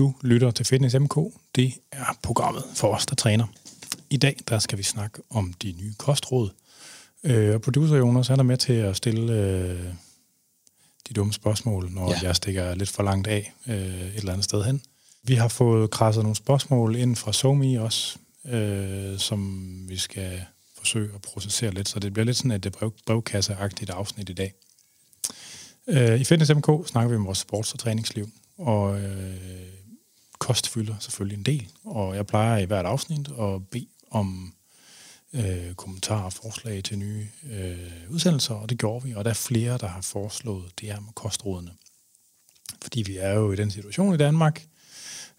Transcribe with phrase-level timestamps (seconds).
[0.00, 1.16] Du lytter til Fitness MK.
[1.54, 3.46] Det er programmet for os, der træner.
[4.10, 6.50] I dag der skal vi snakke om de nye kostråd.
[7.24, 9.84] Øh, og producer Jonas han er med til at stille øh,
[11.08, 12.18] de dumme spørgsmål, når ja.
[12.22, 14.82] jeg stikker lidt for langt af øh, et eller andet sted hen.
[15.22, 20.44] Vi har fået krasset nogle spørgsmål ind fra SoMe også, øh, som vi skal
[20.78, 24.52] forsøge at processere lidt, så det bliver lidt sådan et brev, brevkasseagtigt afsnit i dag.
[25.88, 28.28] Øh, I Fitness MK snakker vi om vores sports- og træningsliv,
[28.58, 29.79] og øh,
[30.40, 34.54] kost fylder selvfølgelig en del, og jeg plejer i hvert afsnit at bede om
[35.32, 39.34] øh, kommentarer og forslag til nye øh, udsendelser, og det gjorde vi, og der er
[39.34, 41.70] flere, der har foreslået det her med kostrådene.
[42.82, 44.66] Fordi vi er jo i den situation i Danmark,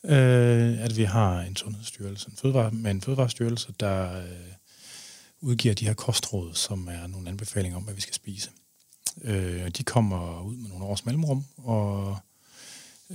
[0.03, 4.53] øh, at vi har en sundhedsstyrelse, en fødevare, med en fødevarestyrelse, der øh,
[5.41, 8.49] udgiver de her kostråd, som er nogle anbefalinger om, hvad vi skal spise.
[9.23, 12.17] Øh, de kommer ud med nogle års mellemrum, og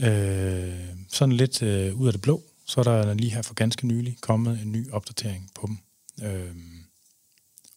[0.01, 0.73] øh,
[1.09, 4.17] sådan lidt øh, ud af det blå, så er der lige her for ganske nylig
[4.21, 5.79] kommet en ny opdatering på dem.
[6.23, 6.55] Øh,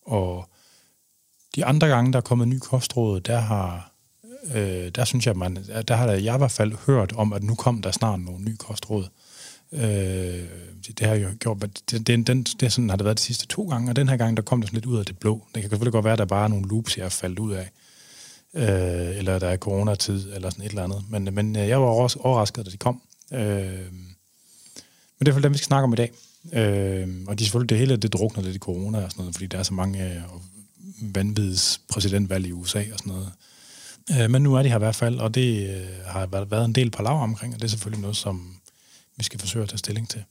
[0.05, 0.49] og
[1.55, 3.91] de andre gange, der er kommet ny kostråd, der har,
[4.55, 5.55] øh, der synes jeg, man,
[5.88, 8.57] der har jeg i hvert fald hørt om, at nu kom der snart nogle nye
[8.57, 9.07] kostråd.
[9.72, 9.81] Øh,
[10.88, 13.47] det, det har jo gjort, det, det, den, det sådan har det været de sidste
[13.47, 15.44] to gange, og den her gang, der kom det sådan lidt ud af det blå.
[15.55, 17.51] Det kan selvfølgelig godt være, at der bare er nogle loops, jeg har faldet ud
[17.51, 17.69] af.
[18.53, 21.03] Øh, eller der er coronatid, eller sådan et eller andet.
[21.09, 23.02] Men, men øh, jeg var også overrasket, da de kom.
[23.33, 23.91] Øh,
[25.19, 26.11] men det er for dem, vi skal snakke om i dag.
[26.53, 29.47] Øh, og de selvfølgelig, det hele det drukner lidt i corona og sådan noget, fordi
[29.47, 30.22] der er så mange øh,
[31.02, 33.31] vanvids præsidentvalg i USA og sådan noget.
[34.11, 36.75] Øh, men nu er de her i hvert fald, og det øh, har været en
[36.75, 38.56] del på lav omkring, og det er selvfølgelig noget, som
[39.17, 40.23] vi skal forsøge at tage stilling til.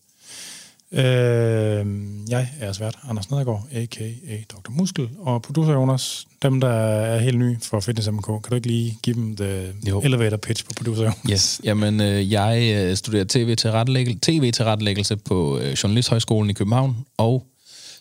[0.92, 1.86] Øh,
[2.28, 4.36] jeg er svært Anders Nedergaard, a.k.a.
[4.50, 4.70] Dr.
[4.70, 8.67] Muskel, og producer Jonas, dem der er helt nye for Fitness MK, kan du ikke
[8.67, 10.00] lige give dem the jo.
[10.00, 11.19] elevator pitch på producer Jonas?
[11.31, 17.47] Yes, jamen øh, jeg øh, studerer tv-tilrettelæggelse TV -tilrettelæggelse på øh, Journalisthøjskolen i København, og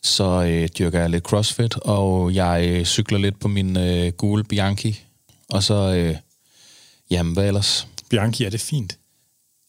[0.04, 4.44] så øh, dyrker jeg lidt crossfit, og jeg øh, cykler lidt på min øh, gule
[4.44, 5.04] Bianchi,
[5.50, 6.16] og så, øh,
[7.12, 7.88] jamen hvad ellers?
[8.10, 8.98] Bianchi, er det fint?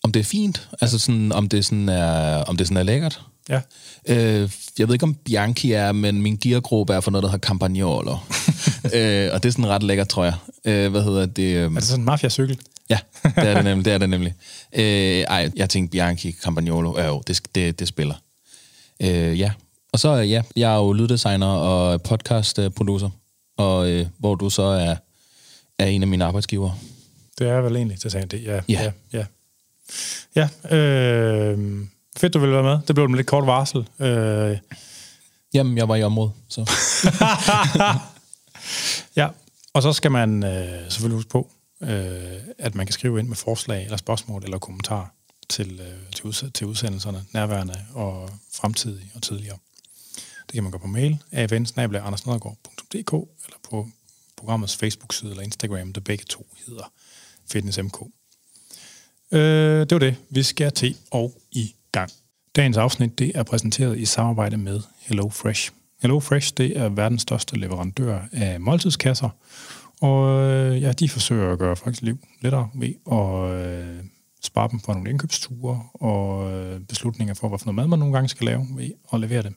[0.09, 0.69] Om det er fint?
[0.81, 3.21] Altså sådan, om det sådan er, om det sådan er lækkert?
[3.49, 3.61] Ja.
[4.09, 7.47] Øh, jeg ved ikke, om Bianchi er, men min geargruppe er for noget, der hedder
[7.47, 8.13] Campagnolo.
[8.95, 10.35] øh, og det er sådan ret lækkert, tror jeg.
[10.65, 11.57] Øh, hvad hedder det?
[11.57, 11.65] Øh...
[11.65, 12.59] Er det sådan en mafia-cykel?
[12.91, 13.85] Ja, det er det nemlig.
[13.85, 14.35] Det er det nemlig.
[14.79, 14.85] Øh,
[15.21, 18.15] ej, jeg tænkte Bianchi, Campagnolo, ja jo, det, det, det spiller.
[19.03, 19.51] Øh, ja.
[19.93, 23.11] Og så, ja, jeg er jo lyddesigner og podcast-producer,
[23.57, 24.97] og øh, hvor du så er,
[25.79, 26.75] er en af mine arbejdsgivere.
[27.39, 28.45] Det er vel egentlig, det sagde det.
[28.45, 28.83] Ja, ja.
[28.83, 29.25] ja, ja.
[30.35, 32.79] Ja, øh, fedt, du ville være med.
[32.87, 33.89] Det blev med lidt kort varsel.
[33.99, 34.59] Øh.
[35.55, 36.61] Jamen, jeg var i området, så...
[39.21, 39.29] ja,
[39.73, 41.51] og så skal man øh, selvfølgelig huske på,
[41.81, 45.07] øh, at man kan skrive ind med forslag eller spørgsmål eller kommentarer
[45.49, 49.59] til, øh, til, uds- til udsendelserne, nærværende og fremtidige og tidligere.
[50.47, 53.13] Det kan man gøre på mail, avn-andersnedergaard.dk
[53.45, 53.89] eller på
[54.37, 56.93] programmets Facebook-side eller Instagram, der begge to hedder
[57.51, 57.97] FitnessMK.
[59.33, 60.17] Øh, det var det.
[60.31, 62.11] Vi skal til og i gang.
[62.57, 65.73] Dagens afsnit det er præsenteret i samarbejde med HelloFresh.
[66.03, 69.29] HelloFresh det er verdens største leverandør af måltidskasser,
[70.01, 74.05] og øh, ja, de forsøger at gøre folks liv lettere ved at øh,
[74.43, 78.15] spare dem for nogle indkøbsture og øh, beslutninger for, hvad for noget mad man nogle
[78.15, 79.55] gange skal lave ved at levere dem.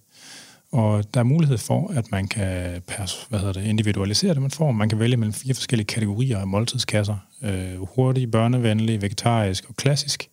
[0.71, 4.51] Og der er mulighed for, at man kan pers- hvad hedder det, individualisere det, man
[4.51, 4.71] får.
[4.71, 7.17] Man kan vælge mellem fire forskellige kategorier af måltidskasser.
[7.43, 10.29] Øh, hurtig, børnevenlig, vegetarisk og klassisk.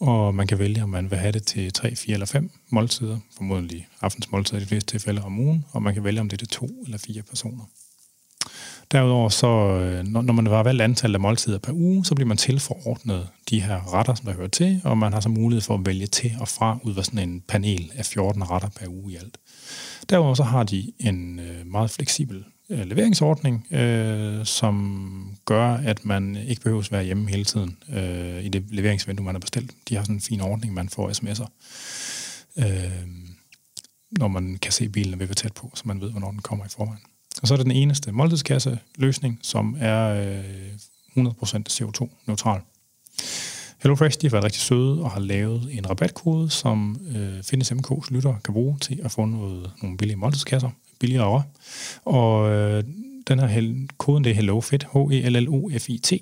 [0.00, 3.18] Og man kan vælge, om man vil have det til tre, fire eller fem måltider,
[3.36, 6.46] formodentlig aftensmåltider i de fleste tilfælde om ugen, og man kan vælge, om det er
[6.46, 7.64] til to eller fire personer.
[8.92, 12.36] Derudover, så, øh, når man har valgt antallet af måltider per uge, så bliver man
[12.36, 15.86] tilforordnet de her retter, som der hører til, og man har så mulighed for at
[15.86, 19.16] vælge til og fra ud af sådan en panel af 14 retter per uge i
[19.16, 19.38] alt.
[20.10, 26.36] Derudover så har de en øh, meget fleksibel øh, leveringsordning, øh, som gør, at man
[26.36, 29.70] ikke behøver at være hjemme hele tiden øh, i det leveringsvindue, man har bestilt.
[29.88, 31.48] De har sådan en fin ordning, man får sms'er,
[32.56, 33.08] øh,
[34.10, 36.68] når man kan se bilen ved tæt på, så man ved, hvornår den kommer i
[36.68, 37.02] forvejen.
[37.42, 40.08] Og så er det den eneste måltidskasse løsning, som er
[41.16, 41.30] øh, 100%
[41.70, 42.60] CO2-neutral.
[43.84, 48.06] HelloFresh de har været rigtig søde og har lavet en rabatkode, som øh, Findes MK's
[48.10, 50.70] lytter kan bruge til at få noget, nogle billige måltidskasser,
[51.00, 51.42] billigere.
[52.04, 52.84] Og øh,
[53.28, 56.12] den her koden det er HelloFit, H-E-L-L-O-F-I-T,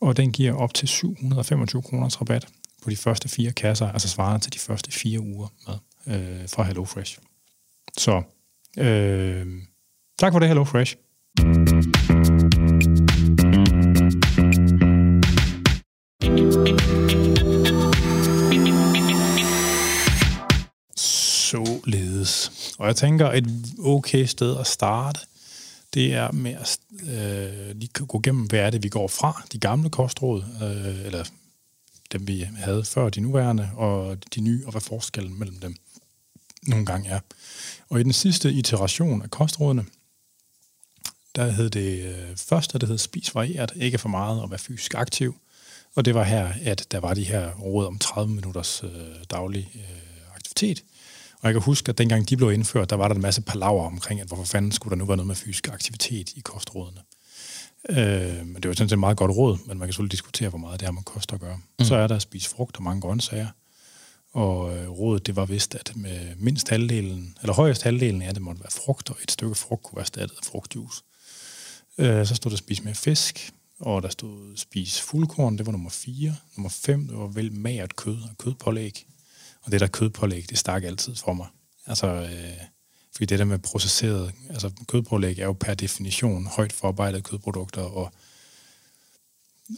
[0.00, 2.46] og den giver op til 725 kroners rabat
[2.82, 5.74] på de første fire kasser, altså svarende til de første fire uger med
[6.16, 7.18] øh, fra HelloFresh.
[7.98, 8.22] Så
[8.78, 9.46] øh,
[10.18, 10.96] tak for det, HelloFresh.
[22.80, 23.46] Og jeg tænker, et
[23.78, 25.20] okay sted at starte,
[25.94, 29.58] det er med at øh, lige gå igennem, hvad er det, vi går fra, de
[29.58, 31.24] gamle kostråd, øh, eller
[32.12, 35.76] dem, vi havde før, de nuværende, og de nye, og hvad forskellen mellem dem
[36.62, 37.20] nogle gange er.
[37.88, 39.84] Og i den sidste iteration af kostrådene,
[41.36, 44.58] der hed det øh, først, der det hed spis varieret, ikke for meget og være
[44.58, 45.36] fysisk aktiv.
[45.94, 48.90] Og det var her, at der var de her råd om 30 minutters øh,
[49.30, 50.84] daglig øh, aktivitet.
[51.40, 53.86] Og jeg kan huske, at dengang de blev indført, der var der en masse palaver
[53.86, 57.00] omkring, at hvorfor fanden skulle der nu være noget med fysisk aktivitet i kostrådene.
[57.88, 60.48] Øh, men det var sådan set et meget godt råd, men man kan selvfølgelig diskutere,
[60.48, 61.58] hvor meget det har med kost at gøre.
[61.78, 61.84] Mm.
[61.84, 63.48] Så er der at spise frugt og mange grøntsager.
[64.32, 68.42] Og øh, rådet, det var vist, at med mindst halvdelen, eller højst halvdelen af det
[68.42, 71.02] måtte være frugt, og et stykke frugt kunne være erstattet af frugtjuice.
[71.98, 75.90] Øh, så stod der spise mere fisk, og der stod spise fuldkorn, det var nummer
[75.90, 76.36] 4.
[76.56, 79.06] Nummer 5, det var vel magert kød og kødpålæg.
[79.62, 81.46] Og det der kødpålæg, det stak altid for mig.
[81.86, 82.66] Altså, øh,
[83.12, 88.12] fordi det der med processeret, altså kødpålæg er jo per definition højt forarbejdet kødprodukter, og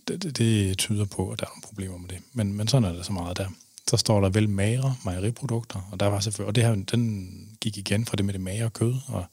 [0.09, 2.19] det, det, det tyder på, at der er nogle problemer med det.
[2.33, 3.49] Men, men sådan er der så meget der.
[3.89, 7.77] Så står der vel magre mejeriprodukter, og der var selvfølgelig, og det her, den gik
[7.77, 9.25] igen fra det med det magre kød, og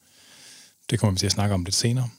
[0.89, 2.09] det kommer vi til at snakke om lidt senere.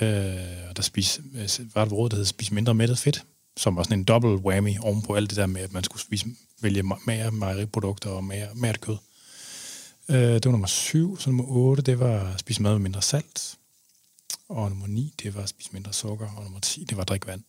[0.00, 3.24] Øh, og der spis, øh, var et råd, der hedder spis mindre mættet fedt,
[3.56, 6.26] som var sådan en double whammy ovenpå alt det der med, at man skulle spise,
[6.60, 8.96] vælge mere mejeriprodukter og mere, mere kød.
[10.08, 11.18] Øh, det var nummer syv.
[11.18, 13.56] Så nummer otte, det var at spise mad med mindre salt.
[14.48, 16.28] Og nummer 9, det var at spise mindre sukker.
[16.36, 17.42] Og nummer 10, det var at drikke vand.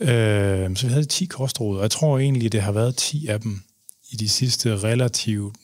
[0.00, 3.40] Øh, så vi havde 10 kostråd, og jeg tror egentlig, det har været 10 af
[3.40, 3.62] dem
[4.10, 5.56] i de sidste relativt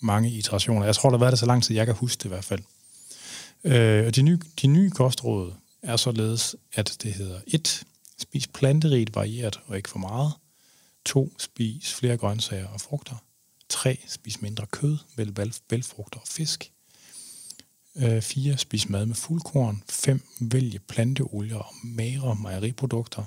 [0.00, 0.86] mange iterationer.
[0.86, 2.44] Jeg tror, der har været det så lang tid, jeg kan huske det i hvert
[2.44, 2.62] fald.
[3.64, 5.52] Øh, og de nye, de nye kostråd
[5.82, 7.82] er således, at det hedder 1.
[8.18, 10.32] Spis planterigt varieret og ikke for meget.
[11.04, 11.32] 2.
[11.38, 13.24] Spis flere grøntsager og frugter.
[13.68, 13.98] 3.
[14.06, 16.72] Spis mindre kød, vel bælfrugter og fisk.
[17.96, 18.58] Øh, 4.
[18.58, 19.82] Spis mad med fuldkorn.
[19.88, 20.22] 5.
[20.40, 23.24] Vælge planteolier og magre mejeriprodukter.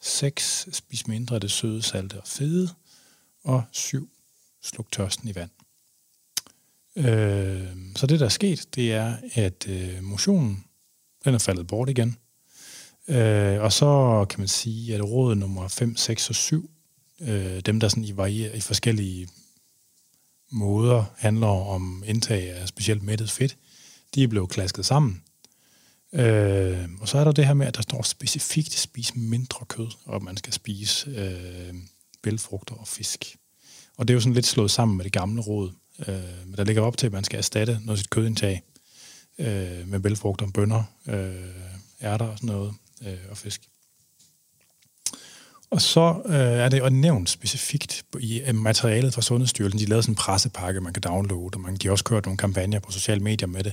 [0.00, 0.68] 6.
[0.72, 2.68] Spis mindre af det søde, salte og fede.
[3.42, 4.10] Og 7.
[4.62, 5.50] Sluk tørsten i vand.
[6.96, 10.64] Øh, så det, der er sket, det er, at øh, motionen
[11.24, 12.16] den er faldet bort igen.
[13.08, 16.70] Øh, og så kan man sige, at råd nummer 5, 6 og 7,
[17.24, 19.28] øh, dem der sådan i, varier, i forskellige
[20.52, 23.56] måder handler om indtag af specielt mættet fedt,
[24.14, 25.22] de er blevet klasket sammen.
[26.12, 29.66] Øh, og så er der det her med, at der står specifikt at spise mindre
[29.66, 31.74] kød, og man skal spise øh,
[32.22, 33.36] bælfrugter og fisk.
[33.96, 35.72] Og det er jo sådan lidt slået sammen med det gamle råd.
[36.08, 38.62] Øh, men der ligger op til, at man skal erstatte noget sit kødindtag
[39.38, 41.34] øh, med bælfrugter, bønner, øh,
[42.02, 42.74] ærter og sådan noget,
[43.06, 43.68] øh, og fisk.
[45.74, 49.80] Og så øh, er det jo nævnt specifikt i materialet fra Sundhedsstyrelsen.
[49.80, 52.78] De lavede sådan en pressepakke, man kan downloade, og man kan også kørt nogle kampagner
[52.78, 53.72] på sociale medier med det.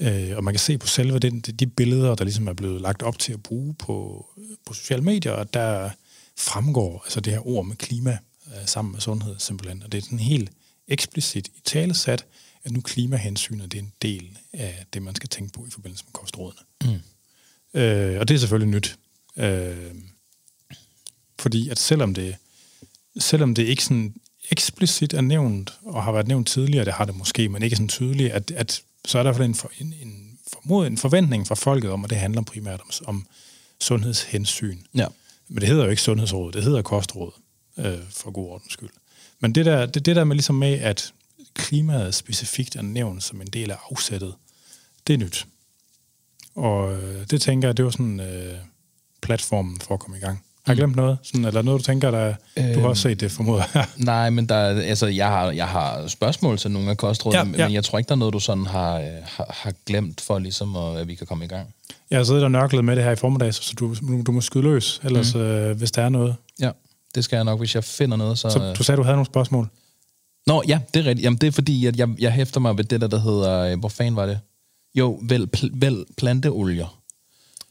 [0.00, 3.02] Øh, og man kan se på selve den, de billeder, der ligesom er blevet lagt
[3.02, 4.26] op til at bruge på,
[4.66, 5.90] på sociale medier, at der
[6.38, 9.82] fremgår altså det her ord med klima øh, sammen med sundhed simpelthen.
[9.82, 10.50] Og det er sådan helt
[10.88, 12.24] eksplicit i talesat,
[12.64, 16.04] at nu klimahensynet det er en del af det, man skal tænke på i forbindelse
[16.04, 16.60] med kostrådene.
[16.84, 17.80] Mm.
[17.80, 18.98] Øh, og det er selvfølgelig nyt.
[19.36, 19.94] Øh,
[21.40, 22.36] fordi at selvom det,
[23.18, 24.14] selvom det ikke sådan
[24.50, 27.88] eksplicit er nævnt, og har været nævnt tidligere, det har det måske, men ikke sådan
[27.88, 31.90] tydeligt, at, at så er der for en, en, en, formod, en forventning fra folket
[31.90, 33.26] om, at det handler primært om, om
[33.80, 34.78] sundhedshensyn.
[34.94, 35.06] Ja.
[35.48, 37.32] Men det hedder jo ikke sundhedsråd, det hedder kostråd,
[37.76, 38.90] øh, for god ordens skyld.
[39.40, 41.12] Men det der, det, det der med ligesom med, at
[41.54, 44.34] klimaet specifikt er nævnt som en del af afsættet,
[45.06, 45.46] det er nyt.
[46.54, 48.58] Og øh, det tænker jeg, det var sådan øh,
[49.22, 50.44] platformen for at komme i gang.
[50.70, 51.18] Har jeg glemt noget?
[51.22, 53.62] Sådan, eller noget, du tænker, der, øh, du har også set det, formoder
[53.96, 57.68] Nej, men der, altså, jeg, har, jeg har spørgsmål til nogle af kostrådene, ja, ja.
[57.68, 60.38] men jeg tror ikke, der er noget, du sådan har, øh, har, har glemt for,
[60.38, 61.74] ligesom, at, at vi kan komme i gang.
[62.10, 63.94] Jeg har siddet og nørklet med det her i formiddag, så du,
[64.26, 65.40] du må skyde løs, ellers mm.
[65.40, 66.34] øh, hvis der er noget.
[66.60, 66.70] Ja,
[67.14, 68.38] det skal jeg nok, hvis jeg finder noget.
[68.38, 69.68] Så, så du sagde, du havde nogle spørgsmål?
[70.46, 71.24] Nå, ja, det er rigtigt.
[71.24, 73.60] Jamen, det er fordi, at jeg, jeg hæfter mig ved det der, der hedder...
[73.60, 74.40] Øh, hvor fanden var det?
[74.94, 77.00] Jo, vel, pl- vel planteolier.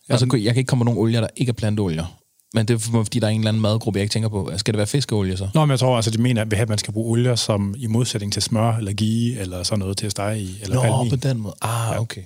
[0.10, 0.14] Ja.
[0.14, 2.19] Altså, jeg kan ikke komme på nogen olier, der ikke er planteolier.
[2.54, 4.52] Men det er fordi, der er en eller anden madgruppe, jeg ikke tænker på.
[4.58, 5.50] Skal det være fiskeolie så?
[5.54, 8.34] Nå, men jeg tror, altså, de mener, at man skal bruge olier som i modsætning
[8.34, 10.58] til smør eller ghee eller sådan noget til at stege i.
[10.62, 11.56] Eller Nå, på den måde.
[11.62, 12.02] Ah, ja.
[12.02, 12.22] okay.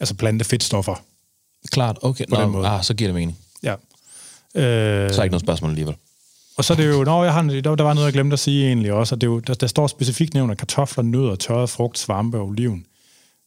[0.00, 0.94] Altså plante fedtstoffer.
[1.72, 2.24] Klart, okay.
[2.28, 2.66] På Nå, den måde.
[2.66, 3.38] Ah, så giver det mening.
[3.62, 3.72] Ja.
[4.54, 5.96] Øh, så er ikke noget spørgsmål alligevel.
[6.56, 8.38] Og så er det jo, når jeg har, der, der var noget, jeg glemte at
[8.38, 11.70] sige egentlig også, at det jo, der, der står specifikt nævnt, at kartofler, nødder, tørret
[11.70, 12.86] frugt, svampe og oliven,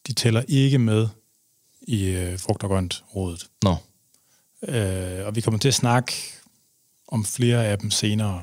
[0.07, 1.07] de tæller ikke med
[1.81, 3.45] i øh, frugt og grønt rådet.
[3.63, 3.75] Nå.
[4.67, 6.13] Øh, og vi kommer til at snakke
[7.07, 8.41] om flere af dem senere.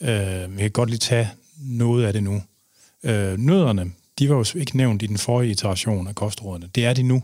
[0.00, 2.42] Øh, vi kan godt lige tage noget af det nu.
[3.02, 6.70] Øh, nødderne, de var jo ikke nævnt i den forrige iteration af kostrådene.
[6.74, 7.22] Det er de nu.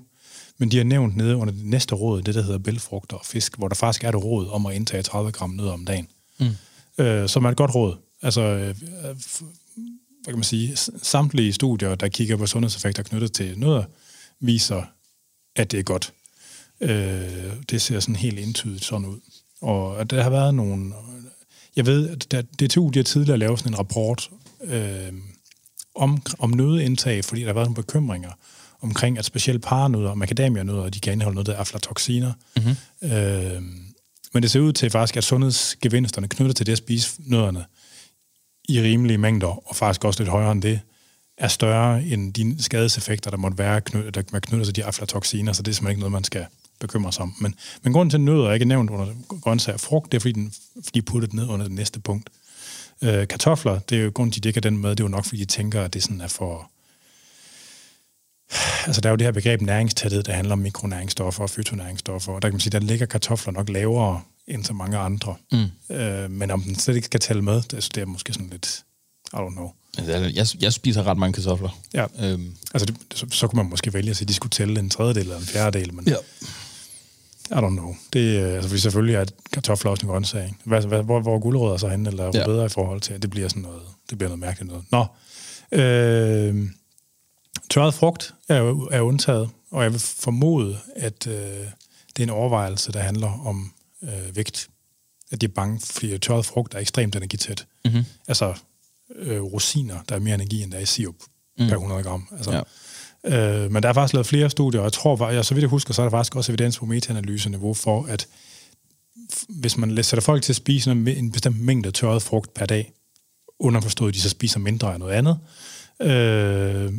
[0.59, 3.57] Men de er nævnt nede under det næste råd, det der hedder bælfrugter og fisk,
[3.59, 6.09] hvor der faktisk er et råd om at indtage 30 gram nødder om dagen.
[6.41, 6.47] Mm.
[7.05, 7.97] Øh, som er et godt råd.
[8.23, 8.77] Altså, øh,
[10.23, 13.85] hvad kan man sige, samtlige studier, der kigger på sundhedseffekter knyttet til nødder,
[14.41, 14.83] viser,
[15.57, 16.13] at det er godt.
[16.83, 19.21] Øh, det ser sådan helt entydigt sådan ud.
[19.61, 20.93] Og der har været nogle...
[21.77, 24.31] Jeg ved, at der, DTU de har tidligere lavet sådan en rapport
[24.65, 25.13] øh,
[25.95, 28.31] om, om nødeindtag, fordi der har været nogle bekymringer
[28.81, 32.33] omkring, at specielt paranødder og macadamianødder, de kan indeholde noget, der er aflatoxiner.
[32.57, 33.11] Mm-hmm.
[33.13, 33.63] Øh,
[34.35, 37.65] men det ser ud til faktisk, at sundhedsgevinsterne knyttet til det at spise nødderne
[38.69, 40.81] i rimelige mængder, og faktisk også lidt højere end det,
[41.39, 45.63] er større end de skadeseffekter, der måtte være, knyttet, der knytter til de aflatoxiner, så
[45.63, 46.47] det er simpelthen ikke noget, man skal
[46.87, 47.35] bekymre sig om.
[47.41, 49.07] Men, men grunden til, at nødder er ikke nævnt under
[49.41, 50.53] grøntsager og frugt, det er, fordi den,
[50.95, 52.31] de er puttet ned under det næste punkt.
[53.03, 55.05] Øh, kartofler, det er jo grunden til, at de ikke er den med, det er
[55.05, 56.71] jo nok, fordi de tænker, at det sådan er for...
[58.87, 62.43] Altså, der er jo det her begreb næringstæthed, der handler om mikronæringsstoffer og fytonæringsstoffer, og
[62.43, 65.35] der kan man sige, der ligger kartofler nok lavere end så mange andre.
[65.53, 65.95] Mm.
[65.97, 68.85] Øh, men om den slet ikke skal tælle med, det, det er måske sådan lidt...
[69.33, 69.71] I don't know.
[69.99, 71.79] Altså, jeg, jeg spiser ret mange kartofler.
[71.95, 72.55] Ja, øhm.
[72.75, 74.91] altså det, så, så kunne man måske vælge at sige, at de skulle tælle en
[74.91, 76.15] tredjedel eller en fjerdedel, men ja.
[77.51, 77.95] I don't know.
[78.13, 80.55] Det, øh, altså, fordi selvfølgelig er kartofler også en grøntsag.
[80.65, 82.47] Hvad, hvad, hvor, hvor er guldrødder så henne, eller ja.
[82.47, 84.85] bedre i forhold til, at det bliver sådan noget, det bliver noget mærkeligt noget.
[84.91, 85.07] Nå,
[85.79, 86.69] øh,
[87.71, 91.35] tørret frugt er, er undtaget, og jeg vil formode, at øh,
[92.17, 93.73] det er en overvejelse, der handler om
[94.03, 94.69] øh, vægt.
[95.31, 97.67] At de er bange, fordi tørret frugt er ekstremt energitæt.
[97.85, 98.05] Mm-hmm.
[98.29, 98.55] Altså,
[99.17, 101.15] øh, rosiner, der er mere energi, end der er i sirup
[101.59, 101.69] mm.
[101.69, 102.29] per 100 gram.
[102.37, 102.63] Altså, ja.
[103.27, 105.71] Øh, men der er faktisk lavet flere studier, og jeg tror, jeg, så vidt jeg
[105.71, 108.29] husker, så er der faktisk også evidens på meta-analyseniveau for, at
[109.49, 112.93] hvis man sætter folk til at spise en, bestemt mængde tørret frugt per dag,
[113.59, 115.39] underforstået, at de så spiser mindre af noget andet,
[116.01, 116.93] øh,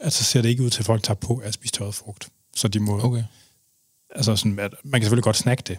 [0.00, 2.28] altså ser det ikke ud til, at folk tager på at spise tørret frugt.
[2.56, 3.04] Så de må...
[3.04, 3.24] Okay.
[4.14, 5.78] Altså sådan, at man kan selvfølgelig godt snakke det,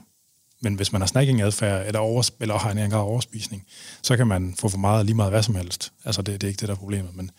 [0.61, 3.65] men hvis man har snacking-adfærd eller, over, eller har en grad overspisning,
[4.01, 5.91] så kan man få for meget lige meget hvad som helst.
[6.05, 7.15] Altså, det, det er ikke det, der er problemet.
[7.15, 7.31] Men,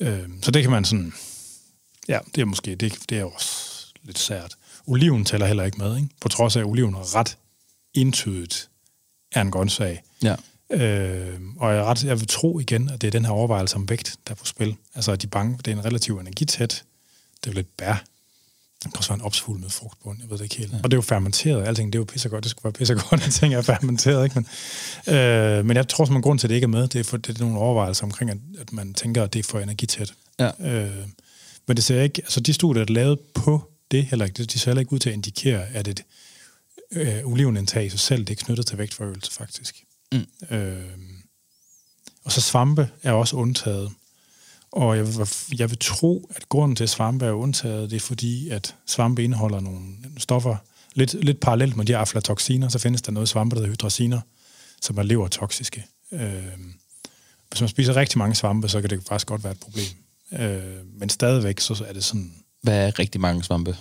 [0.00, 1.12] øh, så det kan man sådan...
[2.08, 2.74] Ja, det er måske...
[2.74, 4.56] Det, det er også lidt sært.
[4.86, 6.08] Oliven tæller heller ikke med, ikke?
[6.20, 7.36] På trods af, at oliven er ret
[7.94, 8.68] entydigt
[9.32, 10.02] er en grøntsag.
[10.22, 10.34] Ja.
[10.70, 13.88] Øh, og jeg, ret, jeg vil tro igen, at det er den her overvejelse om
[13.88, 14.76] vægt, der er på spil.
[14.94, 16.84] Altså, at de bange, det er en relativ energitæt,
[17.40, 18.04] det er jo lidt bær,
[18.84, 20.72] det kan også være en opsfugl med frugtbund, jeg ved det ikke helt.
[20.72, 20.76] Ja.
[20.76, 23.32] Og det er jo fermenteret, alting, det er jo pissegodt, det skulle være pissegodt, at
[23.32, 24.34] ting er fermenteret, ikke?
[25.06, 27.00] Men, øh, men jeg tror, som en grund til, at det ikke er med, det
[27.00, 29.58] er, for, det er nogle overvejelser omkring, at, at man tænker, at det er for
[29.58, 30.14] energitæt.
[30.38, 30.50] Ja.
[30.60, 31.06] Øh,
[31.66, 34.58] men det ser ikke, altså de studier, der er lavet på det, heller ikke, de
[34.58, 36.04] ser heller ikke ud til at indikere, at et
[36.90, 39.84] øh, olivenindtag i sig selv, det er knyttet til vægtforøgelse, faktisk.
[40.12, 40.56] Mm.
[40.56, 40.82] Øh,
[42.24, 43.92] og så svampe er også undtaget.
[44.72, 45.28] Og jeg vil,
[45.58, 49.24] jeg vil tro, at grunden til, at svampe er undtaget, det er fordi, at svampe
[49.24, 50.56] indeholder nogle stoffer,
[50.94, 54.20] lidt, lidt parallelt med de aflatoxiner, så findes der noget svampe, der hedder hydraziner,
[54.82, 55.86] som er levertoksiske.
[56.12, 56.44] Øh,
[57.48, 59.86] hvis man spiser rigtig mange svampe, så kan det faktisk godt være et problem.
[60.38, 60.62] Øh,
[60.98, 62.32] men stadigvæk, så er det sådan...
[62.62, 63.76] Hvad er rigtig mange svampe?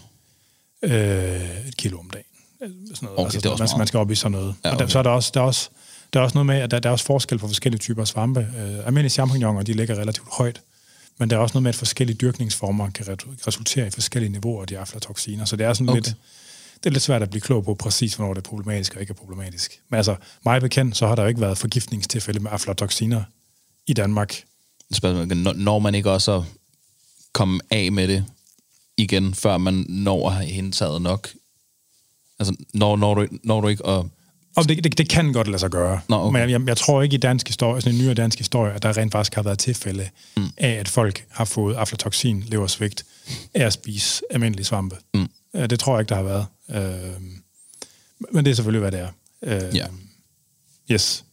[0.83, 2.25] Øh, et kilo om dagen.
[2.95, 3.19] Sådan noget.
[3.19, 4.55] Okay, altså, det er også man, man skal op i sådan noget.
[4.63, 4.73] Ja, okay.
[4.73, 5.69] Og der, så er der også, der er også,
[6.13, 8.39] der er også noget med, at der, der er også forskel på forskellige typer svampe.
[8.39, 10.61] Øh, almindelige champignoner, de ligger relativt højt
[11.19, 13.17] men der er også noget med, at forskellige dyrkningsformer kan
[13.47, 15.45] resultere i forskellige niveauer af de aflatoxiner.
[15.45, 16.01] Så det er sådan okay.
[16.01, 16.15] lidt,
[16.77, 19.11] det er lidt svært at blive klog på præcis, hvornår det er problematisk og ikke
[19.11, 19.81] er problematisk.
[19.89, 23.23] Men altså, mig bekendt, så har der jo ikke været forgiftningstilfælde med aflatoxiner
[23.87, 24.43] i Danmark.
[24.93, 26.43] Spørgsmål, når man ikke også
[27.33, 28.25] komme af med det
[28.97, 31.29] igen, før man når at have indtaget nok?
[32.39, 34.05] Altså, når, når, du, når du ikke at
[34.55, 35.99] og det, det, det kan godt lade sig gøre.
[36.09, 36.39] Nå, okay.
[36.39, 38.97] Men jeg, jeg tror ikke i dansk historie, sådan en nyere dansk historie, at der
[38.97, 40.49] rent faktisk har været tilfælde mm.
[40.57, 43.05] af, at folk har fået aflatoxin, leversvigt,
[43.53, 44.95] af at spise almindelige svampe.
[45.13, 45.27] Mm.
[45.53, 46.45] Det tror jeg ikke, der har været.
[46.69, 47.21] Øh,
[48.31, 49.09] men det er selvfølgelig, hvad det er.
[49.43, 49.85] Øh, ja.
[50.91, 51.25] Yes.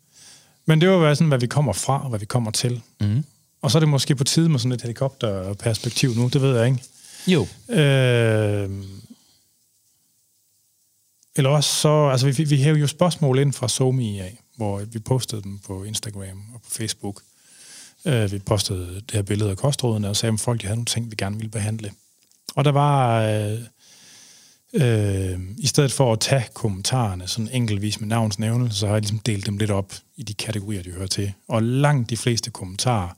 [0.66, 2.82] Men det var sådan, hvad vi kommer fra, og hvad vi kommer til.
[3.00, 3.24] Mm.
[3.62, 6.66] Og så er det måske på tide med sådan et helikopterperspektiv nu, det ved jeg
[6.66, 6.82] ikke.
[7.26, 7.46] Jo.
[7.68, 8.70] Øh,
[11.36, 14.98] eller også så, altså vi, vi hæver jo spørgsmål ind fra SoMe af, hvor vi
[14.98, 17.22] postede dem på Instagram og på Facebook.
[18.04, 20.86] Uh, vi postede det her billede af kostrådene og sagde, at folk de havde nogle
[20.86, 21.92] ting, vi gerne ville behandle.
[22.54, 23.58] Og der var, uh,
[24.72, 29.02] uh, i stedet for at tage kommentarerne sådan enkeltvis med navns nævnelse, så har jeg
[29.02, 31.32] ligesom delt dem lidt op i de kategorier, de hører til.
[31.48, 33.08] Og langt de fleste kommentarer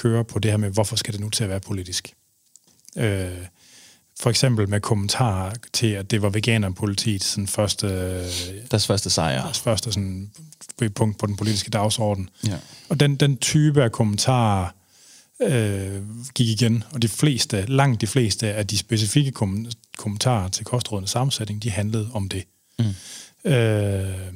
[0.00, 2.12] kører på det her med, hvorfor skal det nu til at være politisk?
[2.96, 3.02] Uh,
[4.20, 7.86] for eksempel med kommentarer til, at det var veganerpolitiet sådan første...
[8.70, 9.42] Deres første sejr.
[9.42, 10.30] Deres første sådan,
[10.94, 12.30] punkt på den politiske dagsorden.
[12.46, 12.56] Ja.
[12.88, 14.68] Og den, den type af kommentarer
[15.42, 16.02] øh,
[16.34, 21.10] gik igen, og de fleste, langt de fleste af de specifikke kom- kommentarer til kostrådenes
[21.10, 22.44] sammensætning, de handlede om det.
[22.78, 23.50] Mm.
[23.50, 24.32] Øh,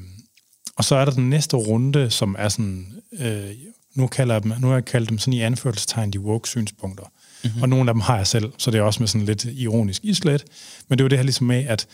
[0.76, 3.50] og så er der den næste runde, som er sådan, øh,
[3.94, 7.04] nu, kalder jeg dem, nu har jeg kaldt dem sådan i anførselstegn de woke synspunkter.
[7.44, 7.62] Mm-hmm.
[7.62, 10.04] Og nogle af dem har jeg selv, så det er også med sådan lidt ironisk
[10.04, 10.44] islet.
[10.88, 11.86] Men det er jo det her ligesom med, at,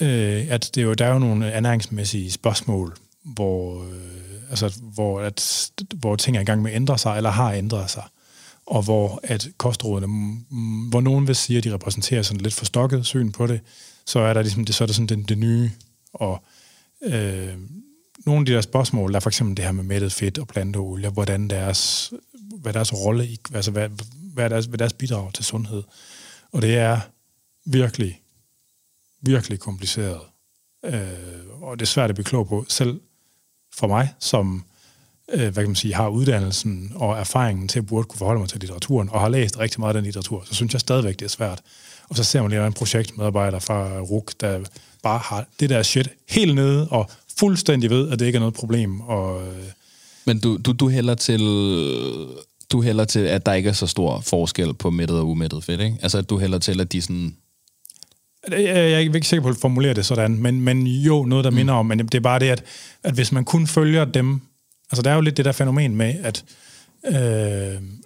[0.00, 5.20] øh, at det er jo, der er jo nogle ernæringsmæssige spørgsmål, hvor, øh, altså, hvor,
[5.20, 8.04] at, hvor ting er i gang med at ændre sig, eller har ændret sig.
[8.66, 13.06] Og hvor at kostrådene, mm, hvor nogen vil sige, at de repræsenterer sådan lidt forstokket
[13.06, 13.60] syn på det,
[14.06, 15.70] så er der ligesom det, så er der sådan det, det nye.
[16.12, 16.44] Og
[17.04, 17.54] øh,
[18.26, 20.48] nogle af de der spørgsmål, der er for eksempel det her med mættet fedt og
[20.48, 22.12] planteolie, hvordan deres,
[22.60, 23.88] hvad deres rolle, altså hvad,
[24.34, 25.82] hvad, deres, hvad deres bidrag til sundhed.
[26.52, 27.00] Og det er
[27.64, 28.20] virkelig,
[29.22, 30.20] virkelig kompliceret.
[30.84, 33.00] Øh, og det er svært at blive klog på, selv
[33.76, 34.64] for mig, som
[35.32, 38.48] øh, hvad kan man sige, har uddannelsen og erfaringen til at burde kunne forholde mig
[38.48, 41.24] til litteraturen, og har læst rigtig meget af den litteratur, så synes jeg stadigvæk, det
[41.24, 41.62] er svært.
[42.08, 44.64] Og så ser man lige en projektmedarbejder fra RUK, der
[45.02, 48.54] bare har det der shit helt nede, og fuldstændig ved, at det ikke er noget
[48.54, 49.00] problem.
[49.00, 49.64] Og, øh,
[50.24, 51.40] Men du, du, du hælder til
[52.72, 55.80] du hælder til, at der ikke er så stor forskel på mættet og umættet fedt,
[55.80, 55.96] ikke?
[56.02, 57.36] Altså, at du hælder til, at de sådan...
[58.50, 61.56] Jeg er ikke sikker på at formulere det sådan, men, men jo, noget, der mm.
[61.56, 62.64] minder om, men det er bare det, at,
[63.02, 64.40] at hvis man kun følger dem...
[64.90, 66.44] Altså, der er jo lidt det der fænomen med, at,
[67.06, 67.14] øh,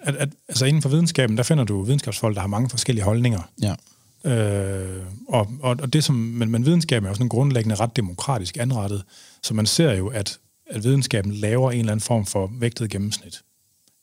[0.03, 3.41] at, at altså inden for videnskaben, der finder du videnskabsfolk, der har mange forskellige holdninger.
[3.63, 3.75] Ja.
[4.25, 8.57] Øh, og, og, og det som, men, men videnskaben er jo sådan grundlæggende ret demokratisk
[8.57, 9.05] anrettet,
[9.43, 13.43] så man ser jo, at, at videnskaben laver en eller anden form for vægtet gennemsnit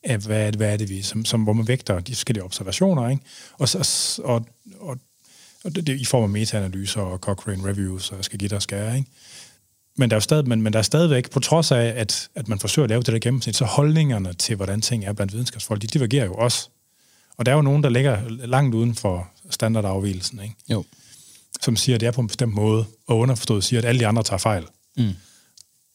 [0.04, 3.22] af, hvad, hvad er det vi, som, som, hvor man vægter de forskellige observationer, ikke?
[3.58, 3.84] Og, og,
[4.24, 4.46] og,
[4.80, 4.98] og,
[5.64, 8.62] og det, det, i form af metaanalyser og Cochrane Reviews, og jeg skal give dig
[8.62, 9.10] skære, ikke?
[9.96, 12.48] Men der, er jo stadig, men, men der er stadigvæk, på trods af, at, at
[12.48, 15.82] man forsøger at lave det der gennemsnit, så holdningerne til, hvordan ting er blandt videnskabsfolk,
[15.82, 16.68] de divergerer jo også.
[17.36, 20.54] Og der er jo nogen, der ligger langt uden for standardafvielsen, ikke?
[20.70, 20.84] Jo.
[21.60, 24.06] som siger, at det er på en bestemt måde, og underforstået siger, at alle de
[24.06, 24.66] andre tager fejl.
[24.96, 25.12] Mm.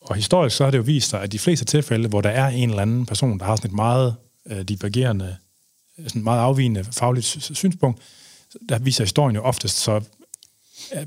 [0.01, 2.47] Og historisk så har det jo vist sig, at de fleste tilfælde, hvor der er
[2.47, 5.37] en eller anden person, der har sådan et meget øh, divergerende,
[6.07, 8.01] sådan meget afvigende fagligt synspunkt,
[8.69, 10.01] der viser historien jo oftest, så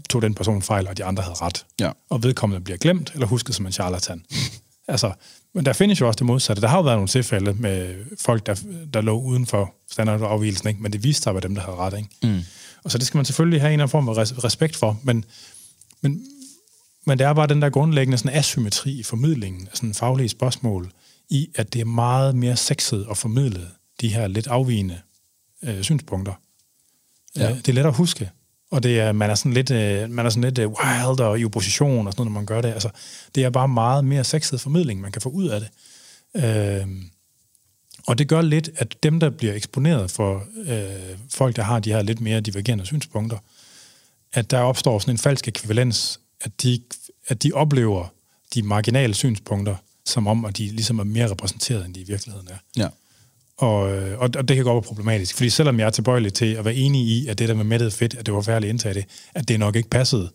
[0.08, 1.66] tog den person fejl, og de andre havde ret.
[1.80, 1.90] Ja.
[2.08, 4.24] Og vedkommende bliver glemt, eller husket som en charlatan.
[4.88, 5.12] altså,
[5.56, 6.62] men der findes jo også det modsatte.
[6.62, 8.54] Der har jo været nogle tilfælde med folk, der,
[8.94, 10.82] der lå uden for standardafvielsen, ikke?
[10.82, 11.96] men det viste sig, at dem, der havde ret.
[11.96, 12.08] Ikke?
[12.22, 12.40] Mm.
[12.84, 15.24] Og så det skal man selvfølgelig have en eller anden form af respekt for, men,
[16.00, 16.26] men,
[17.06, 20.92] men det er bare den der grundlæggende sådan asymmetri i formidlingen af sådan faglige spørgsmål,
[21.30, 23.68] i at det er meget mere sexet at formidle
[24.00, 24.98] de her lidt afvigende
[25.62, 26.32] øh, synspunkter.
[27.36, 27.50] Ja.
[27.50, 28.30] Øh, det er let at huske,
[28.70, 31.40] og det er, man er sådan lidt, øh, man er sådan lidt øh, wild og
[31.40, 32.72] i opposition og sådan noget, når man gør det.
[32.72, 32.88] Altså,
[33.34, 35.68] det er bare meget mere sexet formidling, man kan få ud af det.
[36.44, 36.86] Øh,
[38.06, 41.92] og det gør lidt, at dem, der bliver eksponeret for øh, folk, der har de
[41.92, 43.38] her lidt mere divergerende synspunkter,
[44.32, 46.82] at der opstår sådan en falsk ekvivalens, at de,
[47.26, 48.08] at de oplever
[48.54, 52.48] de marginale synspunkter, som om, at de ligesom er mere repræsenteret, end de i virkeligheden
[52.48, 52.56] er.
[52.76, 52.88] Ja.
[53.58, 53.80] Og,
[54.18, 56.74] og, og det kan godt være problematisk, fordi selvom jeg er tilbøjelig til at være
[56.74, 59.48] enig i, at det der med mættet fedt, at det var færdigt indtage det, at
[59.48, 60.30] det nok ikke passede,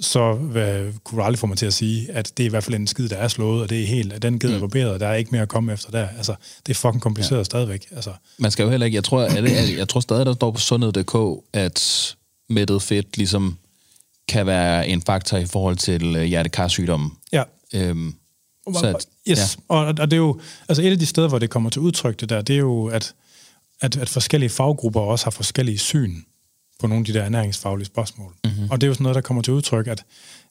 [0.00, 2.64] så hvad, kunne du aldrig få mig til at sige, at det er i hvert
[2.64, 4.60] fald en skid, der er slået, og det er helt, at den ged er mm.
[4.60, 6.08] barberet, der er ikke mere at komme efter der.
[6.16, 6.34] Altså,
[6.66, 7.44] det er fucking kompliceret ja.
[7.44, 7.86] stadigvæk.
[7.96, 8.12] Altså.
[8.38, 10.58] Man skal jo heller ikke, jeg tror, at, at, jeg tror stadig, der står på
[10.58, 12.14] sundhed.dk, at
[12.48, 13.58] mættet fedt ligesom
[14.28, 17.10] kan være en faktor i forhold til øh, hjertekarsygdomme.
[17.32, 17.42] Ja.
[17.74, 18.14] Øhm,
[18.66, 19.62] så yes, ja.
[19.68, 22.20] og, og det er jo, altså et af de steder, hvor det kommer til udtryk,
[22.20, 23.14] det der, det er jo, at,
[23.80, 26.16] at, at forskellige faggrupper også har forskellige syn
[26.80, 28.34] på nogle af de der ernæringsfaglige spørgsmål.
[28.44, 28.70] Mm-hmm.
[28.70, 30.04] Og det er jo sådan noget, der kommer til udtryk, at,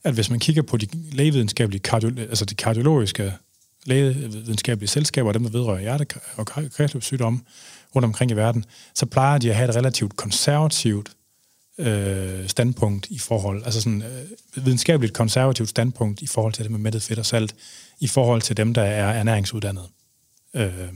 [0.03, 3.33] at hvis man kigger på de lægevidenskabelige, kardio, altså de kardiologiske
[3.85, 7.39] lægevidenskabelige selskaber, dem der vedrører hjerte- og kredsløbssygdomme
[7.95, 11.09] rundt omkring i verden, så plejer de at have et relativt konservativt
[11.77, 16.79] øh, standpunkt i forhold, altså sådan øh, videnskabeligt konservativt standpunkt i forhold til det med
[16.79, 17.55] mættet fedt og salt,
[17.99, 19.85] i forhold til dem, der er ernæringsuddannet.
[20.53, 20.93] Øh,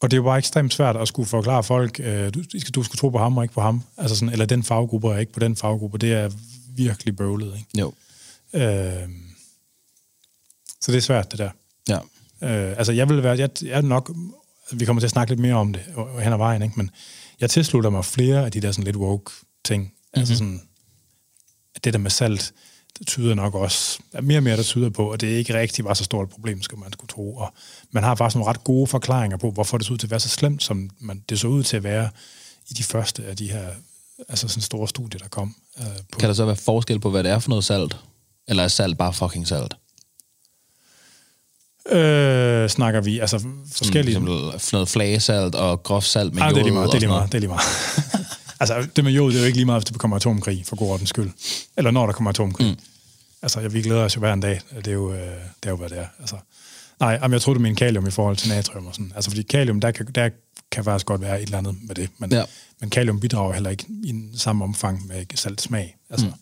[0.00, 2.42] og det er jo bare ekstremt svært at skulle forklare folk, øh, du,
[2.74, 5.20] du skal tro på ham og ikke på ham, altså sådan, eller den faggruppe og
[5.20, 6.30] ikke på den faggruppe, det er
[6.76, 7.54] virkelig bøvlet.
[7.56, 7.78] Ikke?
[7.78, 7.92] Jo.
[8.52, 9.08] Øh,
[10.80, 11.50] så det er svært, det der.
[11.88, 11.98] Ja.
[12.42, 14.16] Øh, altså, jeg vil være, jeg, jeg er nok,
[14.72, 15.82] vi kommer til at snakke lidt mere om det
[16.22, 16.74] hen ad vejen, ikke?
[16.76, 16.90] men
[17.40, 19.32] jeg tilslutter mig flere af de der sådan lidt woke
[19.64, 19.82] ting.
[19.82, 20.20] Mm-hmm.
[20.20, 20.62] Altså sådan,
[21.74, 22.52] at det der med salt,
[23.00, 25.84] det tyder nok også, er mere og mere, der tyder på, at det ikke rigtig
[25.84, 27.36] var så stort et problem, skal man skulle tro.
[27.36, 27.52] Og
[27.90, 30.20] man har faktisk nogle ret gode forklaringer på, hvorfor det så ud til at være
[30.20, 32.08] så slemt, som man, det så ud til at være
[32.70, 33.68] i de første af de her
[34.28, 35.54] altså sådan store studier, der kom.
[35.78, 36.18] Øh, på.
[36.18, 37.96] Kan der så være forskel på, hvad det er for noget salt?
[38.48, 39.74] Eller er salt bare fucking salt?
[41.88, 43.40] Øh, snakker vi, altså
[43.72, 44.14] forskellige...
[44.14, 44.22] Som
[44.72, 47.32] noget flagesalt og groft salt med Ah, det er lige meget, det er lige meget,
[47.32, 48.26] det er lige meget.
[48.60, 50.76] Altså, det med jod, det er jo ikke lige meget, hvis der kommer atomkrig, for
[50.76, 51.30] god ordens skyld.
[51.76, 52.70] Eller når der kommer atomkrig.
[52.70, 52.76] Mm.
[53.42, 54.60] Altså, vi glæder os jo hver en dag.
[54.76, 56.06] Det er jo, øh, det er jo hvad det er.
[56.20, 56.36] Altså,
[57.00, 59.12] nej, jamen, jeg det med en kalium i forhold til natrium og sådan.
[59.14, 60.30] Altså, fordi kalium, der kan, der
[60.70, 62.08] kan faktisk godt være et eller andet med det.
[62.18, 62.44] Men, Ja.
[62.80, 65.96] men kalium bidrager heller ikke i samme omfang med salt smag.
[66.10, 66.32] Altså, mm.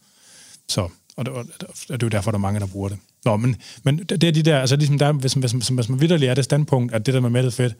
[0.69, 1.45] Så, og det, og
[1.89, 2.99] det er jo derfor, der er mange, der bruger det.
[3.25, 6.01] Nå, men, men det er de der, altså ligesom der, hvis, hvis, hvis, hvis man
[6.01, 7.75] vidderligt er det standpunkt, at det der med mættet fedt,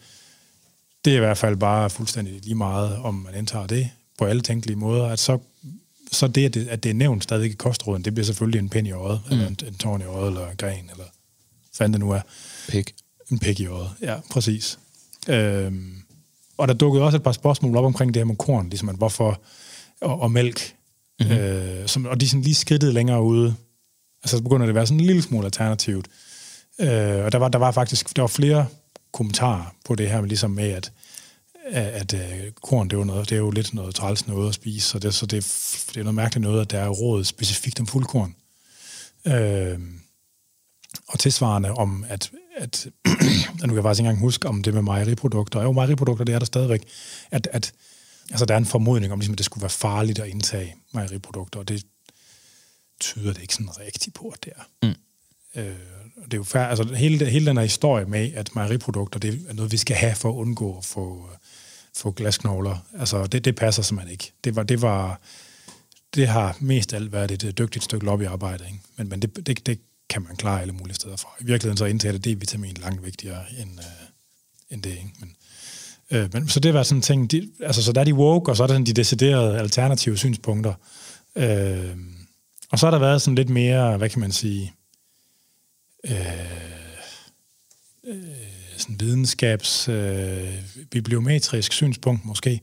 [1.05, 4.43] det er i hvert fald bare fuldstændig lige meget, om man indtager det på alle
[4.43, 5.39] tænkelige måder, at så,
[6.13, 8.69] så det, at det, at det er nævnt stadig i kostråden, det bliver selvfølgelig en
[8.69, 9.33] pind i øjet, mm.
[9.33, 11.05] eller en, en tårn i øjet, eller en gren, eller
[11.77, 12.21] hvad det nu er.
[12.69, 12.95] Pik.
[13.31, 14.79] En pæk i øjet, ja, præcis.
[15.29, 16.03] Øhm,
[16.57, 18.97] og der dukkede også et par spørgsmål op omkring det her med korn, ligesom at
[18.97, 19.41] hvorfor,
[20.01, 20.75] og, og mælk,
[21.21, 21.37] mm-hmm.
[21.37, 23.55] øh, som, og de sådan lige skridtet længere ude.
[24.23, 26.09] Altså så begynder det at være sådan en lille smule alternativt.
[26.81, 28.67] Øh, og der var, der var faktisk der var flere
[29.13, 30.93] kommentarer på det her, ligesom med, at,
[31.71, 34.49] at, at øh, korn, det er, jo noget, det er jo lidt noget træls noget
[34.49, 35.45] at spise, så det, så det,
[35.89, 38.35] det er noget mærkeligt noget, at der er råd specifikt om fuldkorn.
[39.27, 39.79] Øh,
[41.09, 42.87] og tilsvarende om, at, at
[43.61, 45.63] nu kan jeg faktisk ikke engang huske om det med mejeriprodukter.
[45.63, 46.83] Jo, mejeriprodukter, det er der stadigvæk.
[47.31, 47.73] At, at
[48.31, 51.61] altså, der er en formodning om, ligesom, at det skulle være farligt at indtage mejeriprodukter,
[51.61, 51.87] og det
[53.01, 54.87] tyder det ikke sådan rigtigt på, at det er.
[54.87, 54.95] Mm.
[55.61, 55.75] Øh,
[56.17, 59.45] og det er jo fær, altså, hele, hele den her historie med, at mejeriprodukter, det
[59.49, 61.31] er noget, vi skal have for at undgå at få,
[61.99, 62.77] få glasknogler.
[62.99, 64.33] Altså, det, det passer simpelthen ikke.
[64.45, 65.21] Det var, det var,
[66.15, 68.79] det har mest alt været et øh, dygtigt stykke lobbyarbejde, ikke?
[68.97, 69.81] Men, men det, det, det
[70.11, 71.29] kan man klare alle mulige steder fra.
[71.41, 73.85] I virkeligheden så indtager det D-vitamin langt vigtigere end, øh,
[74.71, 75.13] end det, ikke?
[75.21, 75.37] Men,
[76.11, 78.51] øh, men, så det var sådan en ting, de, altså så der er de woke,
[78.51, 80.75] og så er der sådan de deciderede alternative synspunkter.
[81.37, 81.97] Øh,
[82.71, 84.73] og så har der været sådan lidt mere, hvad kan man sige,
[86.05, 86.78] øh, øh,
[88.89, 90.55] sådan videnskabs, øh,
[90.91, 92.61] bibliometrisk synspunkt måske,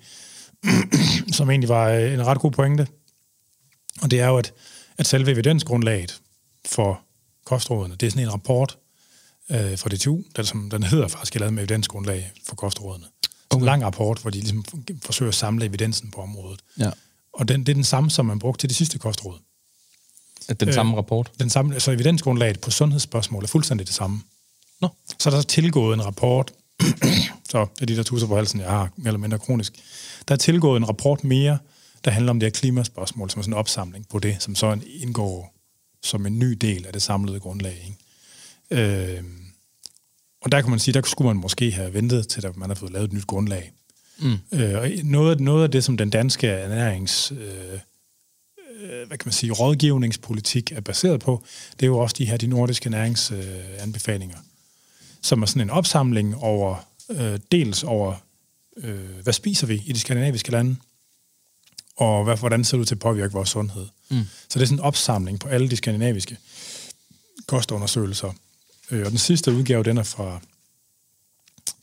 [1.38, 2.88] som egentlig var øh, en ret god pointe.
[4.02, 4.54] Og det er jo, at,
[4.98, 6.22] at selve evidensgrundlaget
[6.66, 7.02] for
[7.46, 8.78] kostrådene, det er sådan en rapport
[9.52, 13.06] øh, fra DTU, der, som, den hedder faktisk, lavet med evidensgrundlag for kostrådene.
[13.50, 13.62] Okay.
[13.62, 14.66] En lang rapport, hvor de ligesom
[15.04, 16.60] forsøger at samle evidensen på området.
[16.80, 16.92] Ja.
[17.34, 19.38] Og den, det er den samme, som man brugte til det sidste kostråd.
[20.60, 21.32] Den øh, samme rapport?
[21.40, 24.22] Den samme, altså evidensgrundlaget på sundhedsspørgsmål er fuldstændig det samme.
[24.82, 24.90] Nå.
[25.20, 26.54] Så er der tilgået en rapport,
[27.52, 29.74] så det er de der tusser på halsen, jeg har, mere eller mindre kronisk.
[30.28, 31.58] Der er tilgået en rapport mere,
[32.06, 34.80] der handler om det her klimaspørgsmål, som er sådan en opsamling på det, som så
[34.88, 35.54] indgår
[36.04, 37.96] som en ny del af det samlede grundlag.
[38.72, 39.18] Ikke?
[39.18, 39.24] Øh,
[40.42, 42.76] og der kan man sige, der skulle man måske have ventet til, at man har
[42.76, 43.72] fået lavet et nyt grundlag.
[44.20, 44.38] Mm.
[44.52, 47.32] Øh, og noget, noget af det, som den danske ernærings...
[47.32, 47.80] Øh,
[49.08, 52.48] hvad kan man sige, rådgivningspolitik er baseret på, det er jo også de her de
[52.48, 54.38] nordiske næringsanbefalinger,
[55.26, 56.76] som er sådan en opsamling over,
[57.10, 58.16] øh, dels over,
[58.78, 60.76] øh, hvad spiser vi i de skandinaviske lande,
[61.98, 63.88] og hvad, hvordan ser det ud til at påvirke vores sundhed.
[64.10, 64.24] Mm.
[64.50, 66.38] Så det er sådan en opsamling på alle de skandinaviske
[67.48, 68.34] kostundersøgelser.
[68.92, 70.40] Øh, og den sidste udgave, den er fra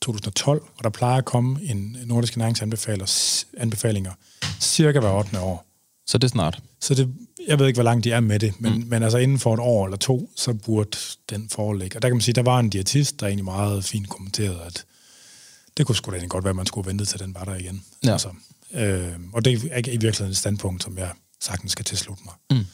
[0.00, 4.12] 2012, og der plejer at komme en nordiske næringsanbefalinger
[4.60, 5.40] cirka hver 8.
[5.40, 5.66] år.
[6.06, 6.62] Så det er snart.
[6.80, 7.14] Så det,
[7.48, 8.84] jeg ved ikke, hvor langt de er med det, men, mm.
[8.88, 10.98] men altså inden for et år eller to, så burde
[11.30, 11.98] den foreligge.
[11.98, 14.84] Og der kan man sige, der var en diætist, der egentlig meget fint kommenterede, at
[15.76, 17.54] det kunne sgu da egentlig godt være, at man skulle vente til, den var der
[17.54, 17.84] igen.
[18.04, 18.12] Ja.
[18.12, 18.28] Altså,
[18.74, 21.10] øh, og det er i virkeligheden et standpunkt, som jeg
[21.40, 22.34] sagtens skal tilslutte mig.
[22.50, 22.66] Mm.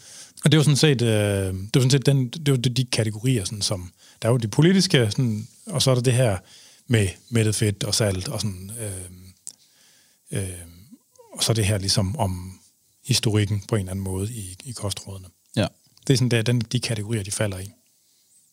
[0.44, 2.56] Og det er jo sådan set, øh, det er sådan set den, det er jo
[2.56, 6.12] de kategorier, sådan, som, der er jo det politiske, sådan, og så er der det
[6.12, 6.38] her
[6.86, 10.48] med mættet fedt og salt, og sådan, øh, øh,
[11.32, 12.57] og så det her ligesom om
[13.08, 15.28] historikken på en eller anden måde i, i kostrådene.
[15.56, 15.66] Ja.
[16.06, 17.70] Det er sådan der, den, de kategorier, de falder i.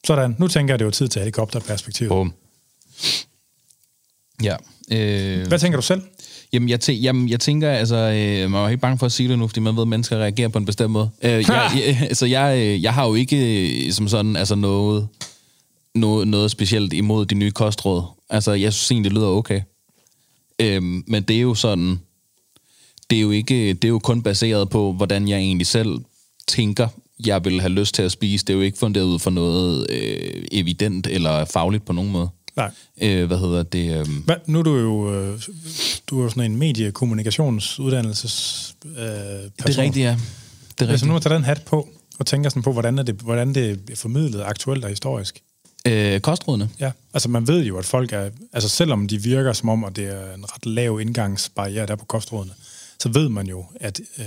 [0.07, 2.09] Sådan, nu tænker jeg, det er jo tid til helikopterperspektivet.
[2.09, 2.33] Bum.
[4.43, 4.55] Ja.
[4.91, 6.01] Øh, Hvad tænker du selv?
[6.53, 9.29] Jamen, jeg, tæ- jamen, jeg tænker, altså, øh, man er ikke bange for at sige
[9.29, 11.09] det nu, fordi man ved, at mennesker reagerer på en bestemt måde.
[11.21, 15.07] Øh, jeg, jeg, altså, jeg, øh, jeg har jo ikke øh, som sådan altså noget,
[15.95, 18.03] noget, noget specielt imod de nye kostråd.
[18.29, 19.61] Altså, jeg synes egentlig, det lyder okay.
[20.61, 21.99] Øh, men det er jo sådan,
[23.09, 25.97] det er jo ikke, det er jo kun baseret på, hvordan jeg egentlig selv
[26.47, 26.87] tænker,
[27.25, 28.45] jeg vil have lyst til at spise.
[28.45, 32.29] Det er jo ikke funderet ud for noget øh, evident eller fagligt på nogen måde.
[32.55, 32.71] Nej.
[33.01, 33.99] Øh, hvad hedder det?
[33.99, 34.05] Øh...
[34.25, 35.41] Hvad, nu er du jo, øh,
[36.07, 39.51] du er jo sådan en mediekommunikationsuddannelses øh, person.
[39.57, 40.09] Det er rigtigt, ja.
[40.09, 40.17] Det er
[40.81, 40.89] rigtigt.
[40.89, 41.89] Altså nu at tage den hat på,
[42.19, 45.41] og tænker sådan på, hvordan, er det, hvordan det er formidlet aktuelt og historisk.
[45.87, 46.69] Øh, kostrådene?
[46.79, 49.95] Ja, altså man ved jo, at folk er, altså selvom de virker som om, at
[49.95, 52.53] det er en ret lav indgangsbarriere der på kostrådene,
[53.05, 54.25] så ved man jo, at, øh,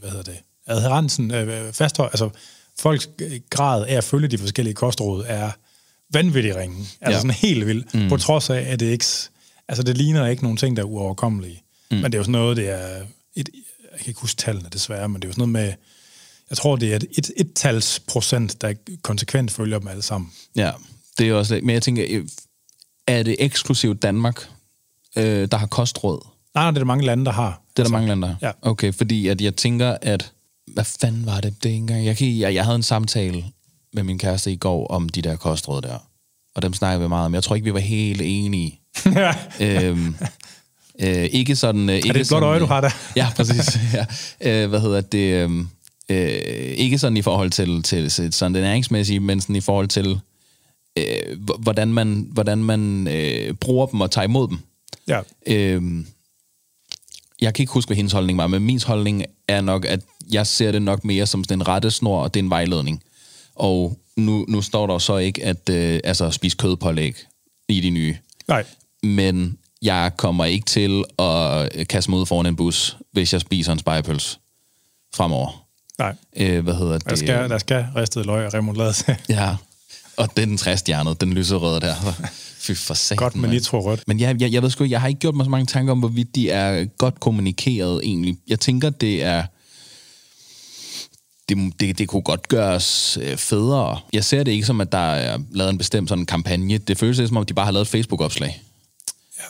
[0.00, 0.36] hvad hedder det,
[0.66, 2.30] adherensen, øh, fasthold, altså
[2.78, 3.08] folks
[3.50, 5.50] grad af at følge de forskellige kostråd er
[6.12, 6.76] vanvittig ringe.
[6.78, 7.16] Altså Ja.
[7.16, 7.94] sådan helt vildt.
[7.94, 8.08] Mm.
[8.08, 9.04] På trods af, at det ikke...
[9.68, 11.62] Altså, det ligner ikke nogen ting, der er uoverkommelige.
[11.90, 11.96] Mm.
[11.96, 13.04] Men det er jo sådan noget, det er...
[13.36, 13.48] Et,
[13.92, 15.74] jeg kan ikke huske tallene desværre, men det er jo sådan noget med...
[16.50, 20.32] Jeg tror, det er et, et, et tals procent, der konsekvent følger dem alle sammen.
[20.56, 20.72] Ja,
[21.18, 21.60] det er også.
[21.62, 22.28] Men jeg tænker, øh,
[23.06, 24.48] er det eksklusivt Danmark,
[25.16, 26.26] øh, der har kostråd?
[26.54, 27.62] Nej, nej, det er der mange lande, der har.
[27.78, 28.50] Det er der mange lande, der ja.
[28.62, 30.32] Okay, fordi at jeg tænker, at...
[30.74, 31.62] Hvad fanden var det?
[31.62, 32.04] Det er ikke engang...
[32.04, 33.44] Jeg, kan, jeg, jeg havde en samtale
[33.92, 35.98] med min kæreste i går om de der kostråd der.
[36.54, 37.34] Og dem snakkede vi meget om.
[37.34, 38.80] Jeg tror ikke, vi var helt enige.
[39.60, 40.16] øhm,
[41.00, 41.88] øh, ikke sådan...
[41.88, 42.90] Øh, ikke Er det et blåt øje, du øh, har der?
[43.16, 43.78] Ja, præcis.
[43.94, 44.06] Ja.
[44.62, 45.18] Øh, hvad hedder det?
[45.18, 45.50] Øh,
[46.08, 49.88] øh, ikke sådan i forhold til, til, til sådan det næringsmæssige, men sådan i forhold
[49.88, 50.20] til,
[50.98, 54.58] øh, hvordan man, hvordan man øh, bruger dem og tager imod dem.
[55.08, 55.20] Ja.
[55.46, 56.04] Øh,
[57.40, 60.00] jeg kan ikke huske, hvad hendes holdning var, men min holdning er nok, at
[60.32, 63.02] jeg ser det nok mere som sådan en rettesnor, og det er en vejledning.
[63.54, 67.14] Og nu, nu står der så ikke, at øh, altså, spise kødpålæg
[67.68, 68.16] i de nye.
[68.48, 68.64] Nej.
[69.02, 73.72] Men jeg kommer ikke til at kaste mig ud foran en bus, hvis jeg spiser
[73.72, 74.40] en spejepøls
[75.14, 75.64] fremover.
[75.98, 76.14] Nej.
[76.36, 77.10] Øh, hvad hedder det?
[77.10, 78.94] Der skal, der skal ristet løg og remoulade.
[79.28, 79.56] Ja,
[80.16, 81.94] og det er den træstjernede, den lyserøde der.
[82.68, 83.16] Fy for satan.
[83.16, 84.02] Godt med nitro rødt.
[84.06, 85.92] Men jeg, jeg, jeg ved sgu ikke, jeg har ikke gjort mig så mange tanker
[85.92, 88.36] om, hvorvidt de er godt kommunikeret egentlig.
[88.48, 89.42] Jeg tænker, det er...
[91.48, 93.98] Det, det, det kunne godt gøres øh, federe.
[94.12, 96.78] Jeg ser det ikke som, at der er lavet en bestemt sådan kampagne.
[96.78, 98.62] Det føles lidt som om, de bare har lavet et Facebook-opslag.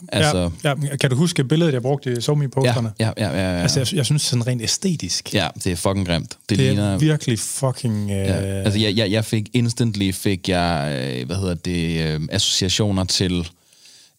[0.09, 2.93] Altså- Ja, ja, kan du huske billedet, jeg brugte i SoMe-posterne?
[3.01, 3.39] Ja, ja, ja.
[3.39, 3.63] ja, ja.
[3.63, 6.37] Altså, jeg, jeg synes sådan rent æstetisk, ja det er fucking grimt.
[6.49, 6.99] Det, det er ligner...
[6.99, 8.11] virkelig fucking...
[8.11, 12.21] Øh, Ja, altså jeg, jeg, jeg fik instantly fik jeg, øh, hvad hedder det, øh,
[12.33, 13.49] associationer til,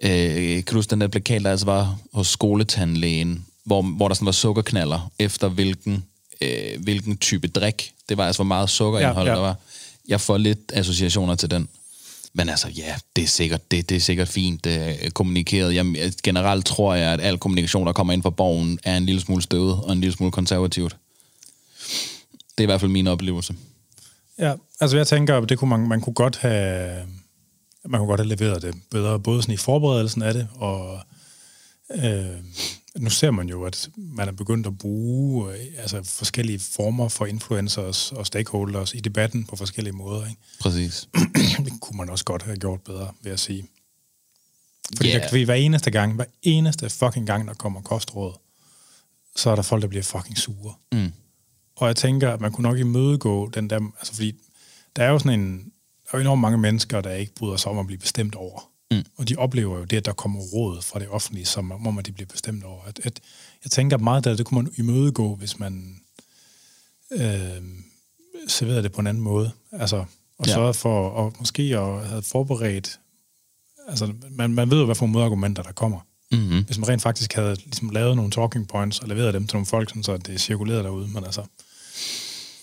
[0.04, 0.10] øh,
[0.46, 4.26] kan du huske den der plakat, der altså var hos skoletandlægen, hvor, hvor der sådan
[4.26, 6.04] var sukkerknaller, efter hvilken,
[6.42, 6.50] øh,
[6.84, 7.92] hvilken type drik.
[8.10, 9.32] Det var altså, hvor meget sukkerindhold ja.
[9.34, 9.36] ja.
[9.40, 9.56] der var.
[10.08, 11.68] Jeg får lidt associationer til den.
[12.34, 15.76] Men altså, ja, det er sikkert, det, det er sikkert fint øh, kommunikeret.
[15.76, 19.06] Jeg, øh, generelt tror jeg, at al kommunikation, der kommer ind fra borgen, er en
[19.06, 20.98] lille smule støvet og en lille smule konservativt.
[22.58, 23.56] Det er i hvert fald min oplevelse.
[24.40, 27.06] Ja, altså jeg tænker, at det kunne man, man kunne godt have
[27.86, 31.00] man kunne godt have leveret det bedre, både sådan i forberedelsen af det, og
[31.96, 32.36] øh,
[33.00, 37.26] nu ser man jo, at man er begyndt at bruge øh, altså forskellige former for
[37.26, 40.26] influencers og stakeholders i debatten på forskellige måder.
[40.28, 40.42] Ikke?
[40.60, 41.10] Præcis.
[41.66, 43.68] Det kunne man også godt have gjort bedre, vil jeg sige.
[44.98, 45.22] Fordi yeah.
[45.22, 48.34] der, fordi hver eneste gang, hver eneste fucking gang, der kommer kostråd,
[49.36, 50.74] så er der folk, der bliver fucking sure.
[50.92, 51.12] Mm.
[51.76, 53.80] Og jeg tænker, at man kunne nok imødegå den der...
[54.00, 54.36] Altså, fordi
[54.96, 55.58] der er jo sådan en...
[55.58, 58.69] Der er jo enormt mange mennesker, der ikke bryder sig om at blive bestemt over.
[58.92, 59.04] Mm.
[59.18, 62.06] Og de oplever jo det, at der kommer råd fra det offentlige, som om at
[62.06, 62.84] de bliver bestemt over.
[62.88, 63.20] At, at,
[63.64, 66.00] jeg tænker at meget af det, kunne man imødegå, hvis man
[67.12, 67.22] øh,
[68.48, 69.52] serverede det på en anden måde.
[69.72, 70.06] Altså,
[70.38, 70.54] og Ja.
[70.54, 73.00] sørgede for og måske at have forberedt...
[73.88, 76.00] Altså, man, man ved jo, hvad for modargumenter, der kommer.
[76.32, 76.64] Mm-hmm.
[76.66, 79.66] Hvis man rent faktisk havde ligesom lavet nogle talking points og leveret dem til nogle
[79.66, 81.08] folk, sådan så det er cirkuleret derude.
[81.08, 81.42] Men altså...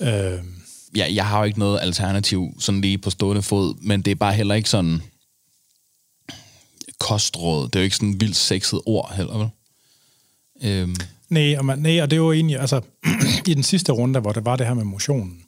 [0.01, 0.45] Øh,
[0.97, 4.15] Ja, jeg har jo ikke noget alternativ sådan lige på stående fod, men det er
[4.15, 5.03] bare heller ikke sådan
[7.07, 7.65] kostråd.
[7.69, 9.49] Det er jo ikke sådan et vildt sexet ord heller, vel?
[10.63, 10.97] Øhm,
[11.29, 12.81] Nej, og, man, nej, og det jo egentlig, altså,
[13.51, 15.43] i den sidste runde, hvor det var det her med motionen,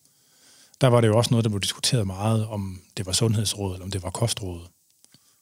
[0.81, 3.85] der var det jo også noget, der blev diskuteret meget, om det var sundhedsråd, eller
[3.85, 4.61] om det var kostråd,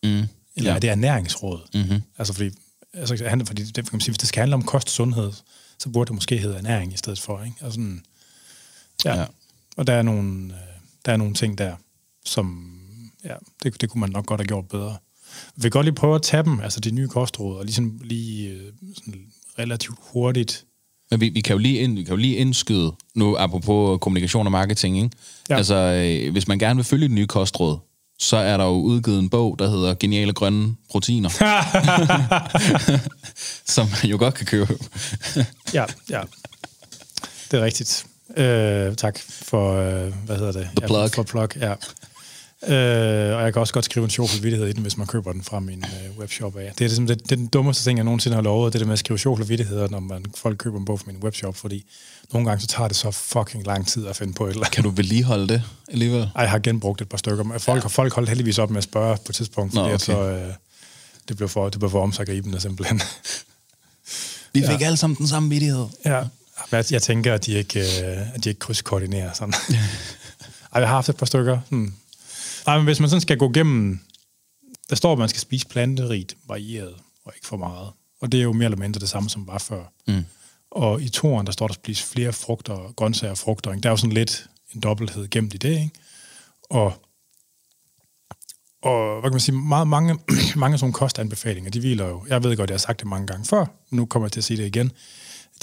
[0.02, 0.09] mm,
[0.57, 0.74] eller ja.
[0.76, 1.61] er det ernæringsråd?
[1.74, 2.02] Mm-hmm.
[2.18, 2.50] Altså, fordi,
[2.92, 5.33] altså, han- fordi det, kan man sige, hvis det skal handle om kost og sundhed,
[5.79, 7.57] så burde det måske hedde ernæring i stedet for, ikke?
[7.61, 8.05] Altså, sådan,
[9.05, 9.14] ja.
[9.14, 9.20] Ja.
[9.20, 9.26] ja.
[9.76, 10.61] Og der er, nogle, øh,
[11.07, 11.76] der er nogle ting der,
[12.24, 12.72] som,
[13.24, 14.96] ja, det, det kunne man nok godt have gjort bedre.
[15.57, 18.49] Vi vil godt lige prøve at tage dem, altså de nye kostråd, og ligesom lige
[18.49, 19.20] øh, sådan
[19.59, 20.64] relativt hurtigt
[21.11, 24.46] Men vi, vi, kan jo lige ind, vi kan jo lige indskyde, nu apropos kommunikation
[24.46, 25.11] og marketing, ikke?
[25.51, 25.57] Ja.
[25.57, 27.79] Altså, øh, hvis man gerne vil følge det nye kostråd,
[28.18, 31.29] så er der jo udgivet en bog, der hedder Geniale Grønne Proteiner,
[33.75, 34.79] som man jo godt kan købe.
[35.75, 36.20] Ja, ja.
[37.51, 38.07] Det er rigtigt.
[38.37, 40.68] Øh, tak for, øh, hvad hedder det?
[40.77, 41.11] The plug.
[41.14, 41.75] For plug, ja.
[42.62, 45.33] Øh, og jeg kan også godt skrive en sjov vittighed i den, hvis man køber
[45.33, 46.73] den fra min øh, webshop af.
[46.79, 48.87] Det er, ligesom, det, det er den dummeste ting, jeg nogensinde har lovet, det der
[48.87, 51.87] med at skrive sjov vittigheder, når man, folk køber en bog fra min webshop, fordi
[52.33, 54.75] nogle gange så tager det så fucking lang tid at finde på et eller andet.
[54.75, 56.21] Kan du vedligeholde det alligevel?
[56.21, 57.59] Ej, jeg har genbrugt et par stykker.
[57.59, 57.88] Folk, ja.
[57.88, 60.23] folk holdt heldigvis op med at spørge på et tidspunkt, Nå, fordi okay.
[60.23, 60.40] okay.
[60.40, 60.55] så, øh,
[61.29, 63.01] det blev for, det blev for omsaggribende simpelthen.
[64.53, 64.87] Vi fik ja.
[64.87, 65.87] alle sammen den samme vidighed.
[66.05, 66.23] Ja,
[66.73, 69.55] jeg, jeg tænker, at de ikke, øh, at de ikke krydskoordinerer sådan.
[70.73, 71.59] Ej, jeg har haft et par stykker.
[71.69, 71.95] Hmm.
[72.66, 74.00] Ej, men hvis man sådan skal gå igennem...
[74.90, 77.90] Der står, at man skal spise planterigt, varieret og ikke for meget.
[78.20, 79.85] Og det er jo mere eller mindre det samme, som var før.
[80.09, 80.24] Mm.
[80.70, 83.72] Og i toren, der står der at spise flere frugter, grøntsager og frugter.
[83.72, 83.83] Ikke?
[83.83, 85.70] Der er jo sådan lidt en dobbelthed gemt i det.
[85.70, 85.90] Ikke?
[86.70, 86.92] Og,
[88.83, 90.18] og hvad kan man sige, meget, mange,
[90.57, 93.44] mange sådan kostanbefalinger, de hviler jo, jeg ved godt, jeg har sagt det mange gange
[93.44, 94.92] før, men nu kommer jeg til at sige det igen,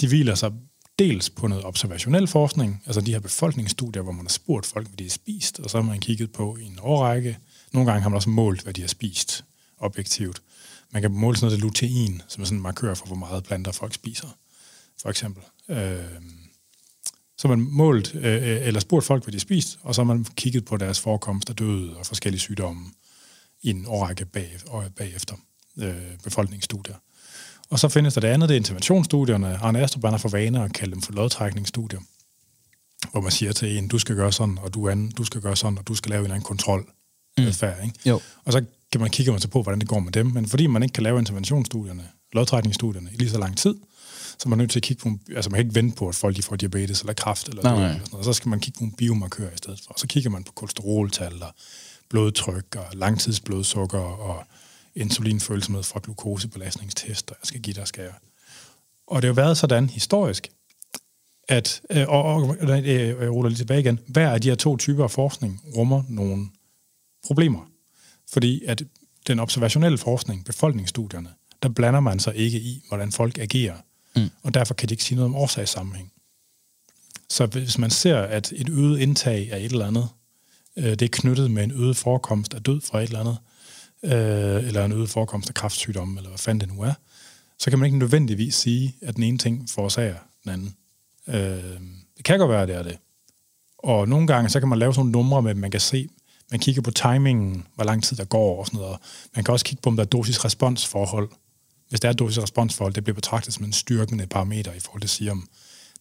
[0.00, 0.52] de hviler sig
[0.98, 4.96] dels på noget observationel forskning, altså de her befolkningsstudier, hvor man har spurgt folk, hvad
[4.96, 7.38] de har spist, og så har man kigget på i en årrække.
[7.72, 9.44] Nogle gange har man også målt, hvad de har spist
[9.78, 10.42] objektivt.
[10.90, 13.72] Man kan måle sådan noget lutein, som er sådan en markør for, hvor meget planter
[13.72, 14.28] folk spiser,
[15.02, 15.42] for eksempel.
[15.68, 16.20] Øh,
[17.38, 20.00] så har man målt, øh, øh, eller spurgt folk, hvad de har spist, og så
[20.00, 22.86] har man kigget på deres forekomst af døde og forskellige sygdomme
[23.62, 24.58] i en årrække bag,
[24.96, 25.34] bagefter
[25.76, 26.94] øh, befolkningsstudier.
[27.70, 29.56] Og så findes der det andet, det er interventionsstudierne.
[29.56, 32.00] Arne Astrup har for vaner at kalde dem for lodtrækningsstudier,
[33.10, 35.56] hvor man siger til en, du skal gøre sådan, og du, anden, du skal gøre
[35.56, 36.86] sådan, og du skal lave en eller anden kontrol.
[37.38, 37.44] Mm.
[37.44, 37.98] Adfærd, ikke?
[38.06, 38.20] Jo.
[38.44, 40.26] Og så kan man kigge sig på, hvordan det går med dem.
[40.26, 43.74] Men fordi man ikke kan lave interventionsstudierne, lodtrækningsstudierne, i lige så lang tid,
[44.38, 46.14] så man er nødt til at kigge på, altså man kan ikke vente på, at
[46.14, 47.84] folk de får diabetes eller kræft eller, nej, nej.
[47.84, 48.24] eller sådan noget.
[48.24, 49.92] Så skal man kigge på en biomarkør i stedet for.
[49.92, 51.54] Og så kigger man på kolesteroltal og
[52.10, 54.44] blodtryk og langtidsblodsukker og
[54.96, 57.34] insulinfølsomhed fra glukosebelastningstester.
[57.42, 58.12] Jeg skal give dig, jeg.
[59.06, 60.48] Og det har jo været sådan historisk,
[61.48, 64.76] at, øh, og, og øh, jeg ruller lige tilbage igen, hver af de her to
[64.76, 66.46] typer af forskning rummer nogle
[67.26, 67.70] problemer.
[68.32, 68.82] Fordi at
[69.26, 71.28] den observationelle forskning, befolkningsstudierne,
[71.62, 73.76] der blander man sig ikke i, hvordan folk agerer.
[74.16, 74.30] Mm.
[74.42, 76.12] Og derfor kan de ikke sige noget om årsagssammenhæng.
[77.28, 80.08] Så hvis man ser, at et øget indtag af et eller andet,
[80.76, 83.38] øh, det er knyttet med en øget forekomst af død fra et eller andet,
[84.04, 86.92] øh, eller en øget forekomst af kræftsygdomme, eller hvad fanden det nu er,
[87.58, 90.76] så kan man ikke nødvendigvis sige, at den ene ting forårsager den anden.
[91.28, 91.80] Øh,
[92.16, 92.98] det kan godt være, at det er det.
[93.78, 96.08] Og nogle gange, så kan man lave sådan nogle numre med, at man kan se,
[96.50, 98.98] man kigger på timingen, hvor lang tid der går og sådan noget.
[99.34, 101.30] Man kan også kigge på, om der er dosis-responsforhold.
[101.88, 105.10] Hvis der er dosis-responsforhold, det bliver betragtet som en styrkende parameter i forhold til at
[105.10, 105.48] sige, om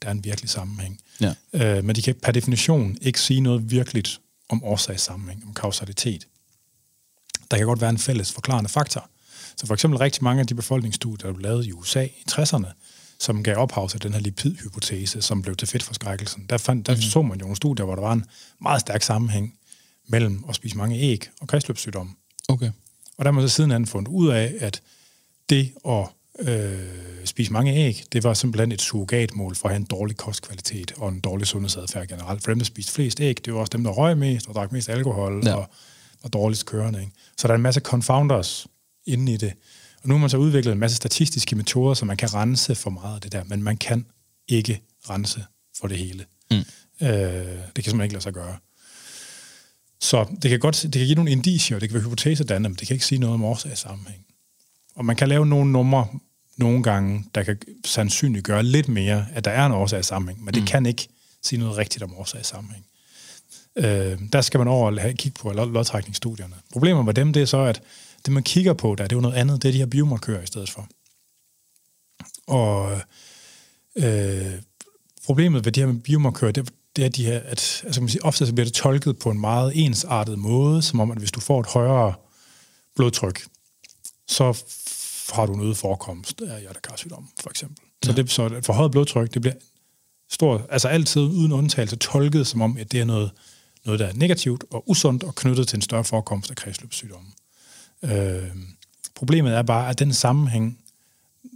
[0.02, 1.00] der er en virkelig sammenhæng.
[1.22, 1.34] Ja.
[1.54, 6.28] Øh, men de kan per definition ikke sige noget virkeligt om årsagssammenhæng, om kausalitet.
[7.54, 9.10] Der kan godt være en fælles forklarende faktor.
[9.58, 12.68] Så for eksempel rigtig mange af de befolkningsstudier, der blev lavet i USA i 60'erne,
[13.20, 17.02] som gav ophav til den her lipidhypotese, som blev til fedtforskrækkelsen, der, fandt, der mm.
[17.02, 18.26] så man jo nogle studier, hvor der var en
[18.62, 19.54] meget stærk sammenhæng
[20.08, 22.12] mellem at spise mange æg og kredsløbssygdomme.
[22.50, 22.72] Okay.
[23.18, 24.82] Og der har man så sidenhen fundet ud af, at
[25.50, 26.08] det at
[26.40, 30.94] øh, spise mange æg, det var simpelthen et surrogatmål for at have en dårlig kostkvalitet
[30.98, 32.44] og en dårlig sundhedsadfærd generelt.
[32.44, 34.72] For dem, der spiste flest æg, det var også dem, der røg mest og drak
[34.72, 35.54] mest alkohol ja.
[35.54, 35.70] og
[36.24, 37.00] var dårligst kørende.
[37.00, 37.12] Ikke?
[37.38, 38.68] Så der er en masse confounders
[39.06, 39.54] inde i det.
[40.02, 42.90] Og nu har man så udviklet en masse statistiske metoder, så man kan rense for
[42.90, 44.06] meget af det der, men man kan
[44.48, 45.46] ikke rense
[45.80, 46.26] for det hele.
[46.52, 46.58] Mm.
[46.58, 46.64] Øh,
[47.02, 48.58] det kan simpelthen ikke lade sig gøre.
[50.00, 52.88] Så det kan godt det kan give nogle indicier, det kan være hypotesedannende, men det
[52.88, 54.26] kan ikke sige noget om årsagssammenhæng.
[54.96, 56.08] Og man kan lave nogle numre
[56.58, 60.68] nogle gange, der kan sandsynliggøre lidt mere, at der er en årsagssammenhæng, men det mm.
[60.68, 61.08] kan ikke
[61.42, 62.86] sige noget rigtigt om årsagssammenhæng.
[63.76, 66.56] Øh, der skal man over og kigge på lodtrækningsstudierne.
[66.72, 67.82] Problemet med dem, det er så, at
[68.26, 70.42] det man kigger på der, det er jo noget andet, det er de her biomarkører
[70.42, 70.88] i stedet for.
[72.48, 73.02] Og
[73.96, 74.54] øh,
[75.26, 78.46] problemet ved de her biomarkører, det, det er de her, at altså, man sige, ofte
[78.46, 81.60] så bliver det tolket på en meget ensartet måde, som om, at hvis du får
[81.60, 82.14] et højere
[82.96, 83.46] blodtryk,
[84.28, 84.64] så
[85.34, 87.78] har du en øget forekomst af hjertekarsygdom, for eksempel.
[88.06, 88.22] Så, ja.
[88.22, 89.56] det, så et forhøjet blodtryk, det bliver
[90.32, 93.32] stort, altså altid uden undtagelse tolket som om, at det er noget,
[93.86, 97.28] noget, der er negativt og usundt og knyttet til en større forekomst af kredsløbssygdomme.
[98.04, 98.50] Øh,
[99.16, 100.80] problemet er bare, at den sammenhæng,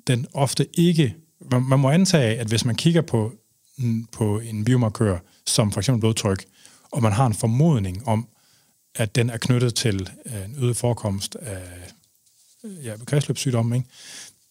[0.07, 1.15] den ofte ikke...
[1.51, 3.33] Man, man må antage, at hvis man kigger på,
[4.11, 6.45] på en biomarkør, som for eksempel blodtryk,
[6.91, 8.27] og man har en formodning om,
[8.95, 11.61] at den er knyttet til øh, en øget forekomst af
[12.83, 13.89] ja, kredsløbssygdomme, ikke?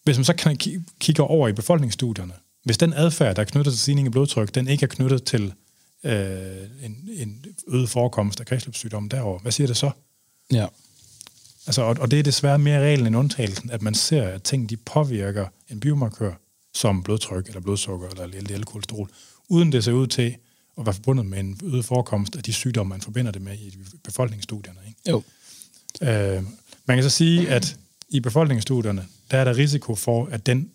[0.04, 0.56] hvis man så kan
[1.00, 2.32] kigger over i befolkningsstudierne,
[2.64, 5.54] hvis den adfærd, der er knyttet til stigning i blodtryk, den ikke er knyttet til
[6.07, 9.90] øh, en, en øget forekomst af kredsløbssygdomme derovre, hvad siger det så?
[10.53, 10.66] Ja.
[11.66, 14.71] Altså, og, og det er desværre mere reglen end undtagelsen, at man ser, at ting
[14.71, 16.33] de påvirker en biomarkør,
[16.75, 19.09] som blodtryk eller blodsukker eller LDL-kolesterol,
[19.48, 20.37] uden det ser ud til
[20.79, 23.79] at være forbundet med en øget forekomst af de sygdomme, man forbinder det med i
[24.04, 24.79] befolkningsstudierne.
[24.88, 25.00] Ikke?
[25.11, 25.23] Jo.
[26.02, 26.42] Øh,
[26.87, 27.77] man kan så sige, at
[28.09, 30.71] i befolkningsstudierne, der er der risiko for, at den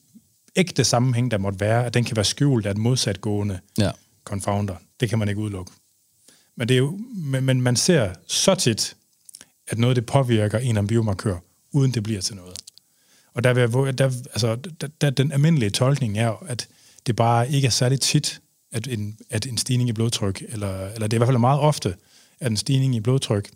[0.56, 3.92] ægte sammenhæng, der måtte være, at den kan være skjult af et modsatgående ja
[4.24, 4.76] confounder.
[5.00, 5.72] Det kan man ikke udelukke.
[6.56, 8.96] Men, det er jo, men, men man ser så tit,
[9.68, 11.38] at noget det påvirker en af biomarkør,
[11.72, 12.58] uden det bliver til noget.
[13.34, 16.68] Og der, vil, der, altså, der, der, den almindelige tolkning er, at
[17.08, 18.42] det bare ikke er særlig tit,
[18.72, 21.60] at en, at en stigning i blodtryk, eller, eller det er i hvert fald meget
[21.60, 21.96] ofte,
[22.40, 23.50] at en stigning i blodtryk,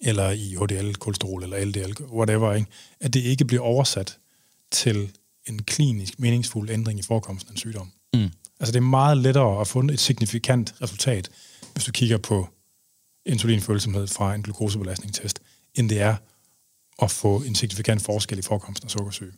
[0.00, 2.70] eller i HDL-kolesterol, eller LDL, whatever, ikke?
[3.00, 4.18] at det ikke bliver oversat
[4.70, 5.10] til
[5.46, 7.92] en klinisk meningsfuld ændring i forekomsten af en sygdom.
[8.14, 8.30] Mm.
[8.64, 11.28] Altså det er meget lettere at få et signifikant resultat,
[11.72, 12.48] hvis du kigger på
[13.26, 15.40] insulinfølsomhed fra en glukosebelastningstest,
[15.74, 16.16] end det er
[17.02, 19.32] at få en signifikant forskel i forekomsten af sukkersyge.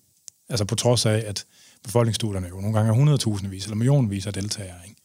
[0.49, 1.45] Altså på trods af, at
[1.85, 4.79] befolkningsstudierne jo nogle gange er 100.000 vis eller millionvis af deltagere.
[4.89, 5.01] Ikke?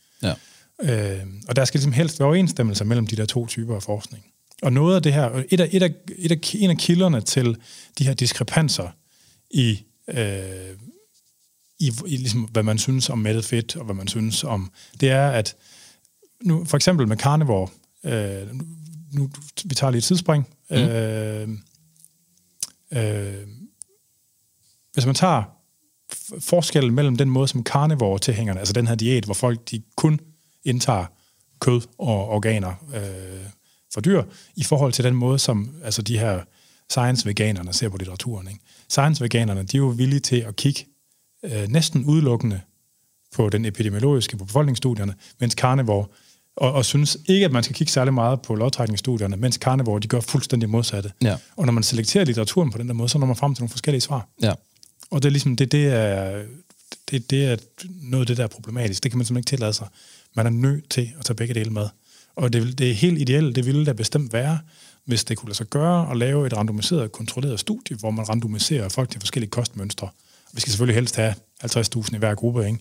[0.81, 1.19] Ja.
[1.19, 4.25] Øh, og der skal ligesom helst være overensstemmelse mellem de der to typer af forskning.
[4.61, 7.57] Og noget af det her, et af, et af, et af, en af kilderne til
[7.97, 8.89] de her diskrepanser
[9.51, 10.77] i, øh,
[11.81, 15.09] i, i ligesom, hvad man synes om mættet fedt, og hvad man synes om, det
[15.09, 15.55] er, at
[16.43, 17.67] nu, for eksempel med carnivore,
[18.03, 18.47] øh,
[19.13, 19.29] nu,
[19.65, 20.75] vi tager lige et tidsspring, mm.
[20.75, 21.49] øh,
[22.93, 23.47] øh,
[24.93, 25.43] hvis man tager
[26.39, 30.19] forskellen mellem den måde, som carnivore-tilhængerne, altså den her diæt, hvor folk de kun
[30.63, 31.05] indtager
[31.59, 33.45] kød og organer øh,
[33.93, 34.23] for dyr,
[34.55, 36.41] i forhold til den måde, som altså de her
[36.89, 38.47] science-veganerne ser på litteraturen.
[38.47, 38.59] Ikke?
[38.89, 40.85] Science-veganerne, de er jo villige til at kigge
[41.43, 42.61] øh, næsten udelukkende
[43.35, 46.05] på den epidemiologiske, på befolkningsstudierne, mens carnivore,
[46.55, 50.07] og, og synes ikke, at man skal kigge særlig meget på lodtrækningsstudierne, mens carnivore, de
[50.07, 51.11] gør fuldstændig modsatte.
[51.21, 51.35] Ja.
[51.55, 53.69] Og når man selekterer litteraturen på den der måde, så når man frem til nogle
[53.69, 54.27] forskellige svar.
[54.41, 54.53] Ja.
[55.11, 56.43] Og det er ligesom, det, det er,
[57.11, 57.57] det, det er
[58.01, 59.03] noget af det, der er problematisk.
[59.03, 59.87] Det kan man simpelthen ikke tillade sig.
[60.35, 61.87] Man er nødt til at tage begge dele med.
[62.35, 64.59] Og det, det er helt ideelt, det ville da bestemt være,
[65.05, 68.89] hvis det kunne lade sig gøre at lave et randomiseret, kontrolleret studie, hvor man randomiserer
[68.89, 70.09] folk til forskellige kostmønstre.
[70.53, 71.33] Vi skal selvfølgelig helst have
[71.63, 72.79] 50.000 i hver gruppe, ikke?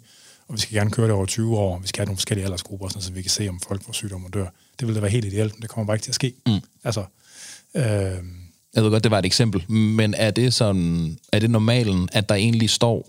[0.51, 2.45] og vi skal gerne køre det over 20 år, og vi skal have nogle forskellige
[2.45, 4.47] aldersgrupper, sådan, så vi kan se, om folk får sygdom og dør.
[4.81, 6.33] Det ville da være helt ideelt, men det kommer bare ikke til at ske.
[6.47, 6.61] Mm.
[6.85, 7.05] Altså,
[7.75, 7.83] øh,
[8.75, 12.29] jeg ved godt, det var et eksempel, men er det sådan, er det normalen, at
[12.29, 13.09] der egentlig står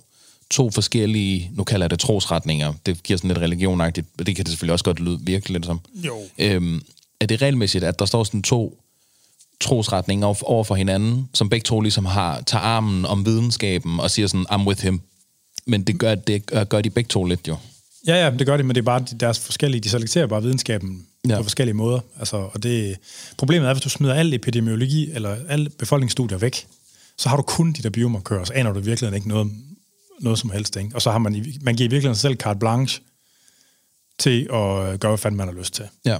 [0.49, 4.47] to forskellige, nu kalder jeg det trosretninger, det giver sådan lidt religionagtigt, det kan det
[4.47, 5.79] selvfølgelig også godt lyde virkelig lidt som.
[5.93, 6.17] Jo.
[6.37, 6.81] Øhm,
[7.19, 8.80] er det regelmæssigt, at der står sådan to
[9.61, 14.27] trosretninger over for hinanden, som begge to ligesom har, tager armen om videnskaben og siger
[14.27, 15.01] sådan, I'm with him.
[15.65, 17.57] Men det gør, det gør de begge to lidt jo.
[18.07, 21.05] Ja, ja, det gør de, men det er bare deres forskellige, de selekterer bare videnskaben
[21.29, 21.37] ja.
[21.37, 21.99] på forskellige måder.
[22.19, 22.97] Altså, og det,
[23.37, 26.67] problemet er, hvis du smider al epidemiologi eller alle befolkningsstudier væk,
[27.17, 29.51] så har du kun de der biomarkører, så aner du virkelig ikke noget,
[30.19, 30.75] noget som helst.
[30.75, 30.91] Ikke?
[30.93, 33.01] Og så har man, man giver virkelig sig selv carte blanche
[34.19, 35.85] til at gøre, hvad fanden man har lyst til.
[36.05, 36.17] Ja.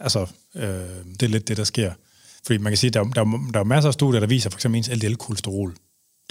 [0.00, 0.64] Altså, øh,
[1.20, 1.92] det er lidt det, der sker.
[2.46, 3.24] Fordi man kan sige, der, der,
[3.54, 5.74] der er masser af studier, der viser for eksempel ens LDL-kolesterol.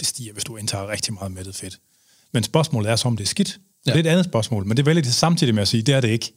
[0.00, 1.78] Det stiger, hvis du indtager rigtig meget mættet fedt.
[2.32, 3.58] Men spørgsmålet er så, om det er skidt.
[3.86, 3.92] Ja.
[3.92, 6.00] Det er et andet spørgsmål, men det vælger det samtidig med at sige, det er
[6.00, 6.32] det ikke.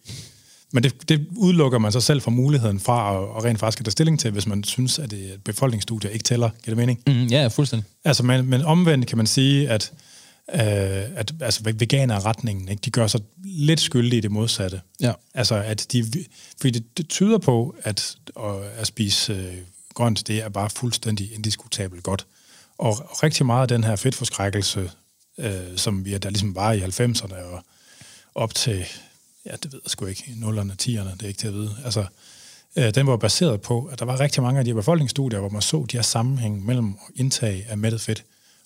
[0.74, 3.92] Men det, det udelukker man sig selv fra muligheden fra at, at rent faktisk tage
[3.92, 6.50] stilling til, hvis man synes, at det befolkningsstudier ikke tæller.
[6.50, 7.00] Giver det mening?
[7.08, 7.90] Mm, ja, fuldstændig.
[8.06, 9.92] Altså, men, men omvendt kan man sige, at,
[10.54, 14.82] øh, at altså, veganer-retningen, ikke, de gør sig lidt skyldige i det modsatte.
[15.02, 15.14] Ja.
[15.34, 16.06] Altså, at de,
[16.62, 19.58] fordi det, det tyder på, at at, at spise øh,
[19.94, 22.28] grønt, det er bare fuldstændig indiskutabelt godt.
[22.78, 24.92] Og, og rigtig meget af den her fedtforskrækkelse,
[25.38, 27.64] øh, som vi der ligesom var i 90'erne og
[28.36, 28.86] op til,
[29.46, 31.76] ja, det ved jeg sgu ikke, 0'erne, 10'erne, det er ikke til at vide.
[31.86, 32.06] Altså,
[32.76, 35.62] øh, den var baseret på, at der var rigtig mange af de befolkningsstudier, hvor man
[35.62, 38.24] så de her sammenhæng mellem indtag af mættet fedt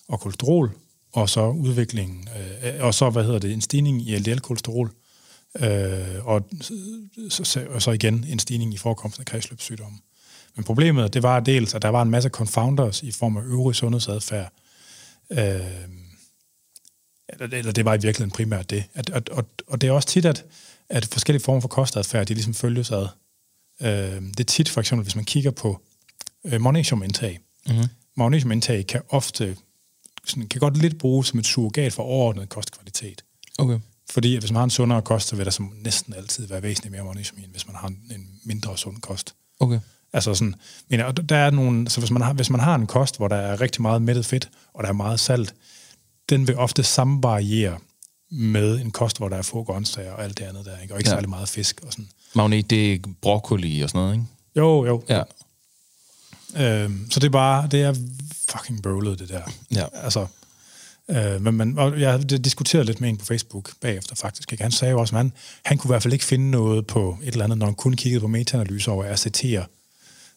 [0.08, 0.72] og kolesterol,
[1.14, 2.28] og så udviklingen,
[2.64, 4.90] øh, og så, hvad hedder det, en stigning i LDL-kolesterol,
[5.60, 6.48] øh, og,
[7.28, 9.98] så, og så igen en stigning i forekomsten af kredsløbssygdomme.
[10.56, 13.76] Men problemet, det var dels, at der var en masse confounders i form af øvrig
[13.76, 14.52] sundhedsadfærd,
[15.30, 15.60] øh,
[17.40, 18.84] eller det var i virkeligheden primært det.
[18.94, 20.44] At, at, og, og det er også tit, at,
[20.88, 23.06] at forskellige former for kostadfærd, de ligesom følges ad.
[23.80, 25.80] Øh, det er tit for eksempel, hvis man kigger på
[26.44, 27.38] øh, magnesiumindtag.
[27.66, 27.84] Mm-hmm.
[28.16, 29.56] Magnesiumindtag kan ofte,
[30.24, 33.24] sådan, kan godt lidt bruges som et surrogat for overordnet kostkvalitet.
[33.58, 33.78] Okay.
[34.10, 36.92] Fordi hvis man har en sundere kost, så vil der som næsten altid være væsentligt
[36.92, 39.34] mere magnesium end hvis man har en, en mindre sund kost.
[39.60, 39.80] Okay.
[40.12, 40.54] Altså sådan,
[40.88, 43.36] men der er nogle, så hvis man, har, hvis man har en kost, hvor der
[43.36, 45.54] er rigtig meget mættet fedt, og der er meget salt,
[46.28, 47.78] den vil ofte samvariere
[48.30, 50.94] med en kost, hvor der er få grøntsager og alt det andet der, ikke?
[50.94, 51.14] og ikke ja.
[51.14, 52.08] særlig meget fisk og sådan.
[52.34, 54.26] Magnet, det er broccoli og sådan noget, ikke?
[54.56, 55.02] Jo, jo.
[55.08, 55.22] Ja.
[56.56, 57.94] Øhm, så det er bare, det er
[58.48, 59.42] fucking bøvlet, det der.
[59.74, 59.84] Ja.
[59.92, 60.26] Altså,
[61.10, 64.52] øh, men man, og jeg diskuterede lidt med en på Facebook bagefter faktisk.
[64.52, 64.62] Ikke?
[64.64, 65.32] Han sagde jo også, at han,
[65.64, 67.92] han kunne i hvert fald ikke finde noget på et eller andet, når han kun
[67.92, 69.66] kiggede på metaanalyser over RCT'er,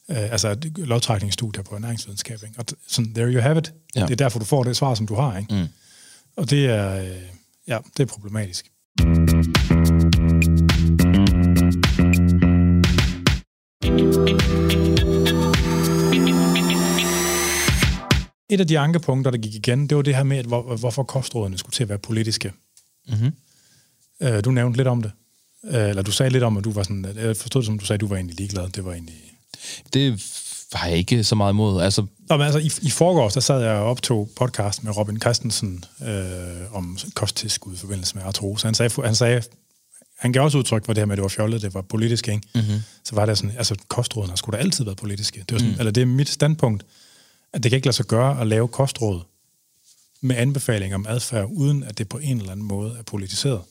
[0.10, 2.40] øh, altså lovtrækningsstudier på ernæringsvidenskab.
[2.44, 2.60] Ikke?
[2.60, 3.74] Og sådan, there you have it.
[3.96, 4.02] Ja.
[4.02, 5.38] Det er derfor, du får det svar, som du har.
[5.38, 5.56] Ikke?
[5.56, 5.68] Mm.
[6.38, 7.22] Og det er, øh,
[7.68, 8.72] ja, det er problematisk.
[18.50, 21.04] Et af de ankepunkter, der gik igen, det var det her med, at hvor, hvorfor
[21.04, 22.54] kostrådene skulle til at være politiske.
[23.08, 23.32] Mm-hmm.
[24.22, 25.12] Øh, du nævnte lidt om det.
[25.66, 27.06] Øh, eller du sagde lidt om, at du var sådan...
[27.16, 28.70] Jeg forstod det som, du sagde, at du var egentlig ligeglad.
[28.70, 29.28] Det var egentlig
[29.94, 30.24] det
[30.74, 31.82] har jeg ikke så meget imod.
[31.82, 32.06] Altså...
[32.30, 35.86] Nå, men altså, i, i forgårs, der sad jeg og optog podcast med Robin Christensen
[36.08, 38.68] øh, om kosttilskud i forbindelse med artrose.
[38.68, 39.42] Han sagde, han sagde
[40.20, 42.28] han gav også udtryk for det her med, at det var fjollet, det var politisk,
[42.28, 42.42] ikke?
[42.56, 42.64] Mhm.
[42.64, 42.82] Mm-hmm.
[43.04, 45.40] Så var det sådan, altså kostrådene har sgu da altid været politiske.
[45.40, 45.80] Det, var sådan, mm.
[45.80, 46.86] eller det er mit standpunkt,
[47.58, 49.22] at det kan ikke lade sig gøre at lave kostråd
[50.22, 53.62] med anbefalinger om adfærd, uden at det på en eller anden måde er politiseret.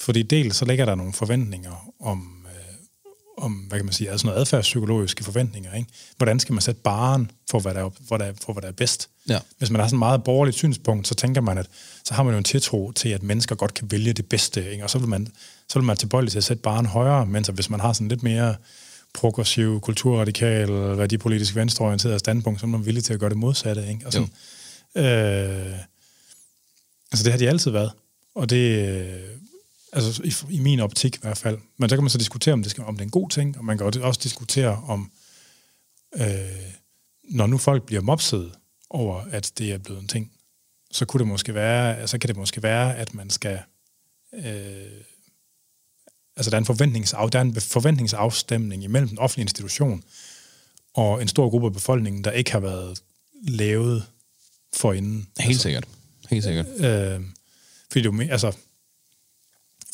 [0.00, 4.26] Fordi dels så ligger der nogle forventninger om, øh, om hvad kan man sige, altså
[4.26, 5.74] noget adfærdspsykologiske forventninger.
[5.74, 5.88] Ikke?
[6.16, 8.68] Hvordan skal man sætte baren for, hvad der er, for, hvad der, for, hvad der
[8.68, 9.08] er bedst?
[9.28, 9.38] Ja.
[9.58, 11.66] Hvis man har sådan et meget borgerligt synspunkt, så tænker man, at
[12.04, 14.84] så har man jo en tiltro til, at mennesker godt kan vælge det bedste, ikke?
[14.84, 15.28] og så vil man,
[15.68, 18.22] så vil man tilbøjelig til at sætte baren højere, mens hvis man har sådan lidt
[18.22, 18.54] mere
[19.16, 23.88] progressiv, kulturradikal, værdipolitisk venstreorienteret standpunkt, så er man villig til at gøre det modsatte.
[23.88, 24.06] Ikke?
[24.06, 24.28] Og sådan,
[24.96, 25.78] øh,
[27.12, 27.90] altså det har de altid været,
[28.34, 29.30] og det, øh,
[29.92, 31.58] altså i, i min optik i hvert fald.
[31.76, 33.58] Men så kan man så diskutere, om det, skal, om det er en god ting,
[33.58, 35.10] og man kan også diskutere om,
[36.16, 36.26] øh,
[37.24, 38.52] når nu folk bliver mopset
[38.90, 40.32] over, at det er blevet en ting,
[40.90, 43.58] så kunne det måske være, så kan det måske være, at man skal,
[44.34, 45.02] øh,
[46.36, 50.04] altså der er en forventningsaf, der er en forventningsafstemning imellem den offentlige institution
[50.94, 53.02] og en stor gruppe af befolkningen, der ikke har været
[53.42, 54.06] lavet
[54.76, 55.28] forinden.
[55.40, 55.88] Helt sikkert.
[56.30, 56.66] Helt sikkert.
[56.66, 57.20] Øh,
[57.92, 58.56] fordi du, altså,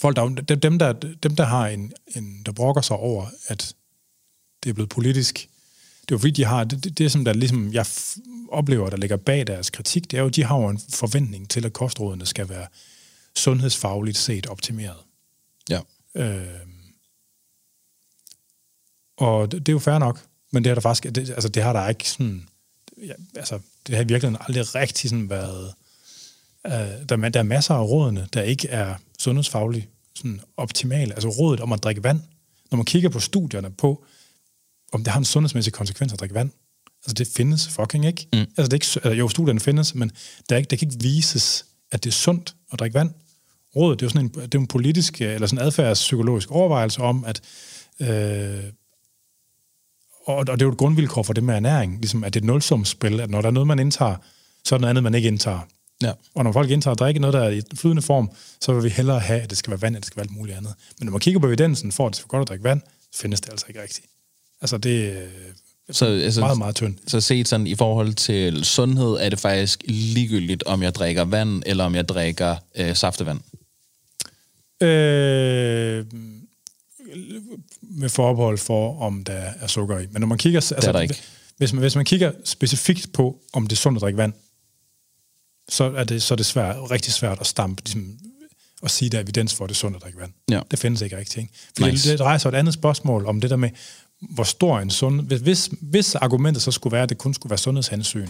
[0.00, 3.74] folk, der, dem, der, dem, der har en, en, der brokker sig over, at
[4.64, 5.48] det er blevet politisk,
[6.00, 7.86] det er jo fordi, de har, det, det, det som der ligesom, jeg
[8.48, 11.66] oplever, der ligger bag deres kritik, det er jo, de har jo en forventning til,
[11.66, 12.66] at kostrådene skal være
[13.36, 14.96] sundhedsfagligt set optimeret.
[16.16, 16.46] Øh,
[19.16, 21.62] og det, det er jo fair nok, men det har der faktisk, det, altså det
[21.62, 22.48] har der ikke sådan,
[23.06, 25.74] ja, altså det har i virkeligheden aldrig rigtig sådan været,
[26.66, 31.14] øh, der, er- der er masser af rådene, der ikke er sundhedsfagligt sådan optimale.
[31.14, 32.20] Altså rådet om at drikke vand,
[32.70, 34.04] når man kigger på studierne på,
[34.92, 36.50] om det har en sundhedsmæssig konsekvens at drikke vand,
[37.04, 38.26] altså det findes fucking ikke.
[38.32, 38.38] Mm.
[38.38, 40.12] Altså det er ikke, altså, jo, studierne findes, men
[40.48, 43.10] der, er ikke, der kan ikke vises, at det er sundt at drikke vand.
[43.76, 46.50] Rådet, det er jo sådan en, det er en politisk, øh, eller sådan en adfærdspsykologisk
[46.50, 47.40] overvejelse om, at
[48.00, 48.64] øh,
[50.26, 52.44] og, og det er jo et grundvilkår for det med ernæring, ligesom at det er
[52.44, 54.16] et nulsumsspil, at når der er noget, man indtager,
[54.64, 55.60] så er der noget andet, man ikke indtager.
[56.02, 56.12] Ja.
[56.34, 59.20] Og når folk indtager drikke noget, der er i flydende form, så vil vi hellere
[59.20, 60.74] have, at det skal være vand, end det skal være alt muligt andet.
[60.98, 62.80] Men når man kigger på evidensen for, at det skal godt at drikke vand,
[63.12, 64.06] så findes det altså ikke rigtigt.
[64.60, 65.28] Altså det er
[65.90, 67.10] Så, altså, meget, meget tyndt.
[67.10, 71.62] Så set sådan i forhold til sundhed, er det faktisk ligegyldigt, om jeg drikker vand,
[71.66, 73.40] eller om jeg drikker øh, saftevand.
[74.82, 76.06] Øh,
[77.82, 80.06] med forbehold for, om der er sukker i.
[80.10, 80.58] Men når man kigger...
[80.58, 81.22] Altså, er der ikke.
[81.56, 84.32] Hvis man, hvis man kigger specifikt på, om det er sundt at drikke vand,
[85.68, 88.18] så er det, så er det svært, rigtig svært at stampe, ligesom,
[88.82, 90.32] at sige, der er evidens for, at det er sundt at drikke vand.
[90.50, 90.60] Ja.
[90.70, 91.36] Det findes ikke rigtigt.
[91.36, 91.52] Ikke?
[91.76, 92.10] Fordi Nice.
[92.10, 93.70] det, det rejser et andet spørgsmål om det der med,
[94.20, 95.20] hvor stor en sund...
[95.20, 98.28] Hvis, hvis, hvis argumentet så skulle være, at det kun skulle være sundhedshensyn,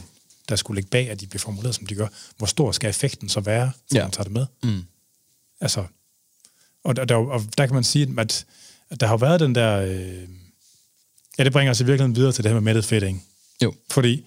[0.49, 3.29] der skulle ligge bag, at de bliver formuleret, som de gør, hvor stor skal effekten
[3.29, 4.03] så være, for Ja.
[4.03, 4.47] man tager det med?
[4.63, 4.83] Mm.
[5.61, 5.85] Altså,
[6.85, 8.47] og der, der, og der kan man sige, at,
[8.91, 9.79] at der har været den der...
[9.79, 10.29] Øh,
[11.39, 13.21] ja, det bringer os i virkeligheden videre til det her med mættet fedt, ikke?
[13.63, 13.75] Jo.
[13.91, 14.25] Fordi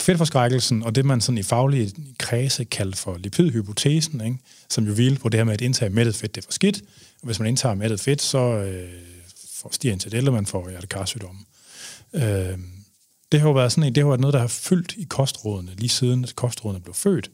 [0.00, 4.38] fedtforskrækkelsen, og det man sådan i faglige kredse kaldte for lipidhypotesen, ikke?
[4.68, 6.82] som jo hviler på det her med, at indtage mættet fedt, det er for skidt.
[7.20, 8.90] Og hvis man indtager mættet fedt, så øh,
[9.54, 11.40] får stiger ind til det, eller man får hjertekarsygdomme.
[12.12, 12.58] Øh,
[13.32, 15.74] det har jo været sådan en, det har været noget, der har fyldt i kostrådene,
[15.76, 17.30] lige siden at kostrådene blev født.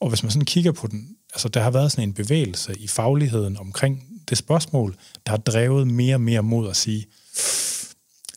[0.00, 2.86] Og hvis man sådan kigger på den, altså der har været sådan en bevægelse i
[2.86, 7.06] fagligheden omkring det spørgsmål, der har drevet mere og mere mod at sige,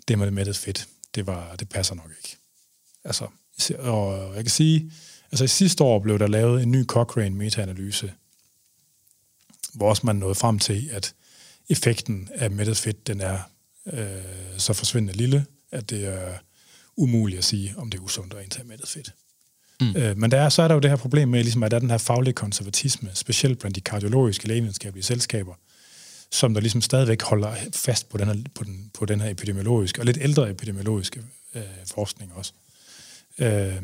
[0.07, 2.37] det med det mættet fedt, det, var, det passer nok ikke.
[3.03, 3.27] Altså,
[3.79, 4.91] og jeg kan sige,
[5.31, 8.13] altså i sidste år blev der lavet en ny Cochrane metaanalyse,
[9.73, 11.13] hvor også man nåede frem til, at
[11.69, 13.39] effekten af mættet fedt, den er
[13.85, 16.37] øh, så forsvindende lille, at det er
[16.97, 19.13] umuligt at sige, om det er usundt at indtage mættet fedt.
[19.81, 19.95] Mm.
[19.95, 21.77] Øh, men der er, så er der jo det her problem med, ligesom, at der
[21.77, 25.53] er den her faglige konservatisme, specielt blandt de kardiologiske lægevidenskabelige selskaber,
[26.31, 30.01] som der ligesom stadigvæk holder fast på den her, på den, på den her epidemiologiske,
[30.01, 31.21] og lidt ældre epidemiologiske
[31.55, 31.61] øh,
[31.93, 32.53] forskning også.
[33.39, 33.81] Øh,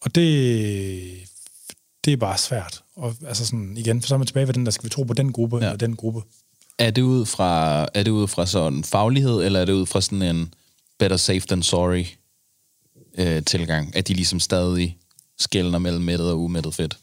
[0.00, 1.28] og det,
[2.04, 2.82] det er bare svært.
[2.96, 5.14] Og altså sådan, igen, så er man tilbage ved den der, skal vi tro på
[5.14, 5.62] den gruppe, ja.
[5.62, 6.22] eller den gruppe?
[6.78, 10.00] Er det ud fra, er det ud fra sådan faglighed, eller er det ud fra
[10.00, 10.54] sådan en
[10.98, 12.04] better safe than sorry
[13.18, 13.96] øh, tilgang?
[13.96, 14.98] At de ligesom stadig
[15.38, 16.98] skældner mellem mættet og umættet fedt?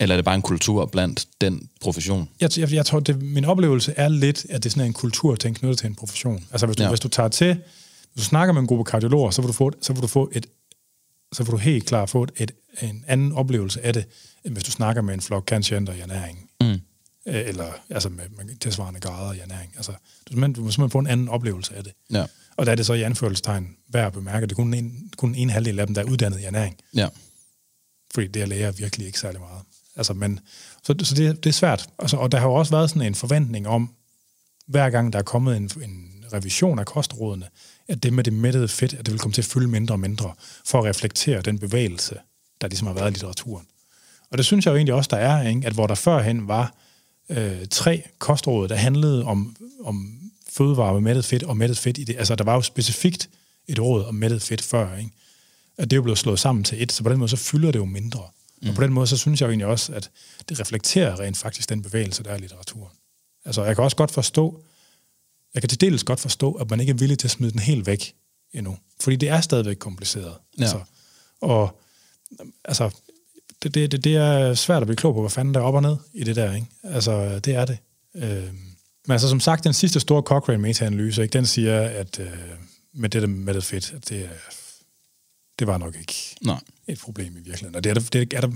[0.00, 2.28] Eller er det bare en kultur blandt den profession?
[2.40, 5.56] Jeg, jeg, jeg tror, det, min oplevelse er lidt, at det er sådan en kulturting
[5.56, 6.46] knyttet til en profession.
[6.50, 6.88] Altså hvis du, Ja.
[6.88, 7.54] hvis du tager til,
[8.12, 10.06] hvis du snakker med en gruppe kardiologer, så vil du få, et- så vil du
[10.06, 10.46] få et,
[11.32, 14.04] så vil du helt klart få et, et, en anden oplevelse af det,
[14.44, 16.50] end hvis du snakker med en flok kantienter i ernæring.
[16.60, 16.66] Mm.
[16.70, 16.78] Øh,
[17.26, 19.72] Eller altså med, med tilsvarende grader i ernæring.
[19.76, 19.96] Altså, du,
[20.32, 21.92] simpelthen, du må simpelthen få en anden oplevelse af det.
[22.12, 22.24] Ja.
[22.56, 25.10] Og der er det så i anførselstegn værd at bemærke, at det er kun en,
[25.16, 26.76] kun en halvdel af dem, der er uddannet i ernæring.
[26.94, 27.08] Ja.
[28.14, 29.62] Fordi det er læger virkelig ikke særlig meget.
[29.96, 30.40] Altså, men,
[30.82, 31.88] så så det, det er svært.
[31.98, 33.90] Altså, og der har jo også været sådan en forventning om,
[34.66, 37.46] hver gang der er kommet en, en revision af kostrådene,
[37.88, 40.00] at det med det mættede fedt, at det vil komme til at fylde mindre og
[40.00, 40.34] mindre,
[40.64, 42.18] for at reflektere den bevægelse,
[42.60, 43.66] der ligesom har været i litteraturen.
[44.30, 45.66] Og det synes jeg jo egentlig også, der er, ikke?
[45.66, 46.74] at hvor der førhen var
[47.28, 50.20] øh, tre kostråd, der handlede om, om
[50.56, 52.16] fødevarer med mættet fedt og mættet fedt i det.
[52.18, 53.30] Altså, der var jo specifikt
[53.66, 55.10] et råd om mættet fedt før, ikke?
[55.76, 57.70] At det er jo blevet slået sammen til et, så på den måde, så fylder
[57.70, 58.22] det jo mindre.
[58.62, 58.68] Mm.
[58.68, 60.10] Og på den måde, så synes jeg jo egentlig også, at
[60.48, 62.96] det reflekterer rent faktisk den bevægelse, der er i litteraturen.
[63.44, 64.62] Altså, jeg kan også godt forstå,
[65.54, 67.60] jeg kan til dels godt forstå, at man ikke er villig til at smide den
[67.60, 68.14] helt væk
[68.52, 68.78] endnu.
[69.00, 70.34] Fordi det er stadigvæk kompliceret.
[70.58, 70.62] Ja.
[70.62, 70.80] Altså,
[71.40, 71.80] og
[72.64, 72.90] altså,
[73.62, 75.74] det, det, det, det er svært at blive klog på, hvad fanden der er op
[75.74, 76.54] og ned i det der.
[76.54, 76.66] Ikke?
[76.82, 77.78] Altså, det er det.
[78.14, 78.54] Øh,
[79.06, 82.26] men altså, som sagt, den sidste store Cochrane meta-analyse, ikke, den siger, at øh,
[82.92, 84.30] med det der med det fedt, at det,
[85.58, 86.60] det var nok ikke Nej.
[86.86, 87.74] et problem i virkeligheden.
[87.74, 88.50] Og det, er, der- det, er der,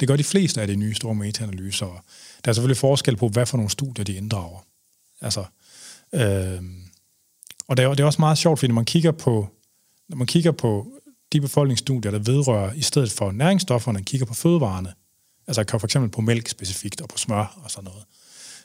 [0.00, 2.04] det gør de fleste af de nye store meta-analyser.
[2.44, 4.64] Der er selvfølgelig forskel på, hvad for nogle studier de inddrager.
[5.20, 5.44] Altså,
[6.14, 6.62] øh,
[7.68, 9.48] og det er, det er også meget sjovt, fordi når man kigger på,
[10.08, 10.86] når man kigger på
[11.32, 14.92] de befolkningsstudier, der vedrører i stedet for næringsstofferne, kigger på fødevarene,
[15.46, 18.04] altså for eksempel på mælk specifikt og på smør og sådan noget.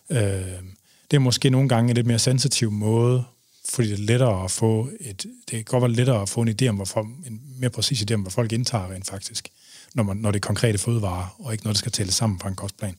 [0.10, 0.64] Øh,
[1.12, 3.24] det er måske nogle gange en lidt mere sensitiv måde,
[3.70, 6.55] fordi det er lettere at få et, det kan godt være lettere at få en
[6.62, 9.49] idé om, hvor folk, en mere præcis idé om, hvad folk indtager rent faktisk,
[9.93, 12.47] når, man, når det er konkrete fødevarer, og ikke noget, der skal tælles sammen på
[12.47, 12.95] en kostplan.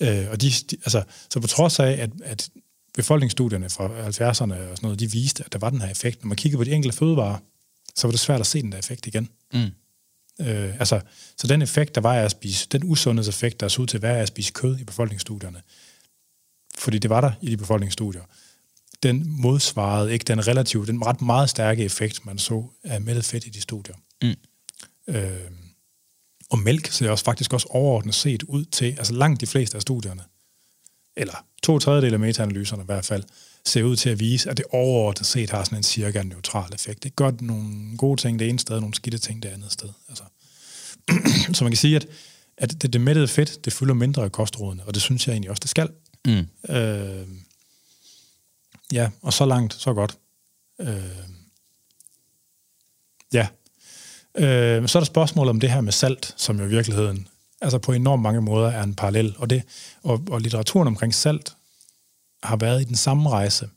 [0.00, 2.50] Øh, og de, de, altså, så på trods af, at, at
[2.94, 6.22] befolkningsstudierne fra 70'erne og sådan noget, de viste, at der var den her effekt.
[6.22, 7.38] Når man kigger på de enkelte fødevarer,
[7.94, 9.28] så var det svært at se den der effekt igen.
[9.52, 9.70] Mm.
[10.40, 11.00] Øh, altså,
[11.36, 14.02] så den effekt, der var af at spise, den usundhedseffekt, der så ud til at
[14.02, 15.62] være af at spise kød i befolkningsstudierne,
[16.80, 18.22] fordi det var der i de befolkningsstudier,
[19.02, 23.46] den modsvarede ikke den relativt, den ret meget stærke effekt, man så af mættet fedt
[23.46, 23.94] i de studier.
[24.22, 24.34] Mm.
[25.14, 25.50] Øh,
[26.50, 29.82] og mælk ser også faktisk også overordnet set ud til, altså langt de fleste af
[29.82, 30.22] studierne,
[31.16, 33.24] eller to tredjedel af metaanalyserne i hvert fald,
[33.66, 37.02] ser ud til at vise, at det overordnet set har sådan en cirka neutral effekt.
[37.02, 39.88] Det gør nogle gode ting det ene sted, og nogle skidte ting det andet sted.
[40.08, 40.24] Altså.
[41.56, 42.06] Så man kan sige, at,
[42.58, 45.50] at det, det mættede fedt, det fylder mindre af kostrådene, og det synes jeg egentlig
[45.50, 45.88] også, det skal.
[46.26, 46.74] Mm.
[46.74, 47.28] Øh,
[48.92, 50.18] ja, og så langt, så godt.
[50.80, 51.28] Øh,
[53.32, 53.48] ja.
[54.34, 57.28] Øh, så er der spørgsmålet om det her med salt, som jo i virkeligheden,
[57.60, 59.34] altså på enormt mange måder er en parallel.
[59.38, 59.62] Og, det,
[60.02, 61.56] og, og litteraturen omkring salt
[62.42, 63.68] har været i den samme rejse.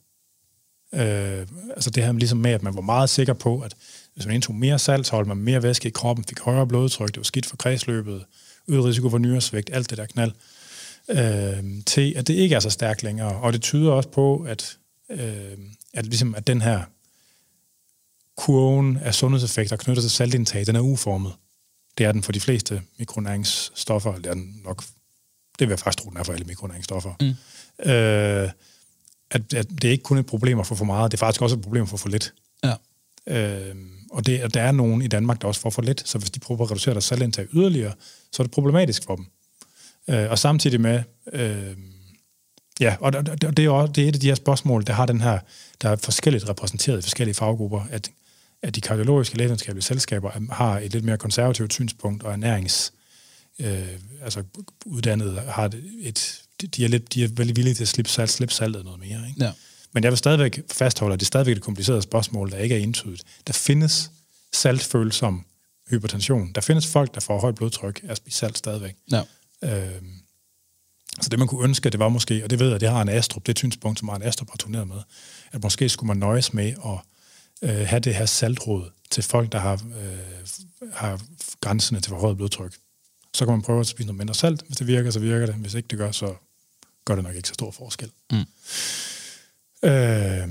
[0.94, 3.76] Øh, altså det her ligesom med, at man var meget sikker på, at
[4.14, 7.08] hvis man indtog mere salt, så holdt man mere væske i kroppen, fik højere blodtryk,
[7.08, 8.26] det var skidt for kredsløbet,
[8.68, 10.32] øget risiko for nyresvigt, alt det der knald
[11.10, 13.36] øh, til, at det ikke er så stærkt længere.
[13.36, 14.78] Og det tyder også på, at,
[15.10, 15.58] øh,
[15.94, 16.84] at, ligesom, at den her
[18.38, 21.34] kurven af sundhedseffekter knyttet til saltindtag, den er uformet.
[21.98, 24.84] Det er den for de fleste mikronæringsstoffer, eller det er den nok,
[25.60, 27.14] det vil jeg faktisk tro, den er for alle mikronæringsstoffer.
[27.22, 27.92] Mm.
[27.92, 28.50] Øh,
[29.32, 31.42] at, at det er ikke kun et problem at få for meget, det er faktisk
[31.42, 32.34] også et problem at få for lidt.
[32.64, 32.74] Ja.
[33.28, 33.76] Øh,
[34.12, 36.30] og det, og der er nogen i Danmark, der også får for lidt, så hvis
[36.30, 37.94] de prøver at reducere deres saltindtag yderligere,
[38.32, 39.26] så er det problematisk for dem.
[40.10, 41.78] Øh, og samtidig med, øh,
[42.80, 43.14] ja, og,
[43.48, 45.40] og det er også, det er et af de her spørgsmål, der har den her,
[45.82, 48.12] der er forskelligt repræsenteret i forskellige faggrupper, at,
[48.62, 52.94] at de kardiologiske lægevidenskabelige selskaber har et lidt mere konservativt synspunkt, og ernærings,
[53.60, 53.88] øh,
[54.22, 54.44] altså
[54.86, 56.42] uddannede har et,
[56.76, 59.28] de er, lidt, de er veldig villige til at slippe, salt, slippe saltet noget mere.
[59.30, 59.44] Ikke?
[59.44, 59.52] Ja.
[59.94, 62.80] Men jeg vil stadigvæk fastholde, at det er stadigvæk et kompliceret spørgsmål, der ikke er
[62.80, 63.24] entydigt.
[63.48, 64.12] Der findes
[64.54, 65.46] saltfølsom
[65.90, 66.52] hypertension.
[66.56, 68.96] Der findes folk, der får højt blodtryk af at spise salt stadigvæk.
[69.12, 69.22] Ja.
[69.64, 70.14] Øhm,
[71.22, 73.10] så det man kunne ønske, det var måske, og det ved jeg, det har en
[73.10, 75.02] Astrup, det et synspunkt, som en Astrup har turneret med,
[75.52, 77.00] at måske skulle man nøjes med at
[77.70, 80.48] øh, have det her saltråd til folk, der har, øh,
[80.94, 81.22] har
[81.62, 82.76] grænserne til forhøjet blodtryk.
[83.34, 84.64] Så kan man prøve at spise noget mindre salt.
[84.68, 85.56] Hvis det virker, så virker det.
[85.56, 86.34] Hvis ikke det gør, så
[87.06, 88.12] gør det nok ikke så stor forskel.
[88.32, 88.38] Mm.
[89.90, 90.48] Øh,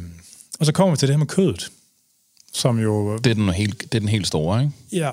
[0.61, 1.71] og så kommer vi til det her med kødet,
[2.53, 3.19] som jo...
[3.19, 4.73] Det er den helt, det er den helt store, ikke?
[4.93, 5.13] Ja,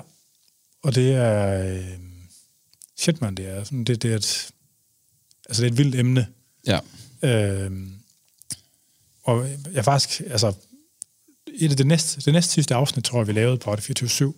[0.82, 1.64] og det er...
[1.74, 2.09] Øh,
[3.00, 4.50] shit, man, det er, sådan, det, det er et...
[5.48, 6.26] Altså, det er et vildt emne.
[6.66, 6.80] Ja.
[7.22, 7.70] Øh,
[9.22, 10.52] og jeg faktisk, altså,
[11.54, 14.34] et af det næste, det næste sidste afsnit, tror jeg, vi lavede på 24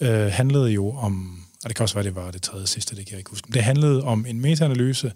[0.00, 3.06] øh, handlede jo om, og det kan også være, det var det tredje sidste, det
[3.06, 5.12] kan jeg ikke huske, det handlede om en metaanalyse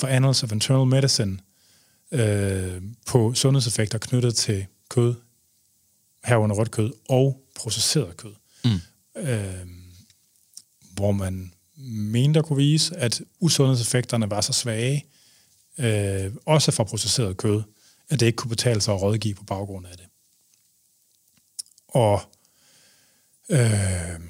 [0.00, 1.38] for Annals of Internal Medicine
[2.12, 5.14] øh, på sundhedseffekter knyttet til kød,
[6.24, 8.34] herunder rødt kød, og processeret kød.
[8.64, 8.70] Mm.
[9.16, 9.66] Øh,
[10.94, 15.06] hvor man mente at kunne vise, at usundhedseffekterne var så svage,
[15.78, 17.62] øh, også fra processeret kød,
[18.08, 20.06] at det ikke kunne betale sig at rådgive på baggrund af det.
[21.88, 22.20] Og
[23.50, 24.20] øh,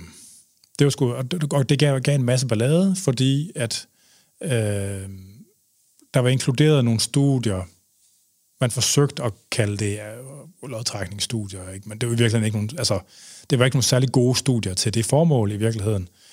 [0.78, 1.30] det var sgu, og
[1.70, 3.88] det, gav, gav en masse ballade, fordi at
[4.40, 5.09] øh,
[6.14, 7.62] der var inkluderet nogle studier,
[8.61, 10.01] man forsøgte at kalde det
[10.62, 11.88] uh, lodtrækningsstudier, ikke?
[11.88, 13.01] men det var i virkeligheden ikke nogen, altså,
[13.51, 16.03] det var ikke nogen særlig gode studier til det formål i virkeligheden.
[16.03, 16.23] Øh,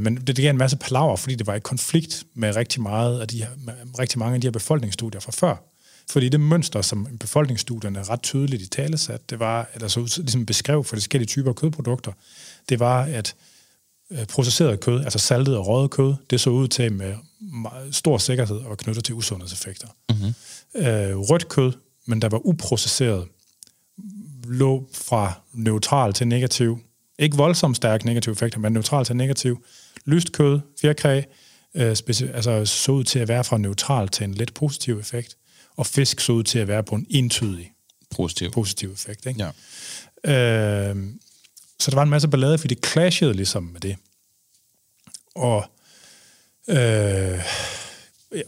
[0.00, 3.20] men det, det gav en masse palaver, fordi det var i konflikt med rigtig, meget
[3.20, 3.48] af de her,
[3.98, 5.56] rigtig mange af de her befolkningsstudier fra før.
[6.10, 10.84] Fordi det mønster, som befolkningsstudierne ret tydeligt i talesat, det var, eller så ligesom beskrev
[10.84, 12.12] for de forskellige typer kødprodukter,
[12.68, 13.34] det var, at
[14.10, 17.14] øh, processeret kød, altså saltet og røget kød, det så ud til med
[17.90, 19.88] stor sikkerhed og knyttet til usundhedseffekter.
[20.10, 20.34] Mm-hmm.
[20.86, 21.72] Øh, rødt kød,
[22.06, 23.28] men der var uprocesseret,
[24.44, 26.78] lå fra neutral til negativ.
[27.18, 29.64] Ikke voldsomt stærk negativ effekter, men neutral til negativ.
[30.04, 31.22] Lyst kød, fjerkræ,
[31.74, 31.96] øh,
[32.34, 35.36] altså så ud til at være fra neutral til en lidt positiv effekt.
[35.76, 37.72] Og fisk så ud til at være på en entydig
[38.10, 38.50] Positiv.
[38.50, 39.26] positiv effekt.
[39.26, 39.50] Ikke?
[40.24, 40.90] Ja.
[40.90, 40.96] Øh,
[41.80, 43.96] så der var en masse ballade, fordi det clashede ligesom med det.
[45.34, 45.64] Og,
[46.68, 47.40] øh,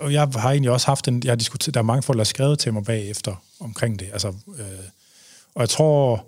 [0.01, 1.23] og jeg har egentlig også haft en...
[1.25, 4.09] Jeg har diskuteret, der er mange folk, der har skrevet til mig bagefter omkring det.
[4.13, 4.65] Altså, øh,
[5.55, 6.27] og jeg tror,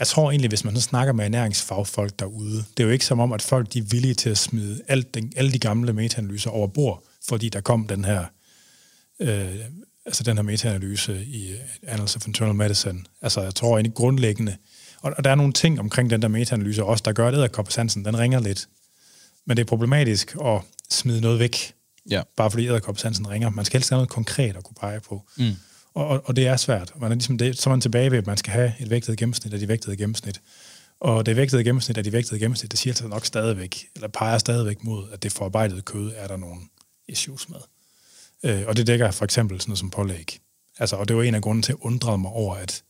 [0.00, 3.20] jeg tror egentlig, hvis man så snakker med ernæringsfagfolk derude, det er jo ikke som
[3.20, 6.50] om, at folk de er villige til at smide alt den, alle de gamle metaanalyser
[6.50, 8.24] over bord, fordi der kom den her,
[9.20, 9.54] øh,
[10.06, 11.54] altså den her metaanalyse i
[11.86, 13.00] Annals of Internal Medicine.
[13.22, 14.56] Altså jeg tror egentlig grundlæggende,
[15.00, 18.04] og, og der er nogle ting omkring den der metaanalyse også, der gør, at æderkoppesansen,
[18.04, 18.68] den ringer lidt.
[19.46, 21.74] Men det er problematisk at smide noget væk,
[22.10, 22.22] Ja.
[22.36, 23.50] bare fordi æderkoppesansen ringer.
[23.50, 25.22] Man skal helst have noget konkret at kunne pege på.
[25.36, 25.50] Mm.
[25.94, 26.92] Og, og, og det er svært.
[27.00, 29.18] Man er ligesom det, så er man tilbage ved, at man skal have et vægtet
[29.18, 30.40] gennemsnit af de vægtede gennemsnit.
[31.00, 34.38] Og det vægtede gennemsnit af de vægtede gennemsnit, det siger sig nok stadigvæk, eller peger
[34.38, 36.60] stadigvæk mod, at det forarbejdede kød er der nogle
[37.08, 37.60] issues med.
[38.44, 40.40] Øh, og det dækker for eksempel sådan noget som pålæg.
[40.78, 42.82] Altså, og det var en af grunden til at undre mig over, at,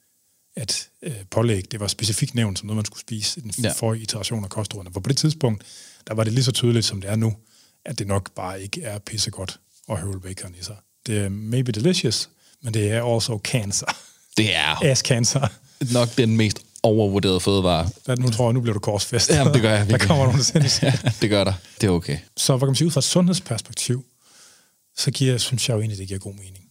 [0.56, 3.72] at øh, pålæg, det var specifikt nævnt som noget, man skulle spise i den ja.
[3.72, 4.90] forrige iteration af kostrådene.
[4.92, 5.64] For på det tidspunkt,
[6.06, 7.36] der var det lige så tydeligt, som det er nu,
[7.84, 10.76] at det nok bare ikke er pissegodt at høvle bacon i sig.
[11.06, 12.30] Det er maybe delicious,
[12.62, 13.86] men det er also cancer.
[14.36, 15.46] Det er Ass cancer.
[15.92, 17.88] nok den mest overvurderede fødevare.
[18.04, 19.34] Hvad, Nu tror jeg, nu bliver du korsfæstet.
[19.34, 20.08] Jamen, det gør jeg Der virkelig.
[20.08, 20.92] kommer nogle sindssyge.
[21.04, 21.52] Ja, det gør der.
[21.80, 22.18] Det er okay.
[22.36, 24.04] Så hvad kan man sige, ud fra et sundhedsperspektiv,
[24.96, 26.64] så giver, synes jeg jo egentlig, det giver god mening.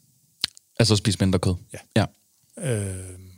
[0.80, 1.56] Altså spise mindre kød.
[1.74, 1.78] Ja.
[2.02, 2.06] ja.
[2.76, 2.96] Øh,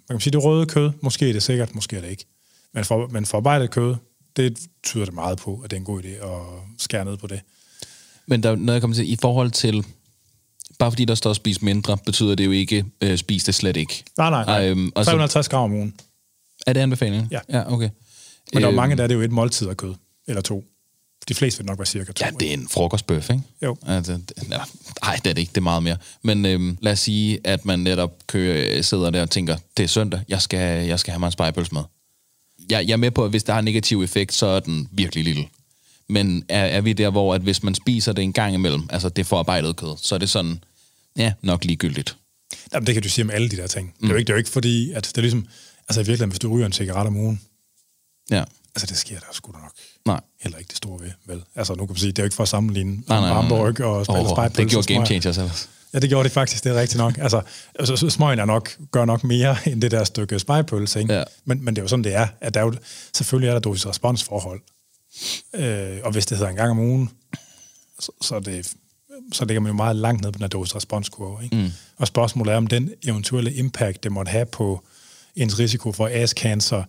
[0.10, 2.26] man kan sige, det røde kød, måske er det sikkert, måske er det ikke.
[2.74, 3.96] Men, for, men forarbejdet kød,
[4.36, 6.42] det tyder det meget på, at det er en god idé at
[6.78, 7.42] skære ned på det.
[8.28, 9.86] Men der, når jeg kommer til, i forhold til,
[10.82, 14.04] bare fordi der står spis mindre, betyder det jo ikke, øh, spis det slet ikke.
[14.18, 14.70] Nej, nej, nej.
[14.70, 15.94] Øhm, og så- 350 gram om ugen.
[16.68, 17.28] Er det anbefalingen?
[17.32, 17.40] Ja.
[17.50, 17.90] Ja, okay.
[18.54, 19.94] Men der er Øhm, mange, der er det jo et måltid af kød.
[20.28, 20.64] Eller to.
[21.30, 22.26] De fleste vil nok være cirka to.
[22.26, 23.44] Ja, det er en frokostbøf, ikke?
[23.64, 23.76] Jo.
[23.88, 24.20] Altså,
[24.50, 25.50] nej, det er det ikke.
[25.50, 25.98] Det er meget mere.
[26.24, 29.88] Men øhm, lad os sige, at man netop kører, sidder der og tænker, det er
[29.88, 31.82] søndag, jeg skal, jeg skal have mig en spejpølse med.
[32.70, 34.88] Jeg, jeg er med på, at hvis der har en negativ effekt, så er den
[34.92, 35.46] virkelig lille.
[36.10, 39.10] Men er, er vi der, hvor at hvis man spiser det en gang imellem, altså
[39.10, 40.64] det forarbejdet kød, så er det sådan,
[41.18, 42.18] ja, nok ligegyldigt.
[42.74, 43.88] Jamen, det kan du sige om alle de der ting.
[43.88, 43.94] Mm.
[44.02, 45.48] Det, er jo ikke, det er jo ikke fordi, at det er ligesom...
[45.90, 47.42] Altså i virkeligheden, hvis du ryger en cigaret om ugen,
[48.32, 48.44] Ja,
[48.76, 49.72] altså det sker der sgu da nok
[50.06, 50.22] nej.
[50.42, 51.44] heller ikke det store ved, vel?
[51.56, 53.34] Altså nu kan man sige, det er jo ikke for at sammenligne Nej, nej, nej.
[53.34, 54.62] Hamburg og spille Åh, spejpølse.
[54.64, 55.06] det gjorde Game.
[55.06, 55.70] Changers ellers.
[55.94, 57.18] Ja, det gjorde det faktisk, det er rigtigt nok.
[57.18, 57.42] Altså,
[57.80, 61.14] altså så smøgen er nok, gør nok mere end det der stykke spejpølse, ikke?
[61.14, 61.24] Ja.
[61.46, 62.28] Men, men det er jo sådan, det er.
[62.42, 62.74] At der er jo,
[63.14, 64.62] selvfølgelig er der dosis-responsforhold.
[65.56, 67.10] Øh, og hvis det hedder en gang om ugen,
[68.00, 68.74] så, så, er det,
[69.34, 71.44] så ligger man jo meget langt ned på den her dosis-responskurve.
[71.44, 71.56] Ikke?
[71.56, 71.70] Mm.
[71.98, 74.84] Og spørgsmålet er, om den eventuelle impact, det måtte have på
[75.36, 76.84] ens risiko for ass-cancer,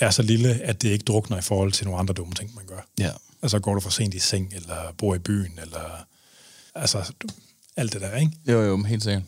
[0.00, 2.66] er så lille, at det ikke drukner i forhold til nogle andre dumme ting, man
[2.66, 2.80] gør.
[2.98, 3.10] Ja.
[3.42, 6.06] Altså går du for sent i seng, eller bor i byen, eller
[6.74, 7.12] altså
[7.76, 8.32] alt det der, ikke?
[8.48, 9.22] Jo, jo, helt sikkert.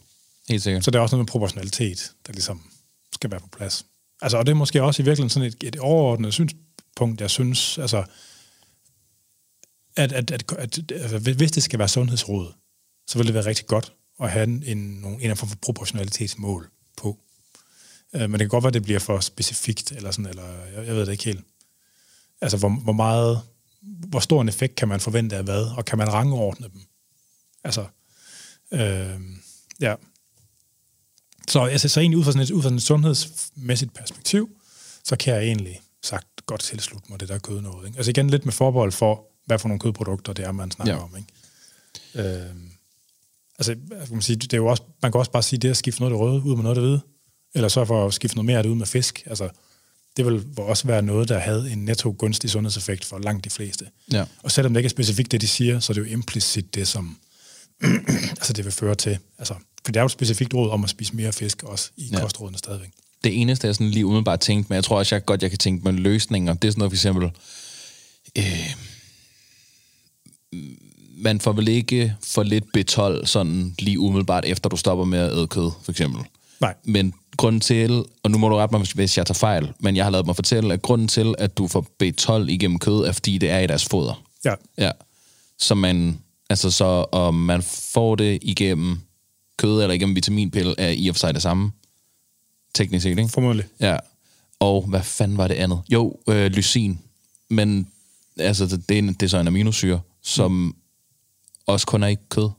[0.48, 0.84] Helt sikkert.
[0.84, 2.62] Så det er også noget med proportionalitet, der ligesom
[3.14, 3.86] skal være på plads.
[4.22, 7.78] Altså, og det er måske også i virkeligheden sådan et, et overordnet synspunkt, jeg synes,
[7.78, 8.04] altså,
[9.98, 12.52] at, at, at, at, altså, at hvis det skal være sundhedsråd,
[13.06, 15.56] så vil det være rigtig godt at have en, en, en eller anden form for
[15.56, 17.18] proportionalitetsmål på.
[18.14, 20.86] Øh, Men det kan godt være, at det bliver for specifikt, eller sådan, eller jeg,
[20.86, 21.44] jeg ved det ikke helt.
[22.40, 23.40] Altså, hvor, hvor meget,
[23.82, 26.82] hvor stor en effekt kan man forvente af hvad, og kan man rangordne dem?
[27.64, 27.86] Altså,
[28.72, 29.20] øh,
[29.80, 29.94] ja.
[31.48, 34.50] Så, altså, så egentlig ud fra sådan et, ud fra sådan et sundhedsmæssigt perspektiv,
[35.04, 37.86] så kan jeg egentlig sagt godt tilslutte mig det der kød noget.
[37.86, 37.96] Ikke?
[37.96, 41.00] Altså igen lidt med forbehold for, hvad for nogle kødprodukter det er, man snakker Ja.
[41.02, 41.16] om.
[41.16, 42.28] Ikke?
[42.38, 42.46] Øh,
[43.58, 45.76] altså, kan man, sige, det er jo også, man kan også bare sige, det at
[45.76, 47.00] skifte noget af det røde ud med noget af det hvide,
[47.54, 49.22] eller så for at skifte noget mere af det ud med fisk.
[49.26, 49.48] Altså,
[50.16, 53.84] det vil også være noget, der havde en netto gunstig sundhedseffekt for langt de fleste.
[54.12, 54.24] Ja.
[54.42, 56.88] Og selvom det ikke er specifikt det, de siger, så er det jo implicit det,
[56.88, 57.18] som
[58.40, 59.18] altså det vil føre til.
[59.38, 62.04] Altså, for det er jo et specifikt råd om at spise mere fisk også i
[62.04, 62.16] Ja.
[62.16, 62.22] ja.
[62.22, 62.90] kostrådene stadigvæk.
[63.24, 65.58] det eneste, jeg sådan lige umiddelbart tænkte, men jeg tror også jeg godt, jeg kan
[65.58, 66.54] tænke mig løsninger.
[66.54, 67.30] Det er sådan noget for eksempel,
[68.38, 68.74] Øh,
[71.16, 75.32] man får vel ikke for lidt B12 sådan lige umiddelbart efter du stopper med at
[75.32, 76.22] æde kød, for eksempel.
[76.60, 76.74] Nej.
[76.84, 80.04] Men grunden til, og nu må du rette mig, hvis jeg tager fejl, men jeg
[80.04, 83.38] har lavet mig fortælle, at grunden til, at du får B12 igennem kød, er fordi
[83.38, 84.22] det er i deres foder.
[84.44, 84.54] Ja.
[84.78, 84.90] Ja.
[85.58, 86.18] Så man,
[86.50, 88.98] altså så, om man får det igennem
[89.56, 91.70] kød eller igennem vitaminpille, er i og for sig det samme.
[92.74, 93.28] Teknisk set, ikke?
[93.28, 93.66] Formodentlig.
[93.80, 93.96] Ja.
[94.60, 95.80] Og hvad fanden var det andet?
[95.88, 96.98] Jo, øh, lysin.
[97.50, 97.88] Men
[98.38, 100.72] altså, det, det, er, en- det er så en aminosyre, som mm.
[101.66, 102.50] også kun er i kød.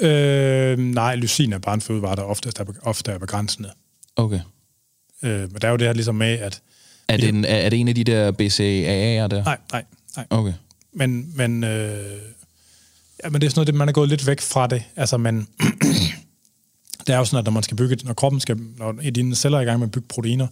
[0.00, 3.70] Øh, nej, lysin er bare en fødevare, der ofte er, ofte er begrænsende.
[4.16, 4.40] Okay.
[5.22, 6.62] Øh, men der er jo det her ligesom med, at...
[7.08, 9.44] Er det, en, er, det en af de der BCAA'er der?
[9.44, 9.84] Nej, nej,
[10.16, 10.26] nej.
[10.30, 10.52] Okay.
[10.92, 12.20] Men, men, øh,
[13.24, 14.82] ja, men det er sådan noget, det, man er gået lidt væk fra det.
[14.96, 15.46] Altså, man,
[17.06, 19.36] det er jo sådan, at når man skal bygge, når kroppen skal, når i dine
[19.36, 20.46] celler er i gang med at bygge proteiner,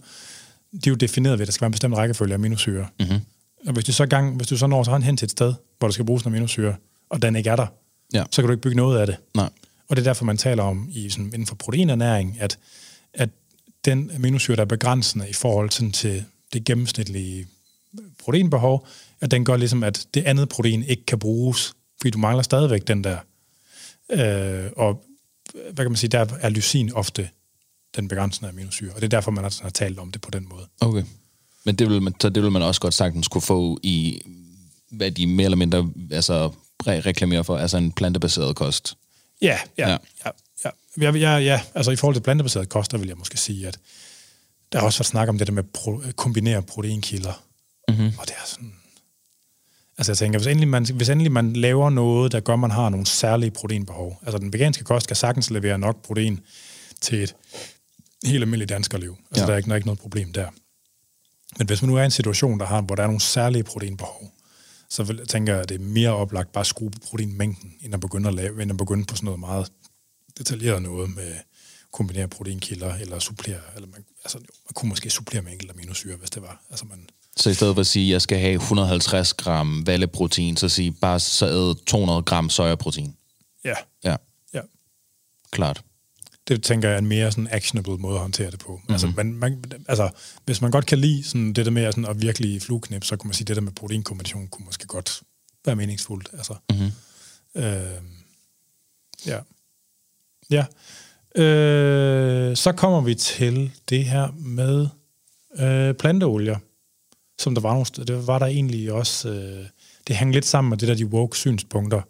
[0.71, 2.87] de er jo defineret ved, at der skal være en bestemt rækkefølge af aminosyre.
[2.99, 3.19] Mm-hmm.
[3.67, 5.87] Og hvis du så, gang, hvis du så når så hen til et sted, hvor
[5.87, 6.75] der skal bruges en aminosyre,
[7.09, 7.67] og den ikke er der,
[8.13, 8.23] Ja.
[8.31, 9.15] så kan du ikke bygge noget af det.
[9.35, 9.49] Nej.
[9.87, 12.59] Og det er derfor, man taler om i, sådan, inden for proteinernæring, at,
[13.13, 13.29] at
[13.85, 17.47] den aminosyre, der er begrænsende i forhold sådan, til det gennemsnitlige
[18.23, 18.87] proteinbehov,
[19.21, 22.87] at den gør ligesom, at det andet protein ikke kan bruges, fordi du mangler stadigvæk
[22.87, 23.17] den der.
[24.11, 25.03] Øh, og
[25.53, 27.29] hvad kan man sige, der er lysin ofte
[27.95, 30.31] den begrænsende aminosyre, og det er derfor, man har, sådan, har talt om det på
[30.31, 30.67] den måde.
[30.81, 31.03] Okay.
[31.67, 34.21] Men det vil man, så det vil man også godt sagtens kunne få i,
[34.91, 36.47] hvad de mere eller mindre altså,
[36.83, 38.97] re- reklamerer for, altså en plantebaseret kost.
[39.41, 39.97] Ja, ja, Ja.
[40.25, 40.31] ja.
[40.65, 40.69] ja,
[41.01, 41.11] ja.
[41.11, 41.61] ja, ja.
[41.75, 43.79] Altså i forhold til plantebaseret kost, der vil jeg måske sige, at
[44.71, 47.43] der har også været snak om det der med at pro- kombinere proteinkilder.
[47.89, 48.05] Mm-hmm.
[48.19, 48.73] Og det er sådan...
[49.97, 52.71] Altså jeg tænker, hvis endelig, man, hvis endelig man laver noget, der gør, at man
[52.71, 54.19] har nogle særlige proteinbehov.
[54.25, 56.39] Altså den veganske kost kan sagtens levere nok protein
[57.01, 57.35] til et
[58.25, 59.17] helt almindeligt danskerliv.
[59.31, 59.47] Altså ja.
[59.47, 60.47] der, er ikke, der er ikke noget problem der.
[61.57, 63.63] Men hvis man nu er i en situation, der har, hvor der er nogle særlige
[63.63, 64.31] proteinbehov,
[64.89, 67.93] så vil, tænker jeg, at det er mere oplagt bare at skrue på proteinmængden, end
[67.93, 69.71] at begynde, at lave, end at begynde på sådan noget meget
[70.37, 71.33] detaljeret noget med
[71.93, 76.15] kombinere proteinkilder, eller supplere, eller man, altså, jo, man kunne måske supplere med enkelte aminosyre,
[76.15, 76.61] hvis det var.
[76.69, 80.57] Altså man, Så i stedet for at sige, at jeg skal have 150 gram valleprotein,
[80.57, 83.15] så sige bare så æd 200 gram sojaprotein.
[83.63, 84.15] ja, Ja,
[84.53, 84.61] ja.
[85.51, 85.83] klart.
[86.47, 88.71] Det tænker jeg er en mere sådan actionable måde at håndtere det på.
[88.71, 88.93] Mm-hmm.
[88.93, 90.09] Altså, man, man, altså,
[90.45, 93.27] hvis man godt kan lide sådan det der med sådan at virkelig flueknip, så kunne
[93.27, 95.23] man sige, at det der med proteinkombination kunne måske godt
[95.65, 96.29] være meningsfuldt.
[96.33, 96.91] Altså, mm-hmm.
[97.61, 98.01] øh,
[99.25, 99.39] ja.
[100.49, 100.65] Ja.
[101.41, 104.87] Øh, så kommer vi til det her med
[105.59, 106.57] øh, planteolier,
[107.39, 107.85] som der var nogle.
[108.05, 109.29] Det var der egentlig også...
[109.29, 109.65] Øh,
[110.07, 112.01] det hang lidt sammen med det der de woke synspunkter,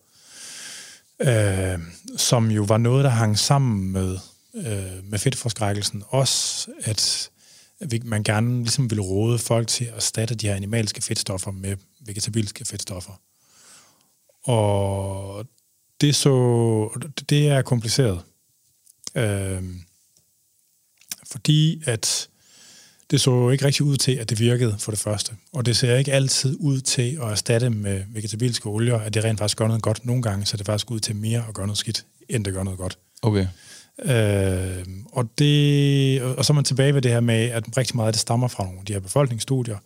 [1.21, 1.79] øh,
[2.17, 4.17] som jo var noget, der hang sammen med,
[4.55, 6.03] øh, med fedtforskrækkelsen.
[6.07, 7.29] Også at
[7.89, 11.77] vi- man gerne ligesom ville råde folk til at erstatte de her animalske fedtstoffer med
[12.05, 13.21] vegetabilske fedtstoffer.
[14.43, 15.45] Og
[16.01, 16.29] det så
[17.29, 18.21] det er kompliceret.
[19.15, 19.63] Øh,
[21.31, 22.29] fordi at
[23.11, 25.33] det så ikke rigtig ud til, at det virkede for det første.
[25.53, 29.39] Og det ser ikke altid ud til at erstatte med vegetabilske olier, at det rent
[29.39, 30.05] faktisk gør noget godt.
[30.05, 32.63] Nogle gange så det faktisk ud til mere at gøre noget skidt, end det gør
[32.63, 32.97] noget godt.
[33.21, 33.47] Okay.
[34.05, 38.07] Øh, og, det, og så er man tilbage ved det her med, at rigtig meget
[38.07, 39.77] af det stammer fra nogle af de her befolkningsstudier.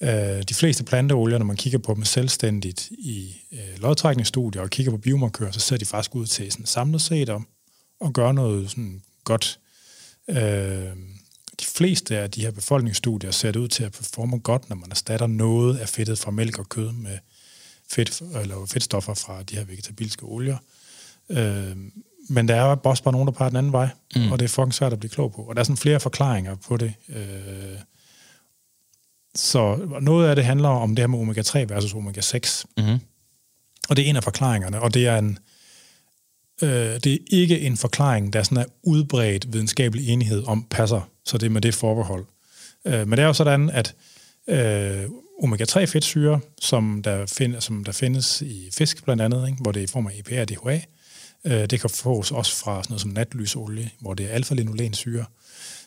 [0.00, 4.92] Øh, de fleste planteolier, når man kigger på dem selvstændigt i øh, lodtrækningsstudier og kigger
[4.92, 7.46] på biomarkører, så ser de faktisk ud til sådan samlet set om
[8.04, 9.58] at gøre noget sådan godt.
[10.28, 10.36] Øh,
[11.62, 14.90] de fleste af de her befolkningsstudier ser det ud til at performe godt, når man
[14.90, 17.18] erstatter noget af fedtet fra mælk og kød med
[17.90, 20.56] fedt, eller fedtstoffer fra de her vegetabilske olier.
[21.28, 21.76] Øh,
[22.28, 24.32] men der er også bare nogen, der peger den anden vej, mm.
[24.32, 25.42] og det er fucking svært at blive klog på.
[25.42, 26.94] Og der er sådan flere forklaringer på det.
[27.08, 27.78] Øh,
[29.34, 32.64] så noget af det handler om det her med omega-3 versus omega-6.
[32.76, 33.00] Mm-hmm.
[33.88, 35.38] Og det er en af forklaringerne, og det er en
[36.62, 41.38] øh, det er ikke en forklaring, der sådan er udbredt videnskabelig enighed om passer, så
[41.38, 42.24] det er med det forbehold.
[42.84, 43.94] Øh, men det er jo sådan, at
[44.48, 45.04] øh,
[45.42, 49.80] omega-3 fedtsyre, som der, find, som der findes i fisk blandt andet, ikke, hvor det
[49.80, 50.80] er i form af EPA og DHA,
[51.44, 55.24] øh, det kan fås også fra sådan noget som natlysolie, hvor det er alfa-linolensyre.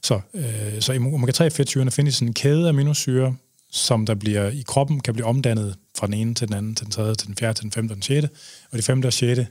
[0.04, 3.36] Så, øh, så omega-3 fedtsyrene findes i sådan en kæde af aminosyre,
[3.72, 6.86] som der bliver i kroppen kan blive omdannet fra den ene til den anden, til
[6.86, 8.30] den tredje, til den fjerde, til den femte og den sjette.
[8.72, 9.48] Og det femte og sjette,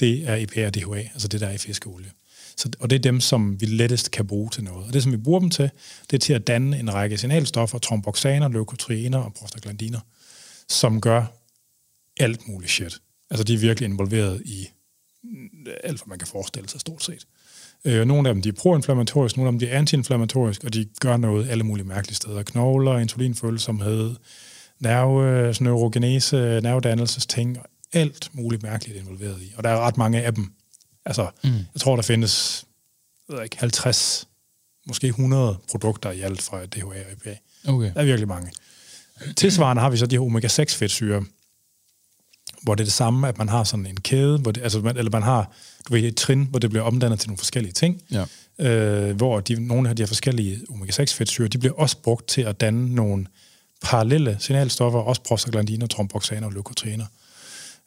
[0.00, 2.10] det er EPA og DHA, altså det der er i fiskeolie.
[2.58, 4.86] Så, og det er dem, som vi lettest kan bruge til noget.
[4.86, 5.70] Og det, som vi bruger dem til,
[6.10, 10.00] det er til at danne en række signalstoffer, tromboxaner, leukotriener og prostaglandiner,
[10.68, 11.26] som gør
[12.20, 12.98] alt muligt shit.
[13.30, 14.68] Altså de er virkelig involveret i
[15.84, 17.26] alt, hvad man kan forestille sig stort set.
[17.84, 20.88] Øh, nogle af dem de er proinflammatoriske, nogle af dem de er antiinflammatoriske, og de
[21.00, 22.42] gør noget alle mulige mærkelige steder.
[22.42, 24.14] Knogler, insulinfølsomhed,
[24.80, 29.52] nerve, øh, neurogenese, nervedannelsesting, og alt muligt mærkeligt involveret i.
[29.56, 30.52] Og der er ret mange af dem.
[31.04, 31.50] Altså, mm.
[31.50, 32.64] jeg tror, der findes
[33.28, 34.28] jeg ved ikke, 50,
[34.86, 37.36] måske 100 produkter i alt fra DHA og EPA.
[37.66, 37.92] Okay.
[37.94, 38.52] Der er virkelig mange.
[39.36, 41.24] Tilsvarende har vi så de her omega-6-fedtsyre,
[42.62, 44.96] hvor det er det samme, at man har sådan en kæde, hvor det, altså man,
[44.96, 45.52] eller man har
[45.88, 48.24] du ved, et trin, hvor det bliver omdannet til nogle forskellige ting, Ja.
[48.58, 52.60] øh, hvor de, nogle af de her forskellige omega-6-fedtsyre, de bliver også brugt til at
[52.60, 53.26] danne nogle
[53.82, 57.06] parallelle signalstoffer, også prostaglandiner, tromboxaner og leukotriener.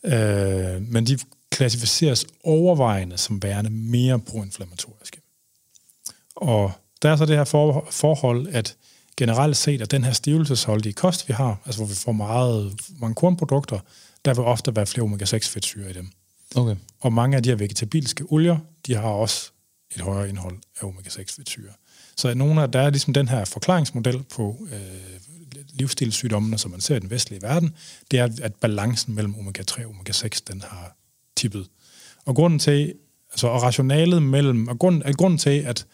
[0.06, 1.18] Øh, men de
[1.50, 5.22] klassificeres overvejende som værende mere proinflammatoriske.
[6.36, 6.72] Og
[7.02, 8.76] der er så det her for, forhold, at
[9.18, 13.16] generelt set, at den her stivelsesholdige kost, vi har, altså hvor vi får meget, mange
[13.16, 13.80] kornprodukter,
[14.26, 16.10] der vil ofte være flere omega-6-fedtsyre i dem.
[16.56, 16.76] Okay.
[17.00, 19.52] Og mange af de her vegetabilske olier, de har også
[19.96, 21.72] et højere indhold af omega-6-fedtsyre.
[22.18, 24.80] Så nogle af, der er ligesom den her forklaringsmodel på øh,
[25.74, 27.76] livsstilssygdommene, som man ser i den vestlige verden,
[28.12, 30.96] det er, at balancen mellem omega-3 og omega-6, den har
[31.38, 31.68] tippet.
[32.26, 32.94] Og grunden til,
[33.32, 35.86] altså, og rationalet mellem, og grunden, at grunden til, at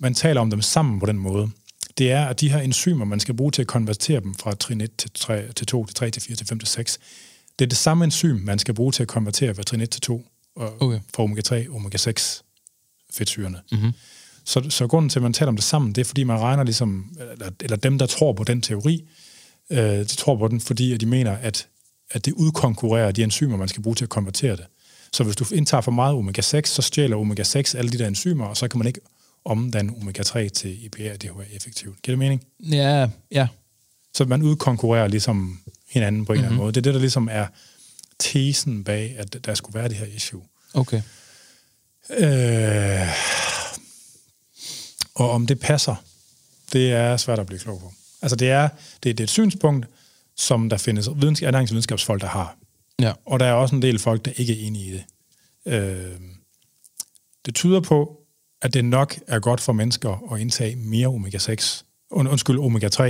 [0.00, 1.50] man taler om dem sammen på den måde,
[1.98, 4.80] det er, at de her enzymer, man skal bruge til at konvertere dem fra trin
[4.80, 6.98] 1 til, 3, til 2 til 3 til 4 til 5 til 6,
[7.58, 10.00] det er det samme enzym, man skal bruge til at konvertere fra trin 1 til
[10.00, 11.00] 2 og Okay.
[11.14, 12.42] fra omega-3 og omega-6
[13.14, 13.60] fedtsyrene.
[13.72, 13.92] Mm-hmm.
[14.44, 16.64] Så, så grunden til, at man taler om det sammen, det er, fordi man regner
[16.64, 19.08] ligesom, eller, eller dem, der tror på den teori,
[19.70, 21.66] øh, de tror på den, fordi at de mener, at,
[22.10, 24.66] at det udkonkurrerer de enzymer, man skal bruge til at konvertere det.
[25.12, 28.56] Så hvis du indtager for meget omega-6, så stjæler omega-6 alle de der enzymer, og
[28.56, 29.00] så kan man ikke
[29.44, 32.02] omdanne omega-3 til EPA og DHA effektivt.
[32.02, 32.44] Giver det mening?
[32.60, 33.48] Ja, ja.
[34.14, 36.44] Så man udkonkurrerer ligesom hinanden på en mm-hmm.
[36.44, 36.72] eller anden måde.
[36.72, 37.46] Det er det, der ligesom er
[38.18, 40.42] tesen bag, at der skulle være det her issue.
[40.74, 41.02] Okay.
[42.10, 43.08] Øh,
[45.14, 45.94] og om det passer,
[46.72, 47.92] det er svært at blive klog på.
[48.22, 48.68] Altså det er,
[49.02, 49.86] det, det er et synspunkt,
[50.36, 52.56] som der findes vidensk- ernæringsvidenskabsfolk, der har.
[53.00, 53.12] Ja.
[53.26, 55.04] Og der er også en del folk, der ikke er enige i det.
[55.72, 56.12] Øh,
[57.46, 58.18] det tyder på,
[58.62, 61.82] at det nok er godt for mennesker at indtage mere omega-6.
[62.10, 63.02] Und, undskyld, omega-3.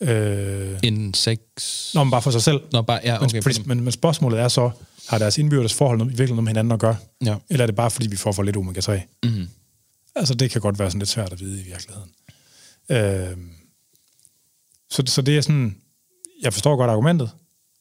[0.00, 1.90] Øh, En seks...
[1.94, 2.60] Nå, men bare for sig selv.
[2.72, 3.34] Nå, bare, ja, okay.
[3.34, 4.70] men, fordi, men, men spørgsmålet er så,
[5.08, 6.96] har deres indbyrdes forhold noget, virkelig noget med hinanden at gøre?
[7.24, 7.36] Ja.
[7.50, 9.00] Eller er det bare, fordi vi får for lidt omega-3?
[9.24, 9.48] Mm.
[10.16, 12.10] Altså, det kan godt være sådan lidt svært at vide i virkeligheden.
[12.88, 13.36] Øh,
[14.90, 15.76] så, så det er sådan,
[16.42, 17.30] jeg forstår godt argumentet.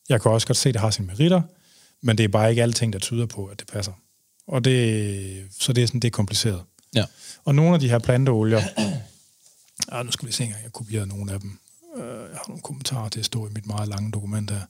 [0.10, 1.42] Jeg kan også godt se, at det har sine meritter,
[2.02, 3.94] men det er bare ikke alting, der tyder på, at det passer.
[4.48, 6.64] Og det, så det er sådan, det er kompliceret.
[6.96, 7.06] Ja.
[7.46, 8.62] Og nogle af de her planteolier,
[9.92, 11.60] ah, nu skal vi se engang, jeg kopierede nogle af dem.
[11.98, 14.62] Øh, Jeg har nogle kommentarer til at stå i mit meget lange dokument her.